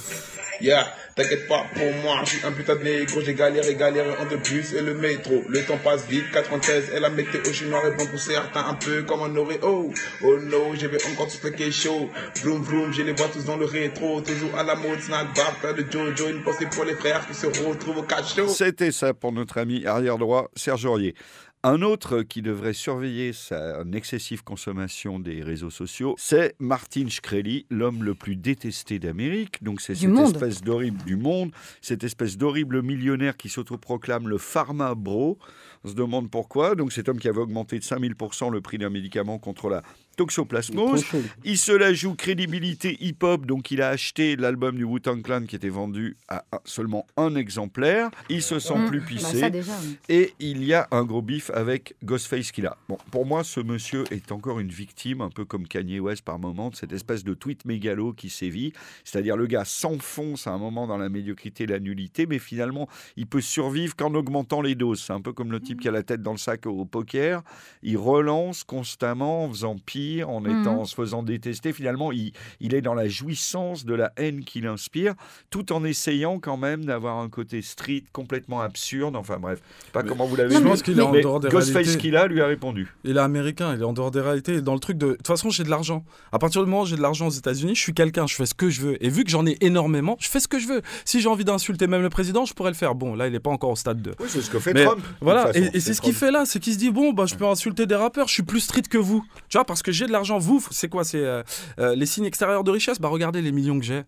Yeah, 0.62 0.86
t'inquiète 1.16 1.48
pas 1.48 1.66
pour 1.74 1.92
moi, 2.04 2.22
je 2.24 2.32
suis 2.32 2.46
un 2.46 2.52
putain 2.52 2.76
de 2.76 2.84
négro, 2.84 3.22
j'ai 3.22 3.34
galéré, 3.34 3.76
galéré 3.76 4.12
en 4.20 4.26
de 4.26 4.36
plus 4.36 4.74
et 4.74 4.82
le 4.82 4.94
métro. 4.94 5.44
Le 5.48 5.64
temps 5.64 5.78
passe 5.84 6.06
vite, 6.08 6.26
93 6.34 6.92
et 6.96 7.00
la 7.00 7.10
météo, 7.10 7.42
je 7.46 7.52
suis 7.52 7.68
noir 7.68 7.86
et 7.86 7.96
bon 7.96 8.06
pour 8.06 8.20
certains, 8.20 8.66
un 8.66 8.74
peu 8.74 9.04
comme 9.04 9.22
un 9.22 9.36
Oreo. 9.36 9.94
Oh 10.24 10.38
no, 10.38 10.76
je 10.76 10.88
vais 10.88 10.98
encore 11.12 11.28
tout 11.28 11.38
ce 11.42 11.72
chaud. 11.72 12.10
Vroom 12.44 12.62
vroom, 12.64 12.94
je 12.94 13.04
les 13.04 13.14
vois 13.14 13.28
tous 13.28 13.46
dans 13.46 13.58
le 13.58 13.66
rétro, 13.66 14.22
toujours 14.22 14.58
à 14.58 14.64
la 14.64 14.76
mode, 14.76 15.00
snack 15.00 15.34
bar, 15.36 15.54
plein 15.62 15.74
de 15.74 15.86
Jojo, 15.90 16.30
une 16.30 16.44
pensée 16.44 16.68
pour 16.68 16.84
les 16.84 16.96
frères 16.96 17.26
qui 17.28 17.34
se 17.34 17.48
retrouvent 17.48 18.00
au 18.00 18.04
catch 18.04 18.36
show. 18.36 18.48
C'était 18.48 18.92
ça 18.92 19.14
pour 19.14 19.32
notre 19.32 19.58
ami 19.58 19.86
arrière 19.86 20.18
droit 20.18 20.50
Serge 20.56 20.86
Aurier. 20.86 21.16
Un 21.64 21.82
autre 21.82 22.22
qui 22.22 22.42
devrait 22.42 22.72
surveiller 22.72 23.34
sa 23.34 23.84
excessive 23.92 24.46
consommation 24.46 25.20
des 25.20 25.44
réseaux 25.44 25.70
sociaux, 25.70 26.16
c'est 26.18 26.56
Martin 26.58 27.10
Shkreli, 27.10 27.66
l'homme 27.70 28.02
le 28.02 28.16
plus 28.16 28.38
détesté 28.38 28.98
d'Amérique. 28.98 29.62
Donc 29.62 29.82
c'est 29.82 29.94
cette 29.94 30.08
monde. 30.08 30.34
espèce 30.34 30.62
d'horrible 30.62 31.04
du 31.04 31.18
monde, 31.18 31.52
cette 31.82 32.06
espèce 32.06 32.38
d'horrible 32.38 32.82
millionnaire 32.82 33.36
qui 33.36 33.50
s'autoproclame 33.50 34.30
le 34.30 34.38
pharma 34.38 34.96
bro. 34.96 35.38
On 35.84 35.90
se 35.90 35.94
demande 35.94 36.30
pourquoi. 36.30 36.76
Donc 36.76 36.92
cet 36.92 37.08
homme 37.10 37.20
qui 37.20 37.28
avait 37.28 37.40
augmenté 37.40 37.78
de 37.80 37.84
5000% 37.84 38.52
le 38.52 38.62
prix 38.62 38.78
d'un 38.78 38.90
médicament 38.90 39.38
contre 39.40 39.70
la 39.70 39.82
toxoplasmose. 40.18 41.06
Il 41.46 41.58
se 41.58 41.72
la 41.72 41.94
joue 41.94 42.14
crédibilité 42.14 42.98
hip-hop, 43.00 43.46
donc 43.46 43.72
il 43.72 43.82
a 43.82 43.90
acheté 43.90 44.36
l'album 44.36 44.76
du 44.76 44.84
Wu-Tang 44.84 45.22
Clan 45.24 45.46
qui 45.46 45.56
était 45.56 45.70
vendu 45.70 46.18
à 46.28 46.44
seulement 46.66 47.08
un 47.18 47.36
exemplaire. 47.36 48.10
Il 48.30 48.42
se 48.42 48.60
sent 48.60 48.76
Mmh. 48.80 48.86
plus 48.88 49.00
Bah, 49.00 49.06
pissé. 49.08 49.50
déjà. 49.50 49.74
oui. 49.82 49.98
Et 50.10 50.34
il 50.40 50.64
y 50.64 50.74
a 50.74 50.88
un 50.92 51.04
gros 51.04 51.22
bif 51.22 51.50
avec 51.52 51.96
Ghostface 52.04 52.52
Killah. 52.52 52.78
Bon, 52.88 52.98
pour 53.12 53.26
moi, 53.26 53.44
ce 53.44 53.60
monsieur 53.60 54.04
est 54.12 54.32
encore 54.32 54.60
une 54.60 54.70
victime, 54.70 55.22
un 55.22 55.30
peu 55.30 55.44
comme 55.46 55.68
Kanye 55.68 56.00
West 56.00 56.24
par 56.24 56.38
moment, 56.40 56.70
de 56.70 56.76
cette 56.76 56.92
espèce 56.94 57.24
de 57.24 57.34
tweet 57.34 57.66
mégalo 57.66 58.14
qui 58.14 58.30
sévit. 58.30 58.74
C'est-à-dire 59.04 59.36
le 59.38 59.48
gars 59.48 59.66
s'enfonce 59.66 60.48
à 60.48 60.52
un 60.52 60.58
moment 60.58 60.86
dans 60.88 60.98
la 60.98 61.10
médiocrité, 61.10 61.66
la 61.66 61.80
nullité, 61.80 62.26
mais 62.28 62.40
finalement, 62.40 62.88
il 63.18 63.26
peut 63.26 63.42
survivre 63.42 63.96
qu'en 63.96 64.14
augmentant 64.14 64.62
les 64.62 64.76
doses. 64.76 65.02
C'est 65.02 65.14
un 65.14 65.22
peu 65.22 65.34
comme 65.34 65.52
le 65.52 65.60
type 65.70 65.82
qui 65.82 65.88
a 65.88 65.92
la 65.92 66.02
tête 66.02 66.24
dans 66.24 66.32
le 66.32 66.38
sac 66.40 66.66
au 66.66 66.84
poker. 66.86 67.44
Il 67.84 67.98
relance 67.98 68.64
constamment 68.64 69.44
en 69.46 69.50
faisant 69.50 69.76
pire, 69.78 70.30
en, 70.30 70.44
étant, 70.46 70.74
Mhm. 70.74 70.80
en 70.80 70.86
se 70.86 70.96
faisant 70.96 71.22
détester. 71.22 71.74
Finalement, 71.74 72.12
il, 72.12 72.32
il 72.60 72.74
est 72.74 72.82
dans 72.82 72.96
la 72.96 73.08
jouissance 73.08 73.86
de 73.86 73.94
la 73.94 74.12
haine 74.18 74.44
qu'il 74.44 74.66
inspire, 74.66 75.14
tout 75.52 75.72
en 75.72 75.84
essayant 75.84 76.40
quand 76.40 76.58
même 76.58 76.86
d'avoir 76.86 77.20
un 77.20 77.30
côté 77.30 77.62
street 77.62 78.04
complètement 78.14 78.62
absurde. 78.62 79.16
Enfin 79.16 79.38
bref, 79.38 79.60
je 79.80 79.86
sais 79.86 79.92
pas 79.92 80.02
Mais 80.02 80.10
comment 80.10 80.26
vous 80.26 80.36
l'avez 80.36 80.56
Je 80.56 80.60
vu. 80.60 80.66
pense 80.66 80.82
qu'il 80.82 80.98
est 80.98 81.02
en 81.04 81.12
dehors 81.12 81.40
des 81.40 81.50
Ghostface 81.50 81.74
réalités. 81.86 81.98
Killah 82.00 82.26
lui 82.28 82.42
a 82.42 82.48
répondu. 82.48 82.88
Il 83.04 83.18
est 83.18 83.20
américain, 83.20 83.76
il 83.76 83.82
est 83.82 83.86
en 83.86 83.94
dehors 83.94 84.10
des 84.12 84.22
réalités. 84.22 84.62
Dans 84.62 84.74
le 84.74 84.80
truc 84.80 84.98
de. 84.98 85.10
De 85.10 85.14
toute 85.16 85.28
façon, 85.28 85.50
j'ai 85.52 85.64
de 85.64 85.70
l'argent. 85.70 86.04
À 86.32 86.40
partir 86.40 86.64
du 86.64 86.70
moment 86.70 86.84
où 86.84 86.86
j'ai 86.86 86.96
de 86.96 87.02
l'argent 87.02 87.28
aux 87.28 87.32
États-Unis, 87.32 87.76
je 87.76 87.82
suis 87.82 87.94
quelqu'un, 87.94 88.26
je 88.26 88.36
fais 88.36 88.46
ce 88.46 88.54
que 88.56 88.70
je 88.70 88.82
veux. 88.82 89.04
Et 89.06 89.10
vu 89.10 89.24
que 89.24 89.30
j'en 89.30 89.46
ai 89.46 89.58
énormément, 89.62 90.16
je 90.20 90.28
fais 90.30 90.40
ce 90.40 90.48
que 90.48 90.58
je 90.60 90.68
veux. 90.68 90.82
Si 91.06 91.20
j'ai 91.22 91.28
envie 91.30 91.44
d'insulter 91.46 91.86
même 91.88 92.02
le 92.02 92.10
président, 92.10 92.46
je 92.46 92.54
pourrais 92.54 92.70
le 92.72 92.76
faire. 92.76 92.96
Bon, 92.96 93.16
là, 93.16 93.28
il 93.28 93.34
n'est 93.34 93.40
pas 93.40 93.50
encore 93.52 93.70
au 93.72 93.76
stade 93.76 94.02
de. 94.02 94.12
Oui, 94.20 94.28
c'est 94.30 94.42
ce 94.42 94.50
que 94.50 94.58
fait 94.60 94.74
Mais 94.74 94.86
Trump. 94.86 95.04
Voilà, 95.22 95.52
et, 95.60 95.78
et 95.78 95.80
c'est 95.80 95.94
ce 95.94 96.02
qu'il 96.02 96.14
fait 96.14 96.32
là, 96.32 96.46
c'est 96.46 96.60
qu'il 96.60 96.74
se 96.74 96.78
dit 96.78 96.90
bon 96.90 97.14
bah 97.14 97.26
je 97.26 97.36
peux 97.36 97.46
insulter 97.46 97.86
des 97.86 97.96
rappeurs, 97.96 98.28
je 98.28 98.34
suis 98.34 98.44
plus 98.44 98.62
street 98.62 98.84
que 98.90 98.98
vous. 98.98 99.24
Tu 99.50 99.58
vois 99.58 99.66
parce 99.66 99.82
que 99.82 99.92
j'ai 99.92 100.08
de 100.08 100.12
l'argent. 100.12 100.38
Vous, 100.38 100.66
c'est 100.72 100.90
quoi 100.90 101.04
C'est 101.04 101.24
euh, 101.24 101.44
euh, 101.80 101.96
les 101.96 102.06
signes 102.06 102.26
extérieurs 102.26 102.64
de 102.64 102.72
richesse? 102.72 103.00
Bah 103.00 103.10
regardez 103.10 103.42
les 103.42 103.52
millions 103.52 103.80
que 103.80 103.86
j'ai. 103.86 104.04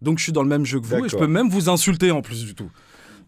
Donc 0.00 0.18
je 0.18 0.24
suis 0.24 0.32
dans 0.32 0.42
le 0.42 0.48
même 0.48 0.64
jeu 0.64 0.80
que 0.80 0.86
vous 0.86 1.04
et 1.04 1.08
je 1.08 1.16
peux 1.16 1.26
même 1.26 1.48
vous 1.48 1.68
insulter 1.68 2.10
en 2.10 2.22
plus 2.22 2.44
du 2.44 2.54
tout. 2.54 2.70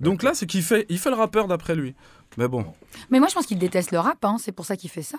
Donc 0.01 0.23
là, 0.23 0.33
c'est 0.35 0.47
qu'il 0.47 0.63
fait, 0.63 0.87
il 0.89 0.99
fait 0.99 1.11
le 1.11 1.17
rappeur 1.17 1.47
d'après 1.49 1.75
lui. 1.75 1.95
Mais 2.37 2.49
bon, 2.49 2.65
Mais 3.11 3.21
moi, 3.21 3.29
je 3.29 3.35
pense 3.35 3.47
qu'il 3.47 3.59
déteste 3.59 3.93
le 3.93 4.01
rap, 4.01 4.25
hein, 4.25 4.37
c'est 4.41 4.51
pour 4.51 4.67
ça 4.67 4.77
qu'il 4.77 4.91
fait 4.91 5.03
ça. 5.03 5.19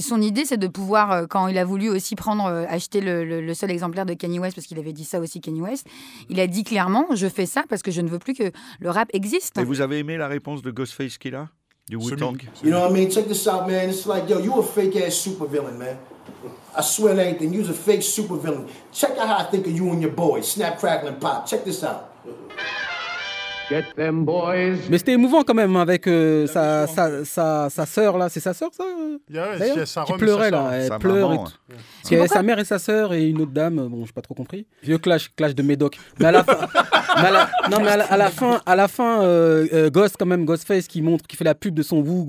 Son 0.00 0.20
idée, 0.22 0.44
c'est 0.44 0.56
de 0.56 0.68
pouvoir, 0.68 1.10
euh, 1.10 1.26
quand 1.26 1.48
il 1.48 1.58
a 1.58 1.64
voulu 1.64 1.88
aussi 1.88 2.14
prendre, 2.14 2.44
euh, 2.46 2.64
acheter 2.68 3.00
le, 3.00 3.24
le- 3.24 3.40
le 3.40 3.54
seul 3.54 3.70
exemplaire 3.72 4.06
de 4.06 4.14
Kanye 4.14 4.38
West, 4.38 4.54
parce 4.54 4.66
qu'il 4.68 4.78
avait 4.78 4.92
dit 4.92 5.04
ça 5.04 5.18
aussi, 5.18 5.40
Kanye 5.40 5.60
West, 5.60 5.86
il 6.28 6.38
a 6.38 6.46
dit 6.46 6.62
clairement, 6.62 7.06
je 7.14 7.26
fais 7.28 7.46
ça 7.46 7.64
parce 7.68 7.82
que 7.82 7.90
je 7.90 8.00
ne 8.00 8.08
veux 8.08 8.20
plus 8.20 8.34
que 8.34 8.52
le 8.78 8.90
rap 8.90 9.08
existe. 9.12 9.58
Et 9.58 9.64
vous 9.64 9.80
avez 9.80 9.98
aimé 9.98 10.16
la 10.16 10.28
réponse 10.28 10.62
de 10.62 10.70
Ghostface 10.70 11.18
Killah 11.18 11.48
du 11.88 11.96
Wu-Tang 11.96 12.36
You 12.62 12.70
know 12.70 12.78
what 12.80 12.90
I 12.90 12.92
mean? 12.92 13.10
Check 13.10 13.26
this 13.26 13.46
out, 13.48 13.66
man. 13.66 13.88
It's 13.90 14.06
like, 14.06 14.28
yo, 14.28 14.38
you 14.38 14.52
a 14.60 14.62
fake 14.62 14.94
ass 14.96 15.14
supervillain, 15.14 15.76
man. 15.78 15.96
I 16.76 16.82
swear 16.82 17.14
on 17.14 17.18
anything, 17.18 17.52
you's 17.52 17.70
a 17.70 17.74
fake 17.74 18.02
supervillain. 18.02 18.66
Check 18.92 19.18
out 19.18 19.26
how 19.28 19.38
I 19.38 19.50
think 19.50 19.66
of 19.66 19.72
you 19.72 19.90
and 19.90 20.00
your 20.00 20.12
boys. 20.12 20.46
Snap, 20.52 20.78
crackle, 20.78 21.08
and 21.08 21.18
pop. 21.20 21.46
Check 21.46 21.64
this 21.64 21.82
out. 21.82 22.14
Get 23.68 23.84
them 23.96 24.24
boys. 24.24 24.76
Mais 24.88 24.96
c'était 24.96 25.12
émouvant 25.12 25.42
quand 25.42 25.52
même 25.54 25.76
avec 25.76 26.06
euh, 26.06 26.46
sa, 26.46 26.86
sa, 26.86 27.24
sa, 27.24 27.68
sa 27.68 27.84
sœur 27.86 28.16
là, 28.16 28.28
c'est 28.30 28.40
sa 28.40 28.54
sœur 28.54 28.70
ça 28.72 28.84
Yeah, 29.30 29.84
sa 29.84 30.04
Qui 30.04 30.12
et 30.12 30.16
pleurait 30.16 30.50
là, 30.50 30.70
elle 30.72 30.86
Sa 30.88 30.98
pleure 30.98 31.16
et 31.32 31.36
maman, 31.36 31.44
tout. 31.44 31.52
Parce 31.68 31.82
qu'il 32.08 32.16
y 32.16 32.20
avait 32.20 32.28
sa 32.28 32.42
mère 32.42 32.58
et 32.58 32.64
sa 32.64 32.78
sœur 32.78 33.12
et 33.12 33.26
une 33.28 33.42
autre 33.42 33.52
dame, 33.52 33.76
bon 33.88 34.06
j'ai 34.06 34.12
pas 34.12 34.22
trop 34.22 34.32
compris. 34.34 34.66
Vieux 34.82 34.96
clash, 34.96 35.30
clash 35.36 35.54
de 35.54 35.62
Médoc. 35.62 35.98
Mais 36.18 36.26
à 36.26 36.32
la 36.32 36.44
fin, 36.44 36.56
mais 37.20 37.26
à 37.26 37.30
la- 37.30 37.50
non 37.70 37.80
mais 37.80 37.88
à 37.88 37.96
la, 37.98 38.04
à 38.06 38.16
la 38.16 38.30
fin, 38.30 38.60
à 38.64 38.74
la 38.74 38.88
fin, 38.88 39.22
euh, 39.22 39.66
euh, 39.74 39.90
Ghost 39.90 40.16
quand 40.18 40.24
même, 40.26 40.46
Ghostface 40.46 40.86
qui 40.88 41.02
montre, 41.02 41.26
qui 41.26 41.36
fait 41.36 41.44
la 41.44 41.54
pub 41.54 41.74
de 41.74 41.82
son 41.82 41.98
Woo, 41.98 42.24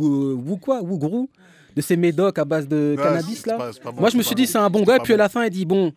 Woo 0.45 0.57
quoi, 0.57 0.81
Woo 0.81 1.29
de 1.73 1.81
ses 1.81 1.95
Médocs 1.95 2.37
à 2.37 2.43
base 2.43 2.67
de 2.67 2.95
Ouais, 2.97 3.01
cannabis 3.03 3.45
là. 3.45 3.55
pas- 3.55 3.71
c'est 3.71 3.81
pas 3.81 3.91
bon, 3.91 4.01
Moi 4.01 4.09
je 4.09 4.17
me 4.17 4.23
suis 4.23 4.35
dit 4.35 4.45
c'est 4.45 4.57
un 4.57 4.69
bon 4.69 4.83
gars, 4.83 4.97
pas 4.97 5.03
puis 5.03 5.13
à 5.13 5.17
la 5.17 5.29
fin 5.29 5.45
il 5.45 5.49
dit 5.51 5.65
bon. 5.65 5.93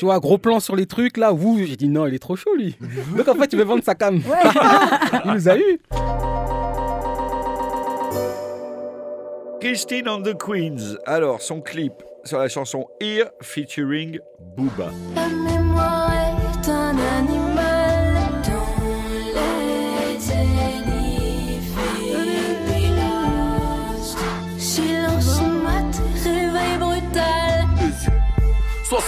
Tu 0.00 0.06
vois, 0.06 0.18
gros 0.18 0.38
plan 0.38 0.60
sur 0.60 0.76
les 0.76 0.86
trucs 0.86 1.18
là, 1.18 1.30
Woo, 1.30 1.58
j'ai 1.58 1.76
dit 1.76 1.86
non, 1.86 2.06
il 2.06 2.14
est 2.14 2.18
trop 2.18 2.34
chaud 2.34 2.54
lui. 2.56 2.74
Donc 3.18 3.28
en 3.28 3.34
fait, 3.34 3.48
tu 3.48 3.56
veux 3.58 3.64
vendre 3.64 3.84
sa 3.84 3.94
cam. 3.94 4.16
il 5.26 5.30
nous 5.30 5.46
a 5.46 5.58
eu. 5.58 5.78
Christine 9.60 10.08
and 10.08 10.22
the 10.22 10.34
Queens. 10.34 10.96
Alors, 11.04 11.42
son 11.42 11.60
clip 11.60 11.92
sur 12.24 12.38
la 12.38 12.48
chanson 12.48 12.86
Here 12.98 13.26
featuring 13.42 14.18
Booba. 14.56 14.90
La 15.14 15.28
mémoire 15.28 16.19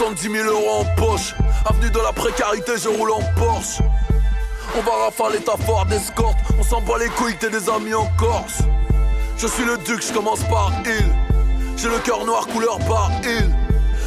70 0.02 0.32
000 0.32 0.48
euros 0.48 0.80
en 0.80 0.84
poche. 0.96 1.32
Avenue 1.64 1.88
de 1.88 1.98
la 2.00 2.12
précarité, 2.12 2.72
je 2.76 2.88
roule 2.88 3.12
en 3.12 3.20
Porsche. 3.36 3.80
On 4.76 4.80
va 4.80 5.04
rafaler 5.04 5.38
ta 5.38 5.56
Ford 5.56 5.86
d'escorte. 5.86 6.38
On 6.58 6.64
s'en 6.64 6.80
bat 6.80 6.98
les 6.98 7.08
couilles, 7.10 7.36
des 7.40 7.70
amis 7.70 7.94
en 7.94 8.08
Corse. 8.18 8.62
Je 9.38 9.46
suis 9.46 9.64
le 9.64 9.76
duc, 9.78 10.02
je 10.04 10.12
commence 10.12 10.42
par 10.50 10.72
il. 10.84 11.06
J'ai 11.76 11.88
le 11.88 12.00
cœur 12.00 12.24
noir, 12.24 12.48
couleur 12.48 12.80
par 12.80 13.12
il. 13.22 13.48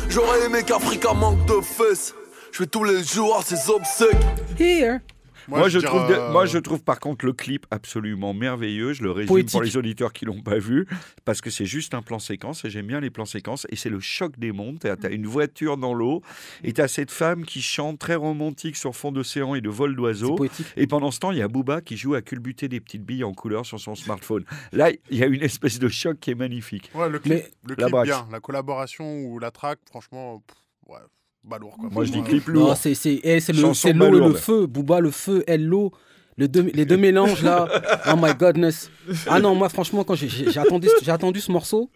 J'aurais 0.10 0.44
aimé 0.46 0.64
qu'Africa 0.64 1.14
manque 1.14 1.46
de 1.46 1.62
fesses. 1.62 2.14
Je 2.52 2.58
fais 2.58 2.68
tous 2.68 2.84
les 2.84 3.02
jours 3.02 3.38
à 3.38 3.42
ses 3.42 3.70
obsèques. 3.70 4.26
Here. 4.60 5.00
Moi, 5.48 5.70
je 5.70 5.80
trouve 5.80 6.08
dire, 6.08 6.18
de- 6.18 6.22
euh, 6.22 6.32
moi, 6.32 6.46
je 6.46 6.58
trouve 6.58 6.84
par 6.84 7.00
contre 7.00 7.26
le 7.26 7.34
clip 7.34 7.66
absolument 7.72 8.34
merveilleux. 8.34 8.94
Je 8.94 9.04
le 9.04 9.12
résume 9.12 9.28
Poétique. 9.28 9.52
pour 9.52 9.62
les 9.64 9.78
auditeurs 9.78 10.14
qui 10.14 10.26
l'ont 10.26 10.42
pas 10.42 10.58
vu, 10.58 10.88
parce 11.24 11.42
que 11.42 11.50
c'est 11.50 11.66
juste 11.66 11.94
un 11.94 12.02
plan 12.02 12.20
séquence 12.20 12.66
et 12.66 12.70
j'aime 12.70 12.88
bien 12.88 13.00
les 13.00 13.10
plans 13.10 13.26
séquences. 13.26 13.68
Et 13.70 13.76
c'est 13.76 13.90
le 13.90 14.00
choc 14.00 14.38
des 14.40 14.52
mondes. 14.52 14.80
Tu 14.80 14.88
as 14.88 15.10
une 15.10 15.28
voiture 15.28 15.78
dans 15.78 15.94
l'eau 15.94 16.22
et 16.64 16.74
tu 16.74 16.82
as 16.82 16.88
cette 16.88 17.12
femme 17.12 17.46
qui 17.46 17.62
chante 17.62 18.00
très 18.00 18.16
romantique 18.16 18.76
sur 18.76 18.96
fond 18.96 19.12
d'océan 19.12 19.56
et 19.56 19.62
de 19.62 19.70
vol 19.70 19.96
d'oiseaux. 19.96 20.38
Et 20.78 20.88
pendant 20.88 21.12
ce 21.12 21.20
temps, 21.20 21.32
il 21.32 21.38
y 21.38 21.42
a 21.42 21.48
Booba 21.48 21.82
qui 21.82 21.98
joue 21.98 22.16
à 22.16 22.22
culbuter 22.22 22.68
des 22.68 22.80
petites 22.80 23.04
billes 23.04 23.24
en 23.24 23.34
couleur 23.34 23.66
sur 23.66 23.80
son 23.80 23.96
smartphone. 23.96 24.44
Là, 24.72 24.90
il 25.10 25.18
y 25.18 25.24
a 25.24 25.28
une 25.28 25.42
espèce 25.44 25.80
de 25.80 25.88
choc 25.90 26.20
qui 26.20 26.32
est 26.32 26.36
magnifique. 26.36 26.90
Ouais, 26.96 27.10
le 27.10 27.20
clip, 27.20 27.34
Mais- 27.34 27.52
le 27.68 27.76
clip 27.76 27.96
bien. 28.04 28.28
La 28.32 28.40
collaboration 28.40 29.20
ou 29.26 29.40
la 29.40 29.52
track, 29.52 29.80
franchement, 29.90 30.44
pff, 30.46 30.58
ouais, 30.88 31.00
balourd 31.46 31.78
quoi. 31.78 31.90
Moi, 31.92 32.06
je 32.06 32.12
dis 32.12 32.22
clip 32.24 32.48
lourd. 32.48 32.70
Non, 32.70 32.76
c'est 32.76 32.94
c'est 32.96 33.20
eh, 33.24 33.40
c'est 33.40 33.54
le, 33.54 34.34
feu. 34.34 34.66
Booba, 34.68 35.00
le 35.00 35.12
feu, 35.12 35.44
elle, 35.48 35.66
l'eau. 35.66 35.92
Le 36.38 36.48
deux- 36.50 36.70
les 36.74 36.86
deux 36.86 36.98
mélanges 36.98 37.42
là. 37.44 37.68
Oh 38.12 38.16
my 38.22 38.34
godness. 38.34 38.92
Ah 39.28 39.40
non, 39.40 39.56
moi 39.56 39.70
franchement, 39.70 40.04
quand 40.04 40.16
j'ai- 40.16 40.28
j'ai 40.28 40.52
j'ai 40.52 40.60
attendu, 40.60 40.90
j'ai 41.02 41.12
attendu 41.12 41.40
ce 41.40 41.52
morceau, 41.52 41.90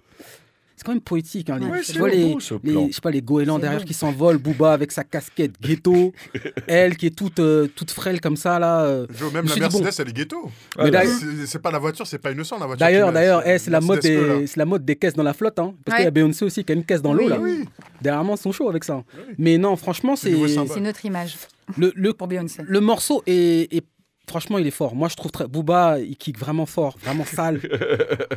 c'est 0.80 0.86
quand 0.86 0.94
même 0.94 1.02
poétique. 1.02 1.50
Hein, 1.50 1.60
les, 1.60 1.66
Ouais, 1.68 1.82
tu 1.82 2.00
vois 2.00 2.08
les, 2.10 2.36
je 2.40 2.92
sais 2.92 3.02
pas, 3.02 3.12
les 3.12 3.22
goélands 3.22 3.60
derrière 3.60 3.84
qui 3.84 3.94
s'envolent. 3.94 4.38
Booba 4.38 4.72
avec 4.72 4.92
sa 4.94 5.04
casquette 5.04 5.60
ghetto. 5.62 6.14
elle 6.68 6.96
qui 6.96 7.08
est 7.08 7.16
toute, 7.16 7.40
euh, 7.40 7.68
toute 7.68 7.92
frêle 7.92 8.22
comme 8.22 8.38
ça 8.38 8.58
là. 8.60 8.82
euh. 8.86 9.06
Même 9.34 9.44
me 9.44 9.50
la 9.50 9.56
dit, 9.56 9.60
bon. 9.60 9.82
Mercedes, 9.82 10.02
elle 10.06 10.10
est 10.10 10.14
ghetto. 10.16 10.50
D'ailleurs- 10.78 11.18
C'est 11.46 11.62
pas 11.62 11.72
la 11.72 11.80
voiture, 11.80 12.08
c'est 12.08 12.18
pas 12.20 12.32
innocent 12.32 12.58
la 12.58 12.66
voiture. 12.66 12.80
D'ailleurs, 12.86 13.12
d'ailleurs, 13.12 13.42
c'est 13.44 13.56
eh, 13.56 13.60
c'est 13.60 13.72
la, 13.72 13.82
mode 13.82 14.04
Mercedes 14.04 14.40
des- 14.40 14.48
c'est 14.48 14.58
la 14.58 14.66
mode 14.66 14.86
des 14.86 14.96
caisses 14.96 15.14
dans 15.16 15.24
la 15.24 15.34
flotte. 15.34 15.60
Hein, 15.60 15.74
parce 15.84 15.98
qu'il 15.98 16.04
y 16.04 16.08
a 16.08 16.08
Ouais. 16.08 16.12
Beyoncé 16.12 16.46
aussi 16.46 16.64
qui 16.64 16.72
a 16.72 16.76
une 16.76 16.86
caisse 16.86 17.02
dans 17.02 17.14
l'eau 17.14 17.28
là. 17.28 17.38
Oui, 17.40 17.66
Derrière 18.02 18.24
moi, 18.24 18.36
ils 18.38 18.42
sont 18.42 18.52
chauds 18.54 18.70
avec 18.70 18.84
ça. 18.86 19.04
Mais 19.38 19.58
non, 19.58 19.76
franchement, 19.76 20.16
C'est 20.16 20.34
c'est 20.68 20.80
notre 20.80 21.06
image 21.06 21.36
le, 21.78 21.92
le, 21.96 22.14
pour 22.14 22.28
Beyoncé. 22.28 22.64
le 22.66 22.80
morceau 22.80 23.22
est, 23.28 23.72
est- 23.76 23.84
franchement, 24.30 24.58
il 24.58 24.66
est 24.68 24.72
fort. 24.72 24.96
Moi, 24.96 25.10
je 25.10 25.16
trouve 25.16 25.32
très 25.32 25.48
Booba, 25.48 26.00
il 26.00 26.16
kick 26.16 26.40
vraiment 26.40 26.66
fort, 26.66 26.98
vraiment 27.04 27.26
sale. 27.26 27.60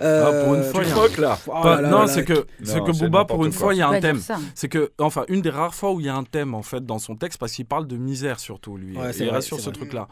Euh, 0.03 0.45
pour 0.45 0.55
une 0.55 0.63
fois, 0.65 0.81
Tu 0.81 0.87
il 0.87 0.89
y 0.89 0.93
a- 0.93 0.95
croques 0.95 1.19
là 1.19 1.39
oh 1.47 1.51
Pas- 1.63 1.81
là 1.81 1.89
non, 1.89 2.07
c'est 2.09 2.25
que, 2.25 2.47
c'est 2.65 2.79
Non, 2.79 2.85
que 2.85 2.93
Booba, 2.99 3.25
pour 3.25 3.45
une 3.45 3.53
quoi. 3.53 3.61
fois, 3.61 3.75
il 3.75 3.79
y 3.79 3.83
a 3.83 3.89
un 3.89 4.01
thème. 4.01 4.19
ça. 4.19 4.39
C'est 4.55 4.69
que, 4.69 4.91
enfin, 4.99 5.25
une 5.29 5.41
des 5.43 5.51
rares 5.51 5.75
fois 5.75 5.93
où 5.93 6.01
il 6.01 6.07
y 6.07 6.09
a 6.09 6.15
un 6.17 6.25
thème, 6.25 6.55
en 6.55 6.63
fait, 6.63 6.85
dans 6.85 6.99
son 6.99 7.15
texte, 7.15 7.39
parce 7.39 7.53
qu'il 7.53 7.67
parle 7.67 7.87
de 7.87 7.97
misère, 7.97 8.41
surtout, 8.41 8.77
lui. 8.77 8.97
Ouais, 8.97 9.11
il 9.13 9.27
vrai, 9.27 9.37
reste 9.37 9.49
sur 9.49 9.61
ce 9.61 9.71
truc-là. 9.71 10.09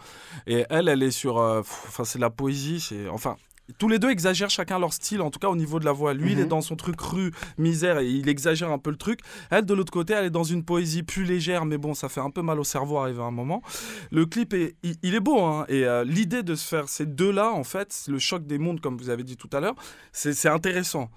Et 0.47 0.65
elle, 0.71 0.89
elle 0.89 1.03
est 1.03 1.11
sur. 1.11 1.39
euh, 1.39 1.61
Enfin, 1.61 2.05
c'est 2.05 2.19
de 2.19 2.23
la 2.23 2.31
poésie. 2.31 2.81
c'est 2.81 3.09
Enfin. 3.09 3.37
Tous 3.79 3.89
les 3.89 3.99
deux 3.99 4.11
exagèrent 4.11 4.51
chacun 4.51 4.79
leur 4.79 4.93
style, 4.93 5.21
en 5.21 5.31
tout 5.31 5.39
cas 5.39 5.49
au 5.49 5.57
niveau 5.57 5.81
de 5.81 5.85
la 5.85 5.93
voix. 5.93 6.15
Lui, 6.15 6.33
il 6.33 6.41
est 6.41 6.47
dans 6.47 6.61
son 6.61 6.77
truc 6.77 6.97
cru, 6.97 7.33
misère, 7.59 7.99
et 7.99 8.09
il 8.09 8.29
exagère 8.29 8.71
un 8.71 8.79
peu 8.79 8.91
le 8.91 8.97
truc. 8.97 9.21
Elle, 9.51 9.65
de 9.65 9.75
l'autre 9.75 9.93
côté, 9.93 10.13
elle 10.15 10.27
est 10.27 10.31
dans 10.31 10.45
une 10.45 10.65
poésie 10.65 11.03
plus 11.03 11.25
légère, 11.25 11.65
mais 11.65 11.79
bon, 11.79 11.95
ça 11.95 12.09
fait 12.09 12.21
un 12.21 12.31
peu 12.31 12.43
mal 12.43 12.59
au 12.59 12.65
cerveau 12.65 12.99
arrivé 12.99 13.21
à 13.21 13.25
un 13.25 13.31
moment. 13.31 13.63
Le 14.11 14.27
clip, 14.27 14.55
est, 14.55 14.77
il, 14.83 14.97
il 15.03 15.15
est 15.15 15.21
beau, 15.21 15.41
hein, 15.41 15.65
et 15.69 15.85
euh, 15.85 16.05
l'idée 16.05 16.43
de 16.43 16.55
se 16.55 16.67
faire 16.67 16.89
ces 16.89 17.07
deux-là, 17.07 17.51
en 17.53 17.65
fait, 17.65 18.05
le 18.09 18.19
choc 18.19 18.47
des 18.47 18.59
mondes, 18.59 18.81
comme 18.81 18.97
vous 18.97 19.11
avez 19.11 19.23
dit 19.23 19.37
tout 19.37 19.51
à 19.53 19.61
l'heure, 19.61 19.75
c'est 20.13 20.49
intéressant. 20.49 21.11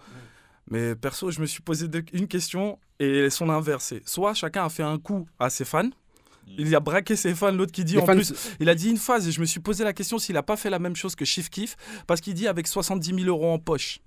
Mais 0.70 0.96
perso, 0.96 1.30
je 1.30 1.42
me 1.42 1.46
suis 1.46 1.62
posé 1.62 1.88
une 2.14 2.28
question 2.28 2.80
et 3.00 3.20
elles 3.20 3.32
sont 3.32 3.50
inversées. 3.50 4.02
Soit 4.06 4.34
chacun 4.34 4.66
a 4.66 4.70
fait 4.70 4.84
un 4.84 4.98
coup 4.98 5.28
à 5.40 5.50
ses 5.50 5.66
fans. 5.66 5.90
Il 6.58 6.74
a 6.76 6.80
braqué 6.80 7.16
ses 7.16 7.34
fans, 7.34 7.52
l'autre 7.52 7.72
qui 7.72 7.84
dit 7.84 7.94
Les 7.96 8.02
en 8.02 8.06
fans- 8.06 8.14
plus, 8.16 8.34
il 8.60 8.70
a 8.70 8.76
dit 8.76 8.90
une 8.90 8.98
phrase 8.98 9.28
et 9.28 9.32
je 9.32 9.40
me 9.42 9.46
suis 9.46 9.60
posé 9.60 9.84
la 9.84 9.94
question 9.94 10.20
s'il 10.20 10.38
a 10.38 10.44
pas 10.44 10.56
fait 10.56 10.70
la 10.70 10.80
même 10.80 10.96
chose 10.96 11.16
que 11.16 11.26
Chief 11.26 11.50
Keef 11.50 11.76
parce 12.06 12.22
qu'il 12.22 12.34
dit 12.36 12.48
avec 12.48 12.68
70 12.68 13.08
000 13.16 13.22
euros 13.28 13.52
en 13.52 13.60
poche. 13.60 14.00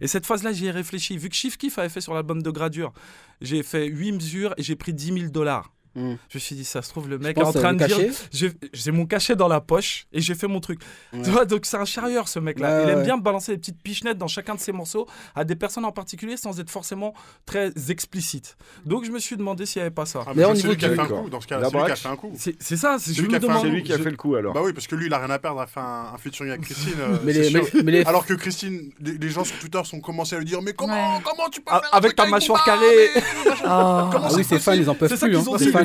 Et 0.00 0.06
cette 0.06 0.26
phase-là, 0.26 0.52
j'y 0.52 0.66
ai 0.66 0.70
réfléchi. 0.70 1.16
Vu 1.18 1.28
que 1.28 1.34
Chief 1.34 1.56
Keef 1.56 1.78
avait 1.78 1.88
fait 1.88 2.00
sur 2.00 2.14
l'album 2.14 2.42
de 2.42 2.50
Gradure, 2.50 2.92
j'ai 3.40 3.62
fait 3.62 3.86
8 3.86 4.12
mesures 4.12 4.54
et 4.56 4.62
j'ai 4.62 4.74
pris 4.76 4.94
10 4.94 5.12
000 5.12 5.18
dollars. 5.30 5.72
Mm. 5.94 6.14
Je 6.30 6.36
me 6.36 6.40
suis 6.40 6.54
dit, 6.56 6.64
ça 6.64 6.80
se 6.82 6.88
trouve, 6.88 7.08
le 7.08 7.18
mec 7.18 7.36
est 7.36 7.42
en 7.42 7.52
train 7.52 7.70
euh, 7.70 7.72
de 7.74 7.82
le 7.82 7.86
dire 7.86 7.96
cachet 8.30 8.52
j'ai- 8.72 8.90
mon 8.92 9.04
cachet 9.06 9.36
dans 9.36 9.48
la 9.48 9.60
poche 9.60 10.06
et 10.12 10.20
j'ai 10.20 10.34
fait 10.34 10.46
mon 10.46 10.60
truc. 10.60 10.80
Ouais. 11.12 11.20
Tu 11.22 11.30
vois, 11.30 11.44
donc 11.44 11.66
c'est 11.66 11.76
un 11.76 11.84
charrieur 11.84 12.28
ce 12.28 12.38
mec-là. 12.38 12.78
Ouais, 12.78 12.84
Il 12.84 12.90
aime 12.90 13.02
bien 13.02 13.18
balancer 13.18 13.52
des 13.52 13.58
petites 13.58 13.82
pichenettes 13.82 14.18
dans 14.18 14.28
chacun 14.28 14.54
de 14.54 14.60
ses 14.60 14.72
morceaux 14.72 15.06
à 15.34 15.44
des 15.44 15.54
personnes 15.56 15.84
en 15.84 15.92
particulier 15.92 16.36
sans 16.36 16.58
être 16.60 16.70
forcément 16.70 17.14
très 17.46 17.72
explicite. 17.90 18.56
Donc 18.86 19.04
je 19.04 19.10
me 19.10 19.18
suis 19.18 19.36
demandé 19.36 19.66
s'il 19.66 19.80
n'y 19.80 19.86
avait 19.86 19.94
pas 19.94 20.06
ça. 20.06 20.20
Ah, 20.22 20.30
mais 20.30 20.36
D'ailleurs, 20.36 20.50
au 20.50 20.54
c'est 20.54 20.60
niveau 20.62 20.72
lui 20.72 20.78
qui 20.78 20.84
a 20.86 20.90
fait 20.94 21.00
un 21.00 21.06
coup. 21.06 21.28
Dans 21.30 21.40
ce 21.40 21.46
cas-là, 21.46 21.62
La 21.62 21.68
c'est 21.70 21.76
lui 21.78 21.84
qui 21.84 21.90
a 21.92 21.96
fait 21.96 22.08
un 22.08 22.16
coup. 22.16 22.32
C'est 22.38 22.56
c'est 22.58 22.76
ça, 22.76 22.96
c'est- 22.98 23.12
C'est 23.14 23.26
qui 23.26 23.34
a 23.34 23.40
fait 23.40 23.44
un- 23.46 23.48
demande. 23.48 23.62
C'est 23.62 23.68
lui 23.70 23.82
qui 23.82 23.92
a 23.92 23.98
je- 23.98 24.02
fait 24.02 24.10
le 24.10 24.16
coup 24.16 24.34
alors. 24.34 24.54
Bah 24.54 24.60
oui, 24.64 24.72
parce 24.72 24.86
que 24.86 24.94
lui, 24.96 25.06
il 25.06 25.12
a 25.14 25.18
rien 25.18 25.30
à 25.30 25.38
perdre 25.38 25.60
à 25.60 25.66
faire 25.66 25.82
un, 25.82 26.12
un 26.14 26.18
featuring 26.18 26.50
avec 26.52 26.62
Christine. 26.64 26.94
euh, 27.00 27.18
Mais 27.24 27.32
c'est 27.34 27.40
les, 27.40 27.48
sûr. 27.50 27.64
mais, 27.74 27.82
mais 27.82 27.92
les- 27.92 28.04
Alors 28.04 28.24
que 28.26 28.34
Christine, 28.34 28.90
les, 29.00 29.18
les 29.18 29.28
gens 29.28 29.44
sur 29.44 29.58
Twitter 29.58 29.80
sont 29.84 30.00
commencé 30.00 30.34
à 30.36 30.38
lui 30.38 30.46
dire 30.46 30.62
Mais 30.62 30.72
comment, 30.72 31.16
Ouais. 31.16 31.22
comment 31.24 31.48
tu 31.50 31.60
peux 31.60 31.70
Ah, 31.72 31.82
avec 31.92 32.16
ta 32.16 32.26
mâchoire 32.26 32.64
carrée. 32.64 33.10
mais- 33.16 33.22
Oh. 33.64 33.66
Ah 33.68 34.28
oui, 34.34 34.44
ces 34.44 34.58
fans, 34.58 34.72
ils 34.72 34.88
en 34.88 34.94
peuvent 34.94 35.08
C'est 35.08 35.16
ça 35.16 35.26
plus. 35.26 35.36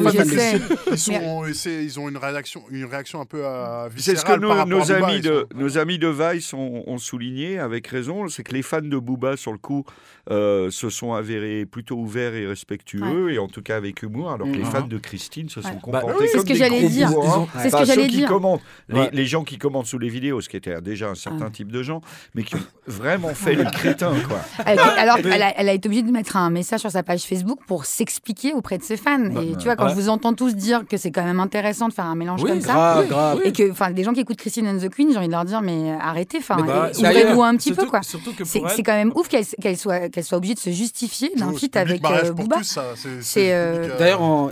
Sais. 0.01 0.61
Ils, 0.91 1.89
sont, 1.91 2.01
ont 2.01 2.09
une 2.09 2.17
réaction, 2.17 2.63
une 2.71 2.85
réaction 2.85 3.21
un 3.21 3.25
peu 3.25 3.45
euh, 3.45 3.89
C'est 3.97 4.15
ce 4.15 4.25
que 4.25 4.37
nos, 4.37 4.51
à 4.51 4.65
Booba, 4.65 5.07
amis 5.07 5.21
de, 5.21 5.47
sont- 5.51 5.57
nos 5.59 5.77
amis 5.77 5.99
de 5.99 6.07
Vice 6.07 6.53
ont, 6.53 6.83
ont 6.87 6.97
souligné 6.97 7.59
avec 7.59 7.87
raison, 7.87 8.27
c'est 8.27 8.43
que 8.43 8.53
les 8.53 8.61
fans 8.61 8.81
de 8.81 8.97
Booba, 8.97 9.37
sur 9.37 9.51
le 9.51 9.57
coup, 9.57 9.83
euh, 10.29 10.69
se 10.71 10.89
sont 10.89 11.13
avérés 11.13 11.65
plutôt 11.65 11.95
ouverts 11.95 12.35
et 12.35 12.45
respectueux, 12.47 13.31
et 13.31 13.39
en 13.39 13.47
tout 13.47 13.61
cas 13.61 13.77
avec 13.77 14.03
humour, 14.03 14.31
alors 14.31 14.47
que 14.47 14.53
les 14.53 14.63
Mhm. 14.63 14.71
fans 14.71 14.87
de 14.87 14.97
Christine 14.97 15.49
se 15.49 15.61
sont 15.61 15.67
Ouais. 15.69 15.73
Bah, 15.87 16.01
comportés 16.01 16.15
oui, 16.21 16.27
c'est 16.31 16.37
comme 16.37 16.41
ce 16.41 16.45
que 16.47 16.53
des 16.53 16.59
j'allais 16.59 16.89
dire. 16.89 17.09
C'est 17.61 17.69
ce 17.69 17.75
que 17.77 17.85
j'allais 17.85 18.01
ceux 18.03 18.07
qui 18.09 18.17
dire. 18.17 18.27
commentent, 18.27 18.61
les, 18.89 18.99
Ouais. 18.99 19.09
les 19.13 19.25
gens 19.25 19.43
qui 19.43 19.57
commentent 19.57 19.85
sous 19.87 19.99
les 19.99 20.09
vidéos, 20.09 20.41
ce 20.41 20.49
qui 20.49 20.57
était 20.57 20.81
déjà 20.81 21.09
un 21.09 21.15
certain 21.15 21.49
type 21.49 21.71
de 21.71 21.81
gens, 21.83 22.01
mais 22.35 22.43
qui 22.43 22.55
ont 22.55 22.59
vraiment 22.87 23.33
fait 23.33 23.55
les 23.55 23.65
crétins, 23.65 24.13
quoi. 24.27 24.39
Elle- 24.65 24.79
Alors, 24.79 25.17
elle 25.19 25.41
a, 25.41 25.53
elle 25.59 25.69
a 25.69 25.73
été 25.73 25.87
obligée 25.87 26.03
de 26.03 26.11
mettre 26.11 26.35
un 26.35 26.49
message 26.49 26.81
sur 26.81 26.91
sa 26.91 27.03
page 27.03 27.23
Facebook 27.23 27.59
pour 27.67 27.85
s'expliquer 27.85 28.53
auprès 28.53 28.77
de 28.77 28.83
ses 28.83 28.97
fans. 28.97 29.23
et 29.41 29.55
tu 29.57 29.65
vois, 29.65 29.75
quand 29.75 29.86
ouais. 29.87 29.91
je 29.95 29.95
vous 29.95 30.09
entends 30.09 30.33
tous 30.33 30.55
dire 30.55 30.85
que 30.87 30.97
c'est 30.97 31.11
quand 31.11 31.23
même 31.23 31.39
intéressant 31.39 31.87
de 31.87 31.93
faire 31.93 32.05
un 32.05 32.15
mélange 32.15 32.41
Oui, 32.43 32.49
comme 32.49 32.61
ça, 32.61 33.03
Grave, 33.07 33.41
et 33.43 33.51
que, 33.51 33.71
enfin, 33.71 33.91
des 33.91 34.03
gens 34.03 34.13
qui 34.13 34.19
écoutent 34.21 34.37
Christine 34.37 34.67
and 34.67 34.77
the 34.79 34.89
Queen, 34.89 35.09
j'ai 35.11 35.17
envie 35.17 35.27
de 35.27 35.31
leur 35.31 35.45
dire, 35.45 35.61
mais 35.61 35.91
arrêtez, 35.99 36.37
enfin, 36.39 36.57
bah, 36.63 36.91
ouvrez-vous 36.97 37.43
un 37.43 37.55
petit 37.57 37.73
peu, 37.73 37.85
quoi. 37.85 38.01
C'est 38.03 38.59
elle, 38.59 38.83
quand 38.83 38.93
même 38.93 39.11
ouf 39.15 39.27
qu'elle 39.27 39.77
soit, 39.77 40.09
qu'elle 40.09 40.23
soit 40.23 40.37
obligée 40.37 40.53
de 40.55 40.59
se 40.59 40.69
justifier 40.69 41.31
d'un 41.35 41.53
feat 41.53 41.75
avec 41.75 42.03
euh, 42.05 42.31
Booba. 42.33 42.57
c'est- 42.63 43.53
euh, 43.53 43.89
euh, 43.89 43.97
D'ailleurs, 43.99 44.21
en, 44.21 44.51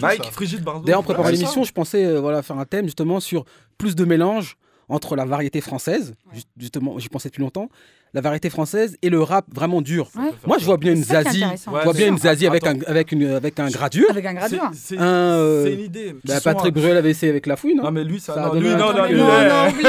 Mike. 0.00 0.24
Frigide 0.32 0.62
Bardot. 0.62 0.84
D'ailleurs, 0.84 1.00
en 1.00 1.02
préparant 1.02 1.28
l'émission, 1.28 1.64
je 1.64 1.72
pensais 1.72 2.04
euh, 2.04 2.20
voilà, 2.20 2.42
faire 2.42 2.58
un 2.58 2.64
thème 2.64 2.84
justement 2.86 3.20
sur 3.20 3.44
plus 3.76 3.94
de 3.94 4.04
mélange 4.04 4.56
entre 4.88 5.16
la 5.16 5.24
variété 5.24 5.60
française, 5.60 6.14
juste- 6.32 6.48
justement, 6.56 6.98
j'y 6.98 7.08
pensais 7.08 7.28
depuis 7.28 7.42
longtemps, 7.42 7.68
la 8.14 8.20
variété 8.20 8.48
française 8.50 8.96
et 9.02 9.10
le 9.10 9.22
rap 9.22 9.44
vraiment 9.54 9.82
dur. 9.82 10.08
Ouais. 10.16 10.30
Moi, 10.46 10.56
je 10.58 10.64
vois 10.64 10.76
bien 10.78 10.92
une 10.92 11.04
ça 11.04 11.22
Zazie, 11.22 11.44
je 11.64 11.70
vois 11.70 11.92
bien 11.92 12.08
une 12.08 12.18
Zazie 12.18 12.46
avec 12.46 12.66
un, 12.66 12.78
avec, 12.86 13.12
une, 13.12 13.26
avec 13.30 13.58
un 13.60 13.68
gradure. 13.68 14.06
Avec 14.10 14.24
un 14.26 14.34
gradure. 14.34 14.70
C'est- 14.72 14.98
Un, 14.98 15.02
euh, 15.04 15.72
une 15.74 15.80
idée. 15.80 16.14
bah, 16.24 16.40
Patrick 16.42 16.76
euh, 16.76 16.80
Bruel 16.80 16.96
avait 16.96 17.10
essayé 17.10 17.30
avec 17.30 17.46
la 17.46 17.56
fouine. 17.56 17.76
Non, 17.82 17.90
mais 17.90 18.04
lui, 18.04 18.18
ça, 18.20 18.34
Ça 18.34 18.44
a 18.44 18.46
non, 18.48 18.54
donné 18.54 18.60
lui, 18.66 18.72
un- 18.72 18.76
non, 18.78 18.92
non, 18.94 19.02
mais 19.02 19.08
lui, 19.12 19.20
non, 19.20 19.26
ouais. 19.28 19.48
non, 19.48 19.68
oublie. 19.68 19.82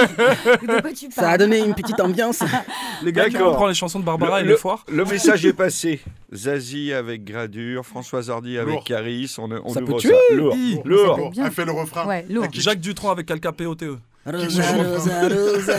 De 0.76 0.82
quoi 0.82 0.92
tu 0.92 1.12
Ça 1.12 1.30
a 1.30 1.38
donné 1.38 1.60
une 1.60 1.74
petite 1.74 2.00
ambiance. 2.00 2.44
Les 3.04 3.12
gars 3.14 3.30
qui 3.30 3.38
reprend 3.38 3.68
les 3.68 3.74
chansons 3.74 4.00
de 4.00 4.06
Barbara 4.06 4.40
Le- 4.40 4.46
et 4.46 4.48
le- 4.48 4.54
les 4.54 4.58
foires. 4.60 4.86
Le 4.92 5.06
message 5.12 5.46
est 5.46 5.54
passé. 5.54 6.02
Zazie 6.34 6.94
avec 6.94 7.24
Gradure, 7.24 7.86
Françoise 7.86 8.30
Hardy 8.30 8.58
avec 8.58 8.74
Lourd. 8.74 8.84
Caris. 8.84 9.34
On, 9.40 9.50
on 9.64 9.70
Ça 9.74 9.82
peut 9.82 9.94
ça. 9.94 9.98
tuer. 10.00 10.16
Lourd. 10.36 10.54
Ça 10.54 10.82
Lourd. 10.86 11.30
bien. 11.32 11.46
Elle 11.46 11.52
fait 11.52 11.66
le 11.66 11.72
refrain. 11.72 12.06
Ouais, 12.06 12.26
lourd. 12.30 12.46
Jacques 12.52 12.80
Dutronc 12.82 13.12
avec 13.12 13.32
Alcapé 13.32 13.66
OTE. 13.66 13.98
Rosa, 14.26 14.64
rosa, 14.74 15.22
rosa. 15.30 15.74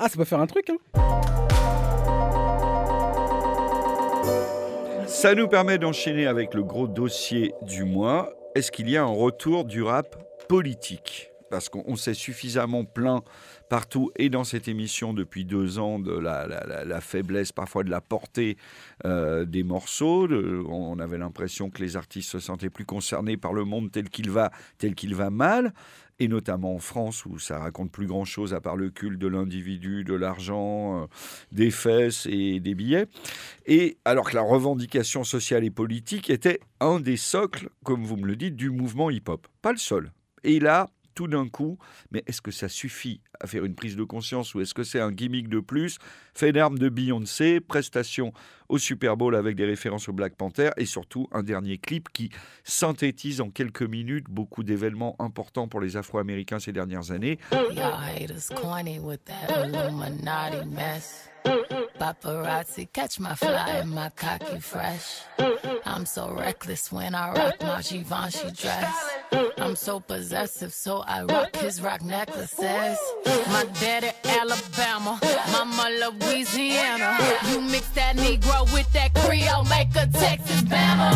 Ah, 0.00 0.08
ça 0.08 0.16
peut 0.16 0.24
faire 0.24 0.40
un 0.40 0.46
truc. 0.46 0.68
Hein. 0.70 0.76
Ça 5.08 5.34
nous 5.34 5.48
permet 5.48 5.78
d'enchaîner 5.78 6.26
avec 6.26 6.52
le 6.52 6.62
gros 6.62 6.86
dossier 6.86 7.54
du 7.62 7.84
mois. 7.84 8.30
Est-ce 8.54 8.70
qu'il 8.70 8.90
y 8.90 8.96
a 8.98 9.02
un 9.02 9.06
retour 9.06 9.64
du 9.64 9.82
rap 9.82 10.16
politique? 10.48 11.32
Parce 11.50 11.68
qu'on 11.68 11.82
on 11.86 11.96
s'est 11.96 12.14
suffisamment 12.14 12.84
plaint 12.84 13.22
partout 13.68 14.10
et 14.16 14.28
dans 14.28 14.44
cette 14.44 14.68
émission 14.68 15.14
depuis 15.14 15.44
deux 15.44 15.78
ans 15.78 15.98
de 15.98 16.12
la, 16.12 17.00
faiblesse 17.00 17.52
parfois 17.52 17.84
de 17.84 17.90
la 17.90 18.00
portée 18.00 18.56
euh, 19.04 19.44
des 19.44 19.62
morceaux. 19.62 20.28
On 20.28 20.98
avait 20.98 21.18
l'impression 21.18 21.70
que 21.70 21.82
les 21.82 21.96
artistes 21.96 22.30
se 22.30 22.38
sentaient 22.38 22.70
plus 22.70 22.84
concernés 22.84 23.36
par 23.36 23.52
le 23.52 23.64
monde 23.64 23.90
tel 23.90 24.08
qu'il 24.08 24.30
va, 24.30 24.50
tel 24.78 24.94
qu'il 24.94 25.14
va 25.14 25.30
mal. 25.30 25.72
Et 26.20 26.26
notamment 26.26 26.74
en 26.74 26.78
France 26.78 27.24
où 27.26 27.38
ça 27.38 27.60
raconte 27.60 27.92
plus 27.92 28.08
grand 28.08 28.24
chose 28.24 28.52
à 28.52 28.60
part 28.60 28.76
le 28.76 28.90
culte 28.90 29.20
de 29.20 29.28
l'individu, 29.28 30.02
de 30.02 30.14
l'argent, 30.14 31.02
euh, 31.02 31.06
des 31.52 31.70
fesses 31.70 32.26
et 32.26 32.58
des 32.58 32.74
billets. 32.74 33.06
Et 33.66 33.98
alors 34.04 34.30
que 34.30 34.34
la 34.34 34.42
revendication 34.42 35.22
sociale 35.22 35.64
et 35.64 35.70
politique 35.70 36.28
était 36.28 36.58
un 36.80 36.98
des 36.98 37.16
socles, 37.16 37.68
comme 37.84 38.04
vous 38.04 38.16
me 38.16 38.26
le 38.26 38.34
dites, 38.34 38.56
du 38.56 38.70
mouvement 38.70 39.10
hip-hop. 39.10 39.46
Pas 39.62 39.70
le 39.70 39.78
seul. 39.78 40.10
Et 40.42 40.58
là, 40.58 40.88
tout 41.18 41.26
d'un 41.26 41.48
coup, 41.48 41.80
mais 42.12 42.22
est-ce 42.28 42.40
que 42.40 42.52
ça 42.52 42.68
suffit 42.68 43.22
à 43.40 43.48
faire 43.48 43.64
une 43.64 43.74
prise 43.74 43.96
de 43.96 44.04
conscience 44.04 44.54
ou 44.54 44.60
est-ce 44.60 44.72
que 44.72 44.84
c'est 44.84 45.00
un 45.00 45.10
gimmick 45.10 45.48
de 45.48 45.58
plus? 45.58 45.98
Fait 46.38 46.52
d'armes 46.52 46.78
de 46.78 46.88
Beyoncé, 46.88 47.58
prestation 47.58 48.32
au 48.68 48.78
Super 48.78 49.16
Bowl 49.16 49.34
avec 49.34 49.56
des 49.56 49.64
références 49.64 50.08
au 50.08 50.12
Black 50.12 50.36
Panther 50.36 50.70
et 50.76 50.86
surtout 50.86 51.26
un 51.32 51.42
dernier 51.42 51.78
clip 51.78 52.10
qui 52.12 52.30
synthétise 52.62 53.40
en 53.40 53.50
quelques 53.50 53.82
minutes 53.82 54.26
beaucoup 54.30 54.62
d'événements 54.62 55.16
importants 55.18 55.66
pour 55.66 55.80
les 55.80 55.96
Afro-Américains 55.96 56.60
ces 56.60 56.70
dernières 56.70 57.10
années. 57.10 57.40
Paparazzi, 61.98 62.86
catch 62.86 63.18
my 63.18 63.34
fly 63.34 63.80
and 63.82 63.90
my 63.90 64.08
cocky 64.14 64.60
fresh. 64.60 65.22
I'm 65.84 66.06
so 66.06 66.32
reckless 66.32 66.92
when 66.92 67.14
I 67.14 67.32
rock 67.32 67.60
my 67.60 67.82
Givenchy 67.82 68.50
dress. 68.52 69.18
I'm 69.58 69.74
so 69.74 69.98
possessive, 69.98 70.72
so 70.72 71.02
I 71.06 71.24
rock 71.24 71.56
his 71.56 71.82
rock 71.82 72.02
necklaces. 72.02 72.98
My 73.48 73.64
daddy 73.80 74.10
Alabama, 74.24 75.18
mama 75.52 75.90
Louisiana. 76.00 76.27
You 76.30 77.60
mix 77.62 77.88
that 77.94 78.16
Negro 78.16 78.70
with 78.72 78.90
that 78.92 79.14
Creole, 79.14 79.64
make 79.64 79.96
a 79.96 80.06
Texas 80.06 80.62
Bama. 80.64 81.10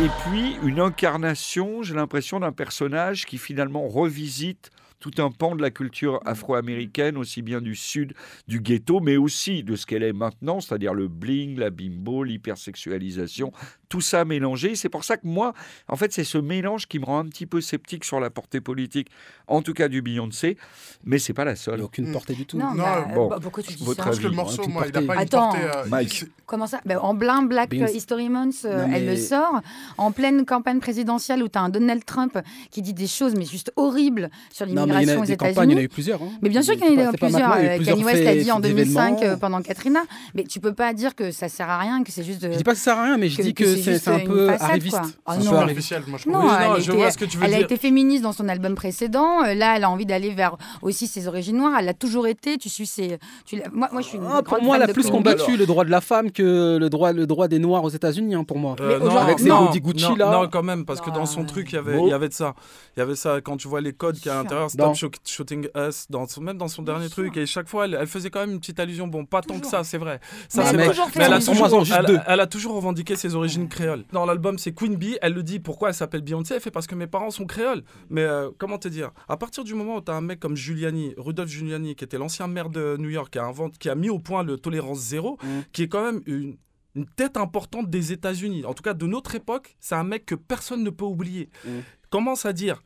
Et 0.00 0.10
puis 0.24 0.56
une 0.62 0.80
incarnation, 0.80 1.82
j'ai 1.82 1.94
l'impression, 1.94 2.40
d'un 2.40 2.52
personnage 2.52 3.26
qui 3.26 3.38
finalement 3.38 3.86
revisite 3.86 4.70
tout 4.98 5.10
un 5.18 5.30
pan 5.30 5.54
de 5.54 5.62
la 5.62 5.70
culture 5.70 6.20
afro-américaine, 6.24 7.16
aussi 7.16 7.42
bien 7.42 7.60
du 7.60 7.76
sud, 7.76 8.14
du 8.48 8.60
ghetto, 8.60 9.00
mais 9.00 9.16
aussi 9.16 9.62
de 9.62 9.76
ce 9.76 9.86
qu'elle 9.86 10.02
est 10.02 10.12
maintenant, 10.12 10.60
c'est-à-dire 10.60 10.94
le 10.94 11.06
bling, 11.08 11.58
la 11.58 11.70
bimbo, 11.70 12.24
l'hypersexualisation, 12.24 13.52
tout 13.88 14.00
ça 14.00 14.24
mélangé. 14.24 14.74
C'est 14.74 14.88
pour 14.88 15.04
ça 15.04 15.16
que 15.16 15.26
moi, 15.26 15.52
en 15.88 15.96
fait, 15.96 16.12
c'est 16.12 16.24
ce 16.24 16.38
mélange 16.38 16.86
qui 16.86 16.98
me 16.98 17.04
rend 17.04 17.18
un 17.20 17.26
petit 17.26 17.46
peu 17.46 17.60
sceptique 17.60 18.04
sur 18.04 18.20
la 18.20 18.30
portée 18.30 18.60
politique, 18.60 19.08
en 19.46 19.62
tout 19.62 19.74
cas 19.74 19.88
du 19.88 20.02
Beyoncé, 20.02 20.56
mais 21.04 21.18
c'est 21.18 21.34
pas 21.34 21.44
la 21.44 21.56
seule. 21.56 21.82
Aucune 21.82 22.10
portée 22.12 22.34
du 22.34 22.46
tout. 22.46 22.58
Non, 22.58 22.70
Non, 22.74 22.82
bah, 22.82 23.08
bon, 23.14 23.28
bah, 23.28 23.38
pourquoi 23.40 23.62
tu 23.62 23.74
dis 23.74 23.84
votre 23.84 23.98
ça 23.98 24.04
Parce 24.04 24.16
que 24.18 24.22
le 24.22 24.28
avis, 24.28 24.36
morceau, 24.36 24.66
moi, 24.68 24.84
il 24.86 24.88
a 24.88 24.92
portée. 24.92 25.06
pas 25.06 25.14
une 25.14 25.20
Attends. 25.20 25.48
portée. 25.52 25.62
euh, 25.64 25.84
Mike. 25.88 26.24
Comment 26.46 26.66
ça? 26.66 26.80
Ben, 26.84 26.98
En 26.98 27.16
plein 27.16 27.42
Black. 27.42 27.72
History 27.72 28.28
Month, 28.28 28.64
euh, 28.64 28.86
Non, 28.86 28.92
elle 28.94 29.04
mais- 29.04 29.10
le 29.12 29.16
sort. 29.16 29.60
En 29.98 30.10
pleine 30.12 30.44
campagne 30.44 30.80
présidentielle 30.80 31.42
où 31.42 31.48
tu 31.48 31.58
as 31.58 31.62
un 31.62 31.68
Donald 31.68 32.04
Trump 32.04 32.38
qui 32.70 32.82
dit 32.82 32.94
des 32.94 33.06
choses, 33.06 33.34
mais 33.36 33.44
juste 33.44 33.72
horribles 33.76 34.30
sur 34.52 34.66
Non, 34.66 34.85
mais 34.86 34.92
il 35.02 35.08
y 35.08 35.12
en 35.12 35.14
l'immigration 35.14 35.20
a 35.20 35.22
aux 35.22 35.26
des 35.26 35.36
campagnes, 35.36 35.52
il 35.54 35.56
y 35.56 35.58
en 35.58 35.60
a 35.60 35.64
États-Unis. 35.82 35.82
eu 35.84 35.88
plusieurs. 35.88 36.22
hein. 36.22 36.28
Mais 36.42 36.48
bien 36.48 36.62
sûr 36.62 36.74
qu'il 36.74 36.84
y 36.84 36.86
en 36.88 37.06
a 37.06 37.12
eu 37.12 37.16
plusieurs. 37.16 37.50
a 37.52 37.58
euh, 37.58 37.76
plusieurs 37.76 37.96
Kanye 37.96 38.04
West 38.06 38.24
l'a 38.24 38.30
faits- 38.32 38.42
dit 38.44 38.50
en 38.52 38.56
faits 38.56 38.62
2005 38.64 39.22
euh, 39.22 39.36
pendant 39.36 39.62
Katrina. 39.62 40.00
Mais 40.34 40.44
tu 40.44 40.60
peux 40.60 40.72
pas 40.74 40.92
dire 40.94 41.14
que 41.14 41.30
ça 41.30 41.48
sert 41.48 41.68
à 41.68 41.78
rien, 41.78 42.02
que 42.02 42.12
c'est 42.12 42.24
juste 42.24 42.42
de. 42.42 42.52
Je 42.52 42.56
dis 42.58 42.64
pas 42.64 42.72
que 42.72 42.78
ça 42.78 42.84
sert 42.84 42.98
à 42.98 43.04
rien, 43.04 43.16
mais 43.18 43.28
je 43.28 43.36
que- 43.36 43.42
dis 43.42 43.54
que 43.54 43.64
que 43.64 43.76
c'est 43.98 44.08
un 44.08 44.18
peu 44.20 44.46
façade, 44.48 44.70
arriviste. 44.70 44.98
Ah 45.26 45.34
peu 45.36 45.44
non. 45.44 45.50
superficiel, 45.50 46.02
moi 46.06 46.18
je 46.22 46.28
Non. 46.30 46.38
Oui, 46.40 46.46
non, 46.46 46.74
elle, 46.76 46.82
je 46.82 46.90
était- 46.90 46.96
vois 47.00 47.10
ce 47.10 47.18
que 47.18 47.24
tu 47.24 47.36
veux 47.38 47.44
elle 47.44 47.54
a 47.54 47.56
dire. 47.58 47.66
été 47.66 47.76
féministe 47.76 48.22
dans 48.22 48.32
son 48.32 48.48
album 48.48 48.74
précédent. 48.74 49.44
Euh, 49.44 49.54
Là, 49.54 49.74
elle 49.76 49.84
a 49.84 49.90
envie 49.90 50.06
d'aller 50.06 50.30
vers 50.30 50.56
aussi 50.82 51.06
ses 51.06 51.28
origines 51.28 51.56
noires. 51.56 51.72
Elle 51.78 51.86
l'a 51.86 51.94
toujours 51.94 52.26
été. 52.26 52.58
Tu 52.58 52.68
suis 52.68 52.86
ses. 52.86 53.18
Tu 53.46 53.56
l'as- 53.56 53.68
moi, 53.72 53.88
moi, 53.92 54.02
je 54.02 54.08
suis 54.08 54.18
une 54.18 54.24
Ah, 54.30 54.42
pour 54.42 54.62
moi, 54.62 54.76
elle 54.76 54.82
a 54.82 54.88
plus 54.88 55.08
combattu 55.10 55.56
le 55.56 55.66
droit 55.66 55.84
de 55.84 55.90
la 55.90 56.00
femme 56.00 56.30
que 56.30 56.76
le 56.78 56.90
droit, 56.90 57.12
le 57.12 57.26
droit 57.26 57.48
des 57.48 57.58
Noirs 57.58 57.82
aux 57.84 57.88
États-Unis, 57.88 58.34
hein, 58.34 58.44
pour 58.44 58.58
moi. 58.58 58.76
Euh, 58.80 58.98
aujourd'hui- 58.98 59.18
Avec 59.18 59.38
ses 59.40 59.48
non, 59.48 59.70
Gucci, 59.70 60.04
non, 60.10 60.16
là. 60.16 60.30
non, 60.30 60.48
quand 60.48 60.62
même, 60.62 60.84
parce 60.84 61.00
que 61.00 61.10
dans 61.10 61.26
son 61.26 61.40
Non. 61.40 61.46
truc, 61.46 61.68
il 61.72 61.76
y 61.76 61.78
avait, 61.78 61.96
Bon. 61.96 62.06
il 62.06 62.10
y 62.10 62.12
avait 62.12 62.28
de 62.28 62.34
ça. 62.34 62.54
Il 62.96 63.00
y 63.00 63.02
avait 63.02 63.14
ça 63.16 63.40
quand 63.42 63.56
tu 63.56 63.66
vois 63.68 63.80
les 63.80 63.92
codes 63.92 64.16
qu'il 64.16 64.26
y 64.26 64.28
a 64.30 64.34
à 64.38 64.42
l'intérieur. 64.42 64.68
Dans- 64.76 64.94
Stop 64.94 65.12
shoot- 65.12 65.28
shooting 65.28 65.68
us, 65.76 66.06
dans 66.10 66.26
son- 66.26 66.40
même 66.42 66.58
dans 66.58 66.68
son 66.68 66.82
dernier 66.82 67.08
truc. 67.08 67.36
Et 67.36 67.46
chaque 67.46 67.68
fois, 67.68 67.86
elle, 67.86 67.96
elle 68.00 68.06
faisait 68.06 68.30
quand 68.30 68.40
même 68.40 68.52
une 68.52 68.60
petite 68.60 68.78
allusion. 68.78 69.06
Bon, 69.08 69.24
pas 69.24 69.40
tant 69.42 69.58
que 69.58 69.66
ça, 69.66 69.82
c'est 69.84 69.98
vrai. 69.98 70.20
Ça, 70.48 70.62
Mais 70.72 70.86
vrai. 70.86 70.94
Mais 71.16 71.24
elle 71.24 71.32
a 71.32 71.38
toujours, 71.40 71.68
c'en 71.68 71.84
juste 71.84 71.96
elle, 71.98 72.06
deux. 72.06 72.18
elle 72.26 72.40
a 72.40 72.46
toujours 72.46 72.74
revendiqué 72.74 73.16
ses 73.16 73.34
origines 73.34 73.68
créoles. 73.68 74.04
Dans 74.12 74.26
l'album, 74.26 74.58
c'est 74.58 74.72
Queen 74.72 74.96
Bee. 74.96 75.18
Elle 75.22 75.32
le 75.34 75.42
dit. 75.42 75.58
Pourquoi 75.58 75.88
elle 75.88 75.94
s'appelle 75.94 76.22
Beyoncé? 76.22 76.54
Elle 76.54 76.60
fait 76.60 76.70
parce 76.70 76.86
que 76.86 76.94
mes 76.94 77.06
parents 77.06 77.30
sont 77.30 77.46
créoles. 77.46 77.82
Mais 78.10 78.22
euh, 78.22 78.50
comment 78.58 78.78
te 78.78 78.88
dire? 78.88 79.10
À 79.28 79.36
partir 79.36 79.64
du 79.64 79.74
moment 79.74 79.96
où 79.96 80.00
tu 80.00 80.10
as 80.12 80.14
un 80.14 80.20
mec 80.20 80.38
comme 80.40 80.56
Giuliani, 80.56 81.14
Rudolph 81.16 81.48
Giuliani, 81.50 81.94
qui 81.96 82.04
était 82.04 82.18
l'ancien 82.18 82.46
maire 82.46 82.68
de 82.70 82.96
New 82.98 83.08
York, 83.10 83.32
qui 83.32 83.38
a, 83.38 83.44
invent- 83.46 83.70
qui 83.78 83.88
a 83.88 83.94
mis 83.94 84.10
au 84.10 84.18
point 84.18 84.42
le 84.42 84.56
tolérance 84.58 84.98
zéro, 84.98 85.38
Mm. 85.42 85.48
qui 85.72 85.82
est 85.84 85.88
quand 85.88 86.04
même 86.04 86.20
une 86.26 86.56
une 86.94 87.04
tête 87.04 87.36
importante 87.36 87.90
des 87.90 88.12
États-Unis. 88.12 88.64
En 88.64 88.72
tout 88.72 88.82
cas, 88.82 88.94
de 88.94 89.04
notre 89.06 89.34
époque, 89.34 89.76
c'est 89.80 89.94
un 89.94 90.02
mec 90.02 90.24
que 90.24 90.34
personne 90.34 90.82
ne 90.82 90.88
peut 90.88 91.04
oublier. 91.04 91.50
Mm. 91.66 91.68
Commence 92.08 92.46
à 92.46 92.54
dire. 92.54 92.82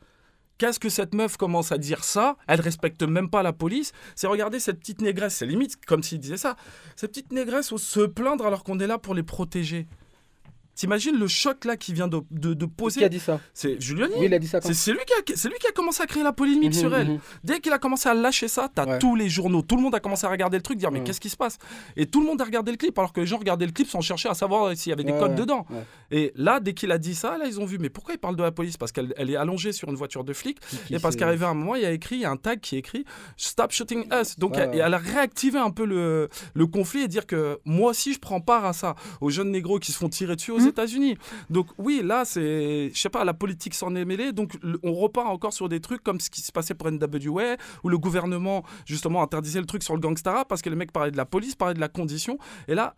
Qu'est-ce 0.61 0.79
que 0.79 0.89
cette 0.89 1.15
meuf 1.15 1.37
commence 1.37 1.71
à 1.71 1.79
dire 1.79 2.03
ça? 2.03 2.37
Elle 2.47 2.61
respecte 2.61 3.01
même 3.01 3.31
pas 3.31 3.41
la 3.41 3.51
police. 3.51 3.93
C'est 4.13 4.27
regarder 4.27 4.59
cette 4.59 4.77
petite 4.77 5.01
négresse, 5.01 5.37
c'est 5.37 5.47
limite 5.47 5.83
comme 5.87 6.03
s'il 6.03 6.19
disait 6.19 6.37
ça. 6.37 6.55
Cette 6.95 7.13
petite 7.13 7.31
négresse 7.31 7.75
se 7.75 8.01
plaindre 8.01 8.45
alors 8.45 8.63
qu'on 8.63 8.77
est 8.79 8.85
là 8.85 8.99
pour 8.99 9.15
les 9.15 9.23
protéger. 9.23 9.87
T'imagines 10.81 11.15
le 11.15 11.27
choc 11.27 11.65
là 11.65 11.77
qui 11.77 11.93
vient 11.93 12.07
de, 12.07 12.21
de, 12.31 12.55
de 12.55 12.65
Qui 12.65 12.71
poser 12.71 13.03
a 13.03 13.09
dit 13.09 13.19
ça 13.19 13.39
C'est 13.53 13.79
Giuliani. 13.79 14.13
Oui, 14.17 14.25
il 14.25 14.33
a 14.33 14.39
dit 14.39 14.47
ça 14.47 14.59
C'est 14.61 14.91
lui, 14.91 14.99
qui 15.05 15.13
a- 15.13 15.47
lui 15.49 15.55
qui 15.59 15.67
a 15.67 15.71
commencé 15.71 16.01
à 16.01 16.07
créer 16.07 16.23
la 16.23 16.33
polémique 16.33 16.73
Mhm, 16.73 16.79
sur 16.79 16.95
elle. 16.95 17.07
mhm. 17.07 17.19
Dès 17.43 17.59
qu'il 17.59 17.71
a 17.71 17.77
commencé 17.77 18.09
à 18.09 18.15
lâcher 18.15 18.47
ça, 18.47 18.67
t'as 18.73 18.85
Ouais. 18.87 18.97
tous 18.97 19.15
les 19.15 19.29
journaux, 19.29 19.61
tout 19.61 19.75
le 19.75 19.83
monde 19.83 19.93
a 19.93 19.99
commencé 19.99 20.25
à 20.25 20.29
regarder 20.31 20.57
le 20.57 20.63
truc, 20.63 20.79
dire 20.79 20.89
mais 20.89 21.03
qu'est-ce 21.03 21.21
qui 21.21 21.29
se 21.29 21.37
passe? 21.37 21.59
Et 21.95 22.07
tout 22.07 22.19
le 22.19 22.25
monde 22.25 22.41
a 22.41 22.45
regardé 22.45 22.71
le 22.71 22.77
clip, 22.77 22.97
alors 22.97 23.13
que 23.13 23.19
les 23.21 23.27
gens 23.27 23.37
regardaient 23.37 23.67
le 23.67 23.71
clip 23.73 23.87
sans 23.87 24.01
chercher 24.01 24.27
à 24.29 24.33
savoir 24.33 24.75
s'il 24.75 24.89
y 24.89 24.93
avait 24.93 25.03
des 25.03 25.11
Ouais, 25.13 25.19
codes 25.19 25.31
ouais, 25.31 25.35
dedans. 25.37 25.67
Et 26.09 26.31
là, 26.35 26.59
dès 26.59 26.73
qu'il 26.73 26.91
a 26.91 26.97
dit 26.97 27.13
ça, 27.13 27.37
là 27.37 27.45
ils 27.45 27.59
ont 27.59 27.65
vu, 27.65 27.77
mais 27.77 27.89
pourquoi 27.89 28.15
il 28.15 28.17
parle 28.17 28.35
de 28.35 28.41
la 28.43 28.51
police? 28.51 28.77
Parce 28.77 28.91
qu'elle 28.91 29.13
elle 29.17 29.29
est 29.29 29.35
allongée 29.35 29.73
sur 29.73 29.87
une 29.89 29.95
voiture 29.95 30.23
de 30.23 30.33
flic, 30.33 30.57
et 30.89 30.97
parce 30.97 31.15
qu'arrivé 31.15 31.45
à 31.45 31.49
un 31.49 31.53
moment, 31.53 31.75
il 31.75 31.83
y 31.83 31.85
a 31.85 31.91
écrit, 31.91 32.15
il 32.15 32.21
y 32.21 32.25
a 32.25 32.31
un 32.31 32.37
tag 32.37 32.59
qui 32.59 32.75
est 32.75 32.79
écrit 32.79 33.05
Stop 33.37 33.71
shooting 33.71 34.05
us. 34.19 34.39
Donc 34.39 34.55
Ouais, 34.55 34.67
elle, 34.73 34.93
a 34.95 34.97
réactivé 34.97 35.59
un 35.59 35.69
peu 35.69 35.85
le, 35.85 36.27
le 36.55 36.65
conflit 36.65 37.01
et 37.03 37.07
dire 37.07 37.27
que 37.27 37.59
moi 37.65 37.91
aussi 37.91 38.13
je 38.13 38.19
prends 38.19 38.41
part 38.41 38.65
à 38.65 38.73
ça, 38.73 38.95
aux 39.21 39.29
jeunes 39.29 39.51
négros 39.51 39.77
qui 39.77 39.91
se 39.91 39.97
font 39.99 40.09
tirer 40.09 40.35
dessus 40.35 40.49
aux 40.51 40.57
Mhm. 40.59 40.70
États-Unis. 40.71 41.17
Donc 41.49 41.67
oui, 41.77 42.01
là 42.03 42.25
c'est, 42.25 42.89
je 42.93 42.99
sais 42.99 43.09
pas, 43.09 43.23
la 43.23 43.33
politique 43.33 43.73
s'en 43.75 43.93
est 43.95 44.05
mêlée. 44.05 44.31
Donc 44.33 44.57
on 44.83 44.93
repart 44.93 45.27
encore 45.27 45.53
sur 45.53 45.69
des 45.69 45.79
trucs 45.79 46.03
comme 46.03 46.19
ce 46.19 46.29
qui 46.29 46.41
se 46.41 46.51
passait 46.51 46.73
pour 46.73 46.89
NWA, 46.91 47.55
où 47.83 47.89
le 47.89 47.97
gouvernement 47.97 48.63
justement 48.85 49.21
interdisait 49.21 49.59
le 49.59 49.65
truc 49.65 49.83
sur 49.83 49.93
le 49.93 49.99
gangsta 49.99 50.31
rap 50.31 50.47
parce 50.47 50.61
que 50.61 50.69
les 50.69 50.75
mecs 50.75 50.91
parlaient 50.91 51.11
de 51.11 51.17
la 51.17 51.25
police, 51.25 51.55
parlaient 51.55 51.73
de 51.75 51.79
la 51.79 51.87
condition. 51.89 52.37
Et 52.67 52.75
là, 52.75 52.95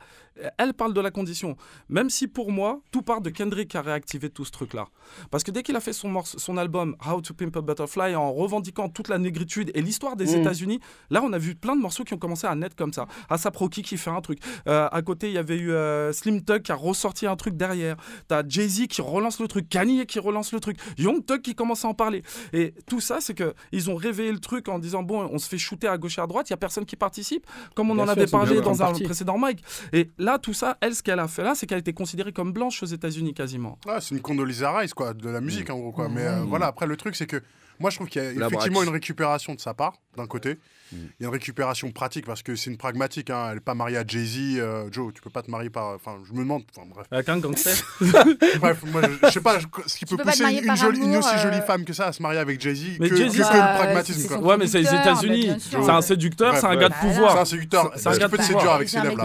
elle 0.58 0.74
parle 0.74 0.94
de 0.94 1.02
la 1.02 1.12
condition. 1.12 1.56
Même 1.90 2.10
si 2.10 2.28
pour 2.28 2.52
moi, 2.52 2.82
tout 2.92 3.02
part 3.02 3.22
de 3.22 3.30
Kendrick 3.30 3.70
qui 3.70 3.78
a 3.78 3.82
réactivé 3.82 4.30
tout 4.30 4.46
ce 4.46 4.52
truc-là. 4.52 4.86
Parce 5.30 5.44
que 5.44 5.52
dès 5.52 5.62
qu'il 5.64 5.76
a 5.76 5.80
fait 5.80 5.94
son, 5.94 6.10
morce- 6.10 6.38
son 6.38 6.58
album 6.58 6.96
How 7.08 7.22
to 7.22 7.34
Pimp 7.34 7.56
a 7.58 7.62
Butterfly 7.62 8.16
en 8.16 8.32
revendiquant 8.34 8.90
toute 8.90 9.10
la 9.10 9.18
négritude 9.20 9.72
et 9.76 9.82
l'histoire 9.82 10.16
des 10.16 10.26
Mm. 10.36 10.42
États-Unis, 10.42 10.80
là 11.10 11.22
on 11.24 11.32
a 11.34 11.38
vu 11.38 11.54
plein 11.56 11.76
de 11.76 11.82
morceaux 11.82 12.04
qui 12.04 12.14
ont 12.14 12.18
commencé 12.18 12.48
à 12.48 12.56
naître 12.56 12.76
comme 12.76 12.94
ça. 12.94 13.06
ASAP 13.30 13.56
Rocky 13.58 13.82
qui 13.84 13.98
fait 13.98 14.10
un 14.10 14.22
truc. 14.22 14.40
Euh, 14.68 14.88
à 14.92 15.02
côté, 15.02 15.28
il 15.28 15.34
y 15.34 15.38
avait 15.38 15.58
eu 15.58 15.72
euh, 15.72 16.12
Slim 16.14 16.42
Tug 16.44 16.62
qui 16.64 16.72
a 16.72 16.76
ressorti 16.76 17.28
un 17.28 17.36
truc 17.36 17.53
derrière. 17.58 17.96
T'as 18.28 18.44
Jay-Z 18.48 18.88
qui 18.88 19.02
relance 19.02 19.40
le 19.40 19.48
truc, 19.48 19.70
Kanye 19.70 20.06
qui 20.06 20.20
relance 20.20 20.52
le 20.54 20.60
truc, 20.60 20.78
Young 20.98 21.26
Thug 21.26 21.42
qui 21.42 21.56
commence 21.56 21.86
à 21.86 21.88
en 21.88 21.94
parler. 21.94 22.24
Et 22.54 22.74
tout 22.88 23.00
ça, 23.00 23.18
c'est 23.22 23.34
que 23.34 23.54
ils 23.72 23.90
ont 23.90 23.96
réveillé 23.96 24.32
le 24.32 24.40
truc 24.40 24.68
en 24.70 24.80
disant 24.80 25.04
bon, 25.04 25.28
on 25.32 25.38
se 25.38 25.48
fait 25.48 25.58
shooter 25.58 25.88
à 25.88 25.98
gauche 25.98 26.18
et 26.18 26.22
à 26.22 26.28
droite, 26.28 26.50
il 26.50 26.54
y 26.54 26.56
a 26.56 26.58
personne 26.58 26.86
qui 26.86 26.96
participe, 26.96 27.46
comme 27.76 27.90
on 27.92 27.96
Bien 27.96 28.04
en 28.04 28.08
sûr, 28.08 28.12
avait 28.14 28.28
parlé 28.28 28.62
dans 28.62 28.82
un 28.82 28.86
partie. 28.88 29.04
précédent 29.04 29.38
mic. 29.38 29.64
Et 29.94 30.12
là, 30.18 30.38
tout 30.40 30.54
ça, 30.54 30.78
elle, 30.82 30.96
ce 30.96 31.04
qu'elle 31.04 31.20
a 31.20 31.28
fait 31.28 31.44
là, 31.44 31.54
c'est 31.56 31.66
qu'elle 31.66 31.78
a 31.78 31.80
été 31.80 31.94
considérée 31.94 32.32
comme 32.34 32.52
blanche 32.52 32.82
aux 32.84 32.88
États-Unis 32.88 33.34
quasiment. 33.34 33.78
Ouais, 33.86 34.00
c'est 34.02 34.16
une 34.16 34.22
Condoleezza 34.22 34.78
Rice, 34.78 34.94
quoi, 34.94 35.14
de 35.14 35.30
la 35.30 35.42
musique, 35.42 35.70
en 35.70 35.78
gros, 35.80 35.92
quoi. 35.92 36.10
Mais 36.10 36.22
euh, 36.22 36.44
Mm. 36.44 36.48
voilà, 36.50 36.68
après, 36.68 36.88
le 36.88 36.98
truc, 36.98 37.16
c'est 37.16 37.28
que 37.28 37.42
moi, 37.80 37.90
je 37.90 37.96
trouve 37.98 38.08
qu'il 38.08 38.22
y 38.24 38.26
a 38.26 38.34
La 38.34 38.48
effectivement 38.48 38.80
braque. 38.80 38.88
une 38.88 38.94
récupération 38.94 39.56
de 39.56 39.60
sa 39.60 39.74
part. 39.74 39.94
D'un 40.18 40.28
côté. 40.28 40.58
Il 40.92 41.00
y 41.22 41.24
a 41.24 41.28
une 41.28 41.34
récupération 41.34 41.92
pratique 41.92 42.24
parce 42.24 42.44
que 42.44 42.56
c'est 42.56 42.70
une 42.70 42.78
pragmatique. 42.78 43.32
hein. 43.32 43.48
Elle 43.50 43.56
n'est 43.56 43.60
pas 43.62 43.74
mariée 43.74 43.98
à 43.98 44.04
Jay-Z. 44.06 44.60
euh, 44.60 44.88
Joe, 44.92 45.12
tu 45.12 45.24
peux 45.24 45.32
pas 45.32 45.42
te 45.42 45.50
marier 45.50 45.72
par. 45.72 45.96
Enfin, 45.96 46.18
je 46.28 46.34
me 46.34 46.40
demande. 46.40 46.62
Enfin, 46.76 46.88
bref. 46.88 47.08
Avec 47.10 47.28
un 47.30 47.40
gangster 47.40 47.74
Bref, 48.60 48.78
moi, 48.92 49.02
je, 49.04 49.28
je 49.28 49.32
sais 49.34 49.42
pas 49.42 49.58
je- 49.58 49.66
ce 49.88 49.96
qui 49.98 50.06
peut 50.06 50.18
pousser 50.18 50.44
une, 50.44 50.76
jolie- 50.76 51.00
une 51.00 51.18
aussi 51.18 51.36
jolie 51.40 51.58
euh, 51.58 51.62
femme 51.62 51.84
que 51.84 51.94
ça 51.94 52.08
à 52.08 52.12
se 52.14 52.22
marier 52.22 52.38
avec 52.40 52.62
Jay-Z 52.62 52.98
que, 52.98 53.02
Mais 53.04 53.10
que, 53.10 53.16
Jay-Z, 53.16 53.38
que 53.38 53.42
bah, 53.42 53.72
le 53.74 53.78
pragmatisme. 53.84 54.20
c'est 54.22 54.28
quoi. 54.28 54.38
son 54.38 54.44
Ouais, 54.44 54.58
mais 54.58 54.68
c'est 54.68 54.82
les 54.82 54.88
États-Unis. 54.88 55.48
bah. 55.48 55.80
C'est 55.84 55.90
un 55.90 56.02
séducteur, 56.02 56.58
c'est 56.58 56.66
un 56.68 56.76
gars 56.76 56.90
de 56.90 56.94
pouvoir. 56.94 57.34
C'est 57.34 57.40
un 57.40 57.46
séducteur. 57.46 57.92
C'est 57.96 58.08
un 58.10 58.12
gars 58.18 58.28
de 58.28 58.32
te 58.32 58.42
pouvoir. 58.42 58.48
séduire 58.60 58.72
avec 58.74 58.90
ses 58.90 59.00
lèvres. 59.02 59.24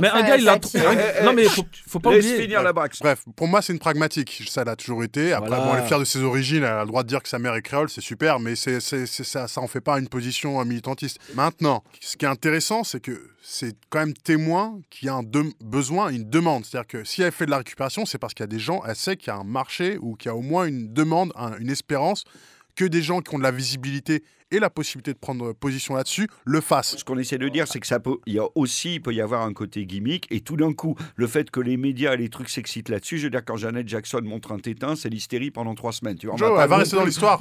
Mais 0.00 0.08
un 0.08 0.22
gars, 0.22 0.36
il 0.36 0.48
a. 0.48 0.58
Non, 1.24 1.32
mais 1.32 1.44
faut, 1.44 1.62
faut 1.86 2.00
pas 2.00 2.10
oublier. 2.10 2.40
finir 2.42 2.62
la 2.64 2.72
braque. 2.72 2.96
Bref, 3.00 3.22
pour 3.36 3.46
moi, 3.46 3.62
c'est 3.62 3.72
une 3.72 3.78
pragmatique. 3.78 4.42
Ça 4.48 4.64
l'a 4.64 4.74
toujours 4.74 5.04
été. 5.04 5.32
Après, 5.32 5.56
elle 5.56 5.84
est 5.84 5.86
fière 5.86 6.00
de 6.00 6.04
ses 6.04 6.22
origines. 6.22 6.64
Elle 6.64 6.72
a 6.72 6.80
le 6.80 6.88
droit 6.88 7.04
de 7.04 7.08
dire 7.08 7.22
que 7.22 7.28
sa 7.28 7.38
mère 7.38 7.54
est 7.54 7.62
créole, 7.62 7.88
c'est 7.88 8.00
super, 8.00 8.40
mais 8.40 8.56
c'est, 8.56 8.80
c'est, 8.80 9.06
c'est- 9.06 9.22
ça, 9.24 9.46
ça 9.46 9.60
en 9.60 9.68
fait 9.68 9.80
pas 9.80 9.98
une 9.98 10.07
position 10.08 10.64
militantiste. 10.64 11.18
Maintenant, 11.34 11.82
ce 12.00 12.16
qui 12.16 12.24
est 12.24 12.28
intéressant, 12.28 12.84
c'est 12.84 13.00
que 13.00 13.30
c'est 13.42 13.76
quand 13.90 14.00
même 14.00 14.14
témoin 14.14 14.80
qu'il 14.90 15.06
y 15.06 15.08
a 15.08 15.14
un 15.14 15.22
besoin, 15.64 16.10
une 16.10 16.28
demande. 16.28 16.64
C'est-à-dire 16.64 16.86
que 16.88 17.04
si 17.04 17.22
elle 17.22 17.32
fait 17.32 17.46
de 17.46 17.50
la 17.50 17.58
récupération, 17.58 18.04
c'est 18.06 18.18
parce 18.18 18.34
qu'il 18.34 18.42
y 18.42 18.44
a 18.44 18.48
des 18.48 18.58
gens, 18.58 18.82
elle 18.86 18.96
sait 18.96 19.16
qu'il 19.16 19.28
y 19.28 19.30
a 19.30 19.36
un 19.36 19.44
marché 19.44 19.98
ou 20.00 20.14
qu'il 20.16 20.28
y 20.28 20.32
a 20.32 20.36
au 20.36 20.42
moins 20.42 20.66
une 20.66 20.92
demande, 20.92 21.32
un- 21.36 21.56
une 21.58 21.70
espérance 21.70 22.24
que 22.74 22.84
des 22.84 23.02
gens 23.02 23.20
qui 23.20 23.34
ont 23.34 23.38
de 23.38 23.42
la 23.42 23.50
visibilité 23.50 24.22
et 24.50 24.58
la 24.58 24.70
possibilité 24.70 25.12
de 25.12 25.18
prendre 25.18 25.52
position 25.52 25.94
là-dessus 25.94 26.28
le 26.44 26.60
fassent. 26.60 26.96
Ce 26.96 27.04
qu'on 27.04 27.18
essaie 27.18 27.38
de 27.38 27.48
dire, 27.48 27.66
c'est 27.68 27.80
que 27.80 27.86
ça 27.86 28.00
peut, 28.00 28.16
il 28.26 28.34
y 28.34 28.38
a 28.38 28.44
aussi, 28.54 28.94
il 28.94 29.00
peut 29.02 29.12
y 29.12 29.20
avoir 29.20 29.42
un 29.42 29.52
côté 29.52 29.84
gimmick, 29.86 30.26
et 30.30 30.40
tout 30.40 30.56
d'un 30.56 30.72
coup, 30.72 30.96
le 31.16 31.26
fait 31.26 31.50
que 31.50 31.60
les 31.60 31.76
médias 31.76 32.14
et 32.14 32.16
les 32.16 32.28
trucs 32.28 32.48
s'excitent 32.48 32.88
là-dessus, 32.88 33.18
je 33.18 33.24
veux 33.24 33.30
dire, 33.30 33.44
quand 33.44 33.56
Janet 33.56 33.86
Jackson 33.88 34.20
montre 34.24 34.52
un 34.52 34.58
tétin, 34.58 34.96
c'est 34.96 35.08
l'hystérie 35.08 35.50
pendant 35.50 35.74
trois 35.74 35.92
semaines. 35.92 36.16
Tu 36.16 36.26
vois, 36.26 36.34
on 36.34 36.38
Joe, 36.38 36.54
pas 36.56 36.64
elle 36.64 36.70
va 36.70 36.76
rester 36.78 36.96
dans 36.96 37.04
l'histoire. 37.04 37.38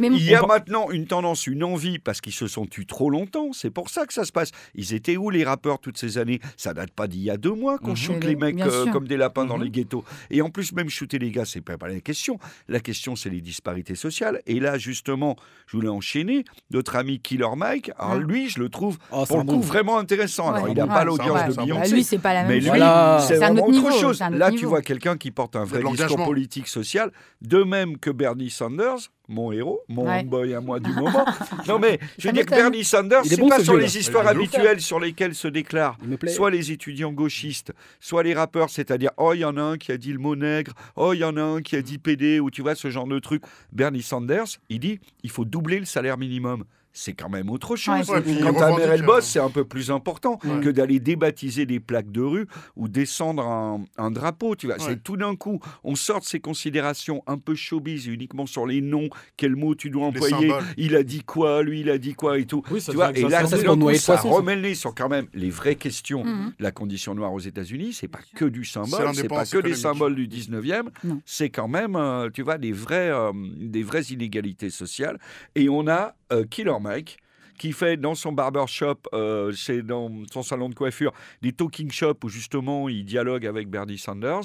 Il 0.00 0.22
y 0.24 0.34
a 0.34 0.46
maintenant 0.46 0.90
une 0.90 1.06
tendance, 1.06 1.46
une 1.46 1.64
envie, 1.64 1.98
parce 1.98 2.20
qu'ils 2.20 2.32
se 2.32 2.46
sont 2.46 2.66
tus 2.66 2.86
trop 2.86 3.10
longtemps. 3.10 3.52
C'est 3.52 3.70
pour 3.70 3.90
ça 3.90 4.06
que 4.06 4.12
ça 4.12 4.24
se 4.24 4.32
passe. 4.32 4.50
Ils 4.74 4.94
étaient 4.94 5.16
où 5.16 5.30
les 5.30 5.44
rappeurs 5.44 5.78
toutes 5.80 5.98
ces 5.98 6.18
années? 6.18 6.40
Ça 6.56 6.74
date 6.74 6.90
pas 6.92 7.06
d'il 7.06 7.22
y 7.22 7.30
a 7.30 7.36
deux 7.36 7.52
mois 7.54 7.78
qu'on 7.78 7.90
Mhm. 7.90 7.96
shoot 7.96 8.24
les 8.24 8.36
mecs 8.36 8.60
euh, 8.60 8.86
comme 8.92 9.06
des 9.08 9.16
lapins 9.16 9.44
dans 9.44 9.58
Mhm. 9.58 9.64
les 9.64 9.70
ghettos. 9.70 10.04
Et 10.30 10.42
en 10.42 10.50
plus, 10.50 10.72
même 10.72 10.88
shooter 10.88 11.18
les 11.18 11.30
gars, 11.30 11.44
c'est 11.44 11.60
pas 11.60 11.76
la 11.88 12.00
question. 12.00 12.38
La 12.68 12.80
question, 12.80 13.16
c'est 13.16 13.30
les 13.30 13.40
disparités 13.40 13.94
sociales. 13.94 14.40
Et 14.46 14.60
là, 14.60 14.78
justement, 14.78 15.31
je 15.66 15.76
voulais 15.76 15.88
enchaîner. 15.88 16.44
Notre 16.70 16.96
ami 16.96 17.18
Killer 17.20 17.46
Mike, 17.56 17.90
alors 17.98 18.16
Ouais. 18.16 18.24
lui, 18.24 18.48
je 18.48 18.60
le 18.60 18.68
trouve 18.68 18.98
Oh, 19.10 19.24
pour 19.26 19.38
le 19.38 19.44
bon. 19.44 19.54
coup 19.54 19.62
vraiment 19.62 19.98
intéressant. 19.98 20.52
Alors, 20.52 20.68
il 20.68 20.74
n'a 20.76 20.86
pas 20.86 21.04
l'audience 21.04 21.44
de 21.46 21.54
bon. 21.54 21.54
Bah, 21.56 21.64
Beyoncé. 21.64 21.94
lui, 21.94 22.04
c'est 22.04 22.18
pas 22.18 22.34
la 22.34 22.40
même 22.42 22.48
Mais 22.48 22.54
lui, 22.56 22.62
chose. 22.68 22.76
Voilà. 22.76 23.24
c'est 23.26 23.36
vraiment 23.36 23.52
autre 23.54 23.62
autre 23.68 23.72
niveau, 23.72 23.90
chose. 24.00 24.18
c'est 24.18 24.24
un 24.24 24.28
autre 24.28 24.38
Là, 24.38 24.50
tu 24.50 24.66
vois 24.66 24.82
quelqu'un 24.82 25.16
qui 25.16 25.30
porte 25.30 25.56
un 25.56 25.64
vrai 25.64 25.82
discours 25.82 26.24
politique 26.24 26.68
social, 26.68 27.10
de 27.40 27.62
même 27.62 27.98
que 27.98 28.10
Bernie 28.10 28.50
Sanders, 28.50 28.98
mon 29.28 29.52
héros, 29.52 29.80
mon 29.88 30.06
Ouais. 30.06 30.24
boy 30.24 30.52
à 30.54 30.60
moi 30.60 30.80
du 30.80 30.90
moment. 30.94 31.24
non 31.68 31.78
mais, 31.78 31.98
je 32.18 32.28
veux 32.28 32.32
dire 32.34 32.44
que. 32.44 32.50
Bernie 32.50 32.84
Sanders, 32.84 33.22
Il 33.24 33.32
est 33.32 33.36
c'est 33.36 33.40
bon, 33.40 33.48
pas 33.48 33.58
ce 33.58 33.64
sur 33.64 33.76
les 33.76 33.96
histoires 33.98 34.26
habituelles 34.26 34.80
sur 34.80 34.98
lesquelles 35.00 35.34
se 35.34 35.48
déclarent 35.48 35.96
soit 36.28 36.50
les 36.50 36.72
étudiants 36.72 37.12
gauchistes, 37.12 37.72
soit 38.00 38.22
les 38.22 38.34
rappeurs, 38.34 38.68
c'est-à-dire 38.70 39.10
oh 39.16 39.32
il 39.34 39.40
y 39.40 39.44
en 39.44 39.56
a 39.56 39.62
un 39.62 39.78
qui 39.78 39.92
a 39.92 39.96
dit 39.96 40.12
le 40.12 40.18
mot 40.18 40.36
nègre, 40.36 40.72
oh 40.96 41.12
il 41.14 41.18
y 41.20 41.24
en 41.24 41.36
a 41.36 41.42
un 41.42 41.62
qui 41.62 41.76
a 41.76 41.82
dit 41.82 41.98
PD 41.98 42.40
ou 42.40 42.50
tu 42.50 42.62
vois 42.62 42.74
ce 42.74 42.90
genre 42.90 43.06
de 43.06 43.18
truc. 43.18 43.42
Bernie 43.72 44.02
Sanders, 44.02 44.46
il 44.68 44.80
dit 44.80 45.00
il 45.22 45.30
faut 45.30 45.44
doubler 45.44 45.78
le 45.78 45.86
salaire 45.86 46.18
minimum. 46.18 46.64
C'est 46.94 47.14
quand 47.14 47.28
même 47.30 47.48
autre 47.50 47.74
chose. 47.76 48.10
Ouais, 48.10 48.22
Quand 48.42 48.52
ta 48.52 48.76
mère 48.76 48.92
elle 48.92 49.02
bosse, 49.02 49.24
euh, 49.24 49.30
c'est 49.32 49.40
un 49.40 49.48
peu 49.50 49.64
plus 49.64 49.90
important 49.90 50.38
Ouais. 50.44 50.60
que 50.60 50.68
d'aller 50.68 51.00
débaptiser 51.00 51.64
des 51.66 51.80
plaques 51.80 52.10
de 52.12 52.20
rue 52.20 52.46
ou 52.76 52.88
descendre 52.88 53.46
un, 53.46 53.84
un 53.96 54.10
drapeau. 54.10 54.56
Tu 54.56 54.66
vois, 54.66 54.76
Ouais. 54.76 54.82
c'est 54.86 55.02
tout 55.02 55.16
d'un 55.16 55.34
coup, 55.36 55.60
on 55.84 55.94
sort 55.94 56.20
de 56.20 56.24
ces 56.26 56.40
considérations 56.40 57.22
un 57.26 57.38
peu 57.38 57.54
showbiz 57.54 58.06
uniquement 58.06 58.44
sur 58.46 58.66
les 58.66 58.80
noms, 58.80 59.08
quel 59.36 59.56
mot 59.56 59.74
tu 59.74 59.88
dois 59.90 60.06
employer, 60.06 60.52
il 60.76 60.94
a 60.96 61.02
dit 61.02 61.22
quoi, 61.22 61.62
lui 61.62 61.80
il 61.80 61.90
a 61.90 61.98
dit 61.98 62.14
quoi 62.14 62.38
et 62.38 62.44
tout. 62.46 62.62
Oui, 62.70 62.80
ça 62.80 62.92
tu 62.92 62.96
vois, 62.96 63.10
et 63.16 63.22
là, 63.22 63.40
pour 63.42 63.78
coup, 63.78 63.94
ça 63.94 64.16
ça. 64.18 64.28
remet 64.28 64.56
le 64.56 64.62
nez 64.62 64.74
sur 64.74 64.94
quand 64.94 65.08
même 65.08 65.26
les 65.34 65.50
vraies 65.50 65.76
questions 65.76 66.22
de 66.24 66.52
la 66.62 66.70
condition 66.72 67.14
noire 67.14 67.32
aux 67.32 67.40
États-Unis. 67.40 67.92
C'est 67.94 68.08
pas 68.08 68.20
que 68.36 68.44
du 68.44 68.64
symbole, 68.64 69.14
c'est 69.14 69.28
pas 69.28 69.46
que 69.46 69.58
des 69.58 69.74
symboles 69.74 70.14
du 70.14 70.26
19e, 70.28 70.90
Non. 71.04 71.20
c'est 71.24 71.48
quand 71.50 71.68
même, 71.68 71.96
euh, 71.96 72.28
tu 72.32 72.42
vois, 72.42 72.58
des, 72.58 72.72
vrais, 72.72 73.10
euh, 73.10 73.32
des 73.34 73.82
vraies 73.82 74.02
inégalités 74.10 74.70
sociales. 74.70 75.18
Et 75.54 75.68
on 75.68 75.88
a 75.88 76.14
euh, 76.32 76.44
Killer 76.44 76.72
Mike 76.82 77.18
qui 77.58 77.72
fait 77.72 77.96
dans 77.96 78.14
son 78.14 78.32
barbershop, 78.32 78.96
euh, 79.12 79.52
c'est 79.52 79.82
dans 79.82 80.10
son 80.32 80.42
salon 80.42 80.68
de 80.68 80.74
coiffure, 80.74 81.12
des 81.42 81.52
talking 81.52 81.90
shops 81.92 82.24
où 82.24 82.28
justement 82.28 82.88
il 82.88 83.04
dialogue 83.04 83.46
avec 83.46 83.68
Bernie 83.68 83.98
Sanders. 83.98 84.44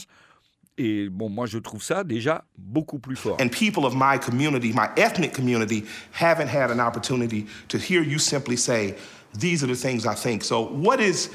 Et 0.77 1.09
bon, 1.09 1.27
moi 1.27 1.47
je 1.47 1.57
trouve 1.57 1.81
ça 1.81 2.03
déjà 2.03 2.45
beaucoup 2.57 2.99
plus 2.99 3.15
fort. 3.15 3.37
And 3.41 3.49
people 3.49 3.85
of 3.85 3.95
my 3.95 4.19
community, 4.19 4.71
my 4.71 4.89
ethnic 4.95 5.33
community, 5.33 5.83
haven't 6.13 6.47
had 6.47 6.69
an 6.69 6.79
opportunity 6.79 7.47
to 7.69 7.79
hear 7.79 8.03
you 8.03 8.19
simply 8.19 8.55
say, 8.55 8.95
these 9.33 9.63
are 9.63 9.67
the 9.67 9.75
things 9.75 10.05
I 10.05 10.13
think. 10.13 10.43
So, 10.43 10.61
what 10.61 10.99
is 10.99 11.29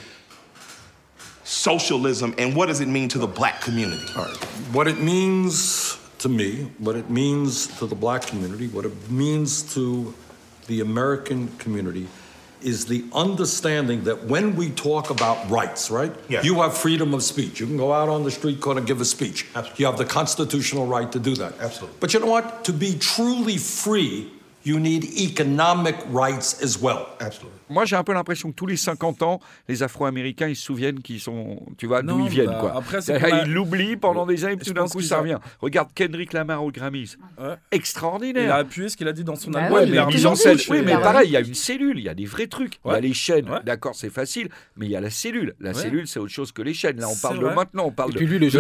socialism 1.43 2.35
and 2.39 2.55
what 2.55 2.69
does 2.69 2.81
it 2.81 2.89
mean 2.89 3.09
to 3.09 3.19
the 3.19 3.27
black 3.27 3.61
community? 3.61 4.05
All 4.17 4.25
right. 4.25 4.37
What 4.73 4.87
it 4.87 5.01
means 5.01 5.99
to 6.19 6.29
me, 6.29 6.71
what 6.79 6.95
it 6.95 7.11
means 7.11 7.67
to 7.79 7.87
the 7.87 7.97
black 7.97 8.27
community, 8.27 8.69
what 8.69 8.85
it 8.85 9.11
means 9.11 9.75
to 9.75 10.15
the 10.67 10.81
American 10.81 11.49
community 11.59 12.09
is 12.63 12.87
the 12.87 13.05
understanding 13.13 14.05
that 14.05 14.25
when 14.25 14.55
we 14.55 14.71
talk 14.71 15.11
about 15.11 15.51
rights, 15.51 15.91
right? 15.91 16.13
Yeah. 16.29 16.43
You 16.43 16.63
have 16.63 16.77
freedom 16.77 17.13
of 17.15 17.23
speech. 17.23 17.61
You 17.61 17.67
can 17.67 17.77
go 17.77 17.93
out 17.93 18.09
on 18.09 18.23
the 18.23 18.31
street 18.31 18.61
corner 18.61 18.79
and 18.79 18.87
give 18.87 19.01
a 19.01 19.05
speech. 19.05 19.47
Absolutely. 19.55 19.83
You 19.83 19.87
have 19.87 19.99
the 19.99 20.05
constitutional 20.05 20.87
right 20.87 21.11
to 21.13 21.19
do 21.19 21.35
that. 21.37 21.55
Absolutely. 21.61 21.97
But 22.01 22.15
you 22.15 22.21
know 22.21 22.27
what? 22.27 22.65
To 22.65 22.73
be 22.73 22.97
truly 22.99 23.59
free, 23.59 24.31
you 24.65 24.79
need 24.79 25.05
economic 25.19 25.97
rights 26.13 26.59
as 26.63 26.79
well. 26.81 26.99
Absolutely. 27.21 27.51
Moi 27.69 27.85
j'ai 27.87 27.97
un 27.97 28.05
peu 28.05 28.13
l'impression 28.13 28.51
que 28.51 28.55
tous 28.57 28.67
les 28.67 28.77
50 28.77 29.23
ans, 29.23 29.41
les 29.69 29.83
Afro-Américains 29.83 30.49
ils 30.49 30.57
se 30.57 30.63
souviennent 30.65 31.01
qu'ils 31.01 31.21
sont, 31.21 31.63
tu 31.79 31.87
vois, 31.87 32.03
d'où 32.03 32.21
ils 32.25 32.29
viennent. 32.29 32.47
bah, 32.47 32.59
quoi. 32.61 32.77
après, 32.77 33.01
c'est 33.01 33.19
Ils 33.47 33.53
l'oublient 33.53 33.97
pendant 33.97 34.27
des 34.27 34.45
années, 34.45 34.57
tout 34.59 34.73
d'un 34.75 34.87
coup 34.87 35.01
ça 35.01 35.17
a- 35.17 35.21
revient. 35.21 35.39
Regarde 35.61 35.89
Kendrick 35.95 36.33
Lamar 36.35 36.63
aux 36.63 36.71
Grammys. 36.71 37.17
Ouais. 37.41 37.55
Extraordinaire. 37.71 38.45
Il 38.45 38.51
a 38.51 38.57
appuyé 38.57 38.89
ce 38.91 38.97
qu'il 38.97 39.09
a 39.09 39.13
dit 39.13 39.25
dans 39.25 39.37
son 39.37 39.51
Bah 39.51 39.63
album. 39.65 39.79
oui, 39.81 39.85
il 39.87 39.93
mais 39.93 39.99
a 39.99 40.07
mise 40.07 40.27
en 40.27 40.35
touche, 40.35 40.69
Oui, 40.69 40.79
il 40.81 40.85
mais 40.85 40.93
pareil, 40.93 41.29
il 41.29 41.33
y 41.33 41.37
a 41.37 41.41
une 41.41 41.55
cellule, 41.55 41.99
il 41.99 42.05
y 42.05 42.09
a 42.09 42.15
des 42.15 42.27
vrais 42.27 42.47
trucs. 42.47 42.75
Il 42.85 42.89
y 42.89 42.91
a 42.91 42.95
Ouais. 42.95 43.01
les 43.01 43.15
chaînes, 43.15 43.49
Ouais. 43.49 43.61
d'accord, 43.65 43.95
c'est 43.95 44.11
facile, 44.11 44.49
mais 44.77 44.87
il 44.87 44.93
y 44.93 44.97
a 44.97 45.01
la 45.01 45.11
cellule. 45.11 45.55
La 45.61 45.71
Ouais. 45.71 45.75
cellule, 45.83 46.07
c'est 46.07 46.21
autre 46.21 46.33
chose 46.33 46.53
que 46.53 46.63
les 46.63 46.75
chaînes. 46.75 47.01
Là, 47.01 47.09
on 47.09 47.17
parle 47.17 47.39
de 47.39 47.47
maintenant, 47.47 47.85
on 47.87 47.91
parle 47.91 48.11
Et 48.11 48.15
de, 48.15 48.19
puis 48.19 48.27
lui, 48.27 48.39
le 48.39 48.47
il 48.49 48.55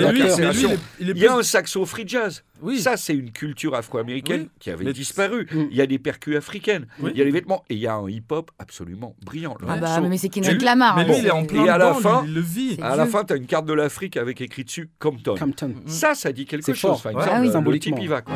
il 1.00 1.08
Il 1.10 1.18
y 1.18 1.26
a 1.26 1.34
un 1.36 1.42
saxo 1.42 1.84
free 1.84 2.04
jazz. 2.06 2.42
Oui. 2.62 2.80
Ça, 2.80 2.96
c'est 2.96 3.14
une 3.14 3.32
culture 3.32 3.74
afro-américaine 3.74 4.42
Oui. 4.42 4.50
qui 4.60 4.70
avait 4.70 4.84
Mais- 4.84 4.92
disparu. 4.92 5.46
Mm. 5.52 5.64
Il 5.70 5.76
y 5.76 5.80
a 5.80 5.86
des 5.86 5.98
percus 5.98 6.36
africaines, 6.36 6.86
Oui. 7.00 7.10
il 7.14 7.18
y 7.18 7.22
a 7.22 7.24
les 7.24 7.30
vêtements, 7.30 7.64
et 7.68 7.74
il 7.74 7.80
y 7.80 7.86
a 7.86 7.94
un 7.94 8.08
hip-hop 8.08 8.50
absolument 8.58 9.14
brillant. 9.24 9.56
Ah 9.68 9.76
bah, 9.76 10.00
mais 10.00 10.16
c'est 10.16 10.28
Kendrick 10.28 10.62
Lamar. 10.62 10.96
Mais 10.96 11.04
lui, 11.04 11.14
il 11.18 11.26
est 11.26 11.30
en 11.30 11.44
plein 11.44 11.64
Et 11.64 11.68
à 11.68 11.78
la 11.78 11.94
fin- 11.94 12.22
il 12.26 12.34
le 12.34 12.40
vit. 12.40 12.78
À 12.80 12.96
la 12.96 13.06
fin, 13.06 13.24
tu 13.24 13.32
as 13.32 13.36
une 13.36 13.46
carte 13.46 13.66
de 13.66 13.72
l'Afrique 13.72 14.16
avec 14.16 14.40
écrit 14.40 14.64
dessus 14.64 14.90
Compton. 14.98 15.36
Compton. 15.36 15.74
Ça, 15.86 16.14
ça 16.14 16.32
dit 16.32 16.46
quelque 16.46 16.64
C'est 16.64 16.74
chose. 16.74 16.92
Enfin, 16.92 17.10
Ouais. 17.12 17.24
semble, 17.24 17.50
Ah 17.54 17.60
oui. 17.68 17.72
le 17.74 17.78
type, 17.78 17.96
il 18.00 18.08
va. 18.08 18.22
quoi. 18.22 18.34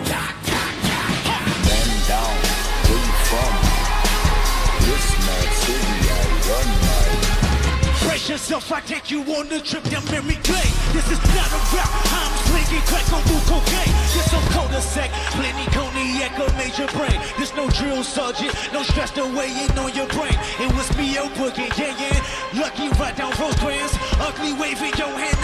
Brace 8.05 8.29
yourself, 8.29 8.70
I 8.70 8.81
take 8.87 9.11
you 9.11 9.20
on 9.29 9.45
the 9.49 9.61
trip 9.62 9.83
down 9.91 10.05
memory 10.11 10.37
lane. 10.49 10.72
This 10.93 11.07
is 11.11 11.20
not 11.35 11.51
a 11.53 11.61
rap, 11.77 12.36
Crack 12.57 13.12
on 13.12 13.22
cocaine. 13.44 13.92
This 14.14 14.30
some 14.30 14.42
cul-de-sac, 14.52 15.11
plenty 15.32 15.66
cognac, 15.72 16.38
a 16.38 16.52
major 16.57 16.86
brain. 16.96 17.20
There's 17.36 17.54
no 17.54 17.68
drill 17.68 18.02
sergeant, 18.02 18.54
no 18.72 18.82
stress 18.82 19.11
to 19.12 19.24
weigh 19.24 19.52
in 19.64 19.78
on 19.78 19.92
your 19.94 20.07
brain. 20.09 20.32
It 20.59 20.72
was 20.74 20.88
me, 20.96 21.12
your 21.12 21.28
boogie, 21.36 21.68
yeah, 21.76 21.94
yeah. 22.00 22.61
Lucky 22.61 22.88
right 23.00 23.14
down 23.14 23.32
Rosecrans. 23.38 23.92
Ugly 24.20 24.54
waving 24.54 24.94
your 24.96 25.12
hand 25.18 25.36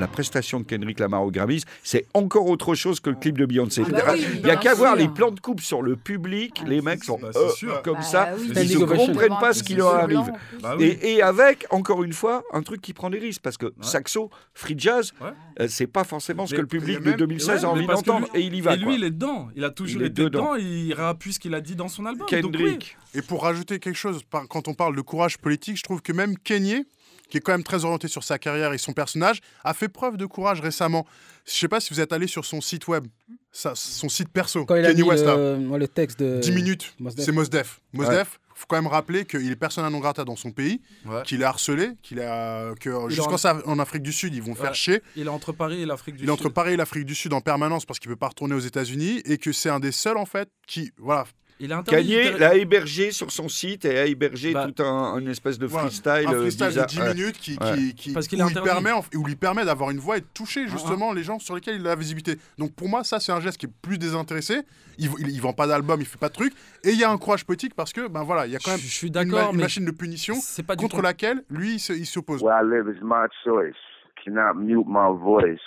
La 0.00 0.08
prestation 0.08 0.58
de 0.60 0.64
Kendrick 0.64 0.98
Lamar 0.98 1.22
au 1.24 1.30
Grammys, 1.30 1.62
c'est 1.84 2.06
encore 2.14 2.46
autre 2.48 2.74
chose 2.74 2.98
que 2.98 3.10
le 3.10 3.16
clip 3.16 3.38
de 3.38 3.46
Beyoncé. 3.46 3.82
Ah 3.86 3.90
bah 3.90 4.02
oui, 4.14 4.26
il 4.38 4.42
n'y 4.44 4.50
a 4.50 4.56
qu'à 4.56 4.74
voir 4.74 4.96
les 4.96 5.06
plans 5.08 5.30
de 5.30 5.38
coupe 5.38 5.60
sur 5.60 5.82
le 5.82 5.94
public, 5.96 6.62
les 6.66 6.80
mecs 6.80 7.04
sont 7.04 7.18
bah, 7.20 7.30
euh, 7.36 7.48
sûr. 7.50 7.80
comme 7.82 7.96
Bah 7.98 8.02
ça, 8.02 8.30
oui, 8.36 8.50
ils 8.68 8.78
ne 8.80 8.84
comprennent 8.86 9.36
pas 9.40 9.52
ce 9.52 9.62
qui 9.62 9.74
leur 9.74 9.94
arrive. 9.94 10.32
Bah 10.60 10.74
oui. 10.78 10.96
Et, 11.02 11.14
et 11.14 11.22
avec, 11.22 11.66
encore 11.70 12.02
une 12.02 12.12
fois, 12.12 12.42
un 12.52 12.62
truc 12.62 12.80
qui 12.80 12.92
prend 12.92 13.10
des 13.10 13.18
risques, 13.18 13.42
parce 13.42 13.56
que 13.56 13.72
saxo, 13.82 14.30
free 14.54 14.74
jazz, 14.76 15.12
Ouais. 15.20 15.28
euh, 15.60 15.66
c'est 15.68 15.86
pas 15.86 16.02
forcément 16.04 16.46
ce 16.46 16.52
Mais 16.52 16.56
que 16.56 16.62
le 16.62 16.66
public 16.68 16.96
a 16.96 17.00
de 17.00 17.04
même- 17.10 17.16
2016 17.16 17.64
a 17.64 17.68
Ouais, 17.68 17.72
envie 17.74 17.86
parce 17.86 18.00
que 18.02 18.06
d'entendre, 18.06 18.28
lui- 18.34 18.40
et 18.42 18.46
il 18.46 18.54
y 18.54 18.60
va. 18.60 18.74
Et 18.74 18.76
lui, 18.78 18.84
quoi. 18.86 18.94
il 18.94 19.04
est 19.04 19.10
dedans. 19.10 19.48
Il 19.54 19.64
a 19.64 19.70
toujours 19.70 20.00
Il 20.00 20.06
été 20.06 20.22
dedans. 20.24 20.54
dedans. 20.54 20.56
Il 20.56 20.92
réappuie 20.94 21.32
ce 21.34 21.38
qu'il 21.38 21.54
a 21.54 21.60
dit 21.60 21.76
dans 21.76 21.88
son 21.88 22.06
album. 22.06 22.26
Donc 22.28 22.30
oui. 22.32 22.40
Kendrick. 22.40 22.96
Et 23.14 23.22
pour 23.22 23.42
rajouter 23.42 23.78
quelque 23.78 23.96
chose, 23.96 24.22
quand 24.48 24.66
on 24.68 24.74
parle 24.74 24.96
de 24.96 25.00
courage 25.02 25.38
politique, 25.38 25.76
je 25.76 25.82
trouve 25.82 26.02
que 26.02 26.12
même 26.12 26.36
Kenyé, 26.38 26.84
qui 27.32 27.38
est 27.38 27.40
quand 27.40 27.52
même 27.52 27.62
très 27.64 27.86
orienté 27.86 28.08
sur 28.08 28.24
sa 28.24 28.38
carrière 28.38 28.74
et 28.74 28.78
son 28.78 28.92
personnage, 28.92 29.40
a 29.64 29.72
fait 29.72 29.88
preuve 29.88 30.18
de 30.18 30.26
courage 30.26 30.60
récemment. 30.60 31.06
Je 31.46 31.52
sais 31.52 31.66
pas 31.66 31.80
si 31.80 31.94
vous 31.94 31.98
êtes 32.00 32.12
allé 32.12 32.26
sur 32.26 32.44
son 32.44 32.60
site 32.60 32.88
web, 32.88 33.06
sa- 33.50 33.74
son 33.74 34.10
site 34.10 34.28
perso, 34.28 34.66
Quand 34.66 34.74
il 34.76 34.84
a 34.84 34.88
Kenny 34.90 35.00
mis 35.00 35.08
West, 35.08 35.24
là. 35.24 35.36
le, 35.36 35.56
ouais, 35.66 35.78
le 35.78 35.88
texte 35.88 36.20
de... 36.20 36.40
10 36.40 36.52
minutes, 36.52 36.94
Mos 37.00 37.12
Def. 37.14 37.24
c'est 37.24 37.32
Mosdef. 37.32 37.80
Mosdef, 37.94 38.38
faut 38.54 38.66
quand 38.68 38.76
même 38.76 38.86
rappeler 38.86 39.24
qu'il 39.24 39.50
est 39.50 39.56
persona 39.56 39.88
non 39.88 39.98
grata 40.00 40.24
dans 40.26 40.36
son 40.36 40.50
pays, 40.50 40.82
Ouais. 41.06 41.22
qu'il 41.24 41.40
est 41.40 41.44
harcelé, 41.46 41.92
qu'il 42.02 42.20
a 42.20 42.74
que 42.78 43.08
jusqu'en 43.08 43.36
en- 43.64 43.78
Afrique 43.78 44.02
du 44.02 44.12
Sud 44.12 44.34
ils 44.34 44.42
vont 44.42 44.54
faire 44.54 44.72
Ouais. 44.72 44.74
chier. 44.76 45.02
Il 45.16 45.24
est 45.24 45.30
entre 45.30 45.52
Paris 45.52 45.80
et 45.80 45.86
l'Afrique 45.86 46.16
du 46.16 46.24
Il 46.24 46.28
est 46.28 46.32
Sud. 46.32 46.38
entre 46.38 46.50
Paris 46.50 46.74
et 46.74 46.76
l'Afrique 46.76 47.06
du 47.06 47.14
Sud 47.14 47.32
en 47.32 47.40
permanence 47.40 47.86
parce 47.86 47.98
qu'il 47.98 48.10
peut 48.10 48.16
pas 48.16 48.28
retourner 48.28 48.54
aux 48.54 48.58
États-Unis 48.60 49.22
et 49.24 49.38
que 49.38 49.52
c'est 49.52 49.70
un 49.70 49.80
des 49.80 49.90
seuls 49.92 50.18
en 50.18 50.26
fait 50.26 50.50
qui 50.66 50.92
voilà. 50.98 51.24
Il 51.64 51.70
est 51.70 51.74
interdit 51.74 52.08
Kanye 52.16 52.32
de- 52.32 52.38
l'a 52.38 52.54
hébergé 52.56 53.12
sur 53.12 53.30
son 53.30 53.48
site 53.48 53.84
et 53.84 53.96
a 53.98 54.06
hébergé 54.06 54.52
Bah, 54.52 54.66
tout 54.66 54.82
un 54.82 55.18
une 55.20 55.28
espèce 55.28 55.58
de 55.60 55.68
freestyle. 55.68 56.10
un 56.26 56.32
euh, 56.34 56.40
freestyle 56.40 56.66
de 56.66 56.70
bizarre. 56.70 56.86
10 56.86 57.00
Ouais. 57.00 57.14
minutes 57.14 57.38
qui, 57.38 57.52
Ouais. 57.52 57.74
qui, 57.76 57.94
qui- 57.94 58.12
Parce 58.12 58.26
qu'il 58.26 58.40
est 58.40 58.42
où, 58.42 58.46
il 58.48 58.50
interdit. 58.50 58.68
Ah, 58.68 58.72
permet, 58.74 58.90
en- 58.90 59.04
où 59.14 59.24
lui 59.24 59.36
permet 59.36 59.64
d'avoir 59.64 59.90
une 59.90 59.98
voix 59.98 60.18
et 60.18 60.20
de 60.22 60.26
toucher 60.34 60.66
justement 60.66 61.12
les 61.12 61.22
gens 61.22 61.38
sur 61.38 61.54
lesquels 61.54 61.76
il 61.76 61.86
a 61.86 61.90
la 61.90 61.94
visibilité. 61.96 62.36
Donc 62.58 62.74
pour 62.74 62.88
moi, 62.88 63.04
ça 63.04 63.20
c'est 63.20 63.30
un 63.32 63.40
geste 63.40 63.58
qui 63.58 63.66
est 63.66 63.72
plus 63.80 63.96
désintéressé. 63.96 64.62
Il, 64.98 65.08
il, 65.20 65.30
il 65.30 65.40
vend 65.40 65.52
pas 65.52 65.66
d'album, 65.68 66.00
il 66.00 66.06
fait 66.06 66.18
pas 66.18 66.28
de 66.28 66.34
trucs. 66.34 66.52
Et 66.84 66.90
il 66.90 66.98
y 66.98 67.04
a 67.04 67.10
un 67.10 67.16
courage 67.16 67.46
politique 67.46 67.74
parce 67.74 67.92
que 67.92 68.08
ben 68.08 68.24
voilà, 68.24 68.46
il 68.46 68.52
y 68.52 68.56
a 68.56 68.58
quand 68.58 68.72
même 68.72 68.80
Je 68.80 68.86
suis 68.88 69.06
une, 69.06 69.12
d'accord, 69.12 69.44
ma- 69.44 69.50
une 69.50 69.56
mais 69.56 69.62
machine 69.62 69.84
de 69.84 69.90
punition 69.92 70.34
pas 70.66 70.74
contre 70.76 70.96
tout- 70.96 71.02
laquelle 71.02 71.44
lui 71.48 71.74
il 71.74 71.78
se- 71.78 71.92
il 71.92 72.06
s'oppose. 72.06 72.42
Where 72.42 72.56
I 72.60 72.64
live 72.68 72.92
is 72.94 73.00
my 73.04 73.26
choice. 73.44 73.76
Cannot 74.24 74.54
mute 74.60 74.84
my 74.88 75.16
voice. 75.16 75.60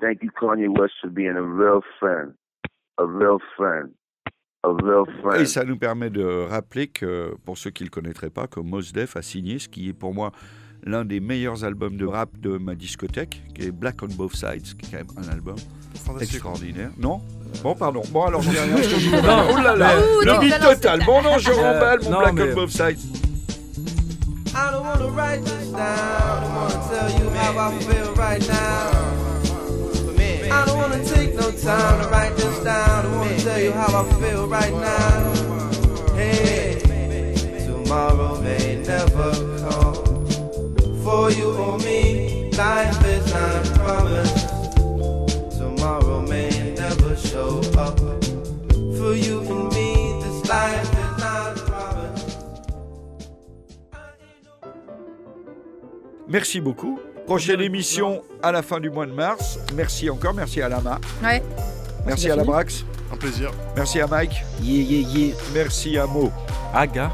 Thank 0.00 0.22
you, 0.22 0.30
Kanye 0.40 0.68
West, 0.68 0.94
for 1.02 1.10
being 1.10 1.36
a 1.36 1.42
real 1.42 1.80
friend. 1.98 2.34
A 2.98 3.04
real 3.04 3.38
friend. 3.56 3.92
A 4.66 4.84
real 4.84 5.04
friend. 5.22 5.40
Et 5.40 5.46
ça 5.46 5.64
nous 5.64 5.76
permet 5.76 6.10
de 6.10 6.24
rappeler 6.48 6.88
que, 6.88 7.34
pour 7.44 7.56
ceux 7.56 7.70
qui 7.70 7.84
ne 7.84 7.88
le 7.88 7.90
connaîtraient 7.92 8.30
pas, 8.30 8.46
que 8.48 8.58
Mos 8.60 8.92
Def 8.92 9.16
a 9.16 9.22
signé 9.22 9.58
ce 9.58 9.68
qui 9.68 9.88
est 9.88 9.92
pour 9.92 10.12
moi 10.14 10.32
l'un 10.84 11.04
des 11.04 11.20
meilleurs 11.20 11.64
albums 11.64 11.96
de 11.96 12.06
rap 12.06 12.30
de 12.40 12.58
ma 12.58 12.74
discothèque, 12.74 13.42
qui 13.54 13.66
est 13.66 13.70
Black 13.70 14.02
on 14.02 14.06
Both 14.06 14.34
Sides, 14.36 14.76
qui 14.78 14.86
est 14.94 14.98
quand 15.04 15.14
même 15.16 15.24
un 15.26 15.32
album 15.32 15.56
extraordinaire. 16.20 16.90
Non? 16.98 17.20
Bon, 17.62 17.74
pardon. 17.74 18.02
Bon, 18.10 18.24
alors 18.24 18.42
je 18.42 18.50
dis 18.50 18.58
rien. 18.58 18.76
je 18.76 18.96
dis 18.96 19.10
Non. 19.10 19.46
Oh 19.52 19.56
là 19.62 19.74
là 19.76 19.92
Ouh, 19.98 20.20
Le 20.24 20.40
beat 20.40 20.54
total. 20.60 20.98
ta- 21.00 21.04
Bon, 21.04 21.22
non, 21.22 21.38
je 21.38 21.50
remballe 21.50 22.00
mon 22.04 22.10
non, 22.10 22.18
Black 22.18 22.34
mais- 22.34 22.52
on 22.52 22.54
Both 22.54 22.70
Sides. 22.70 23.00
I 24.58 24.70
don't 24.72 24.84
wanna 24.84 25.10
write 25.14 25.44
this 25.44 25.70
down. 25.70 25.80
I 25.80 26.40
don't 26.40 26.54
wanna 26.54 26.80
tell 26.88 27.10
you 27.10 27.30
how 27.30 27.58
I 27.58 27.78
feel 27.80 28.14
right 28.16 28.48
now. 28.48 29.15
I 30.56 30.64
don't 30.64 30.78
wanna 30.78 31.04
take 31.04 31.34
no 31.34 31.50
time 31.50 32.02
to 32.02 32.08
write 32.08 32.34
this 32.36 32.58
down. 32.64 33.04
I 33.06 33.16
wanna 33.16 33.38
tell 33.40 33.60
you 33.60 33.72
how 33.72 34.02
I 34.02 34.04
feel 34.20 34.48
right 34.48 34.72
now. 34.72 35.34
Hey, 36.14 36.80
tomorrow 37.66 38.40
may 38.40 38.82
never 38.92 39.32
come. 39.62 40.26
For 41.04 41.30
you 41.30 41.48
or 41.64 41.78
me, 41.78 42.50
life 42.56 43.04
is 43.04 43.26
not 43.34 43.64
promised. 43.78 44.48
Tomorrow 45.58 46.22
may 46.22 46.74
never 46.74 47.14
show 47.16 47.60
up. 47.76 47.98
For 48.98 49.12
you 49.14 49.40
and 49.52 49.68
me, 49.76 49.88
this 50.22 50.48
life 50.48 50.90
is 51.04 51.18
not 51.18 51.56
promised. 51.68 52.38
Merci 56.28 56.60
beaucoup. 56.60 57.05
Prochaine 57.26 57.60
émission 57.60 58.22
à 58.40 58.52
la 58.52 58.62
fin 58.62 58.78
du 58.78 58.88
mois 58.88 59.04
de 59.04 59.12
mars. 59.12 59.58
Merci 59.74 60.08
encore. 60.08 60.32
Merci 60.32 60.62
à 60.62 60.68
Lama. 60.68 61.00
Ouais. 61.22 61.42
Merci 62.06 62.30
à 62.30 62.36
la 62.36 62.44
Brax. 62.44 62.84
Un 63.12 63.16
plaisir. 63.16 63.50
Merci 63.74 64.00
à 64.00 64.06
Mike. 64.06 64.44
Yeah, 64.62 64.82
yeah, 64.82 65.08
yeah. 65.08 65.36
Merci 65.52 65.98
à 65.98 66.06
Mo. 66.06 66.30
Aga. 66.72 67.10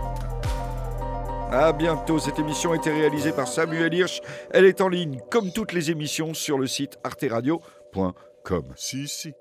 À 1.50 1.72
bientôt. 1.72 2.18
Cette 2.18 2.38
émission 2.38 2.72
a 2.72 2.76
été 2.76 2.90
réalisée 2.92 3.32
par 3.32 3.48
Samuel 3.48 3.94
Hirsch. 3.94 4.20
Elle 4.50 4.66
est 4.66 4.82
en 4.82 4.88
ligne, 4.88 5.18
comme 5.30 5.50
toutes 5.50 5.72
les 5.72 5.90
émissions, 5.90 6.34
sur 6.34 6.58
le 6.58 6.66
site 6.66 6.98
arteradio.com. 7.04 8.64
Si, 8.76 9.08
si. 9.08 9.32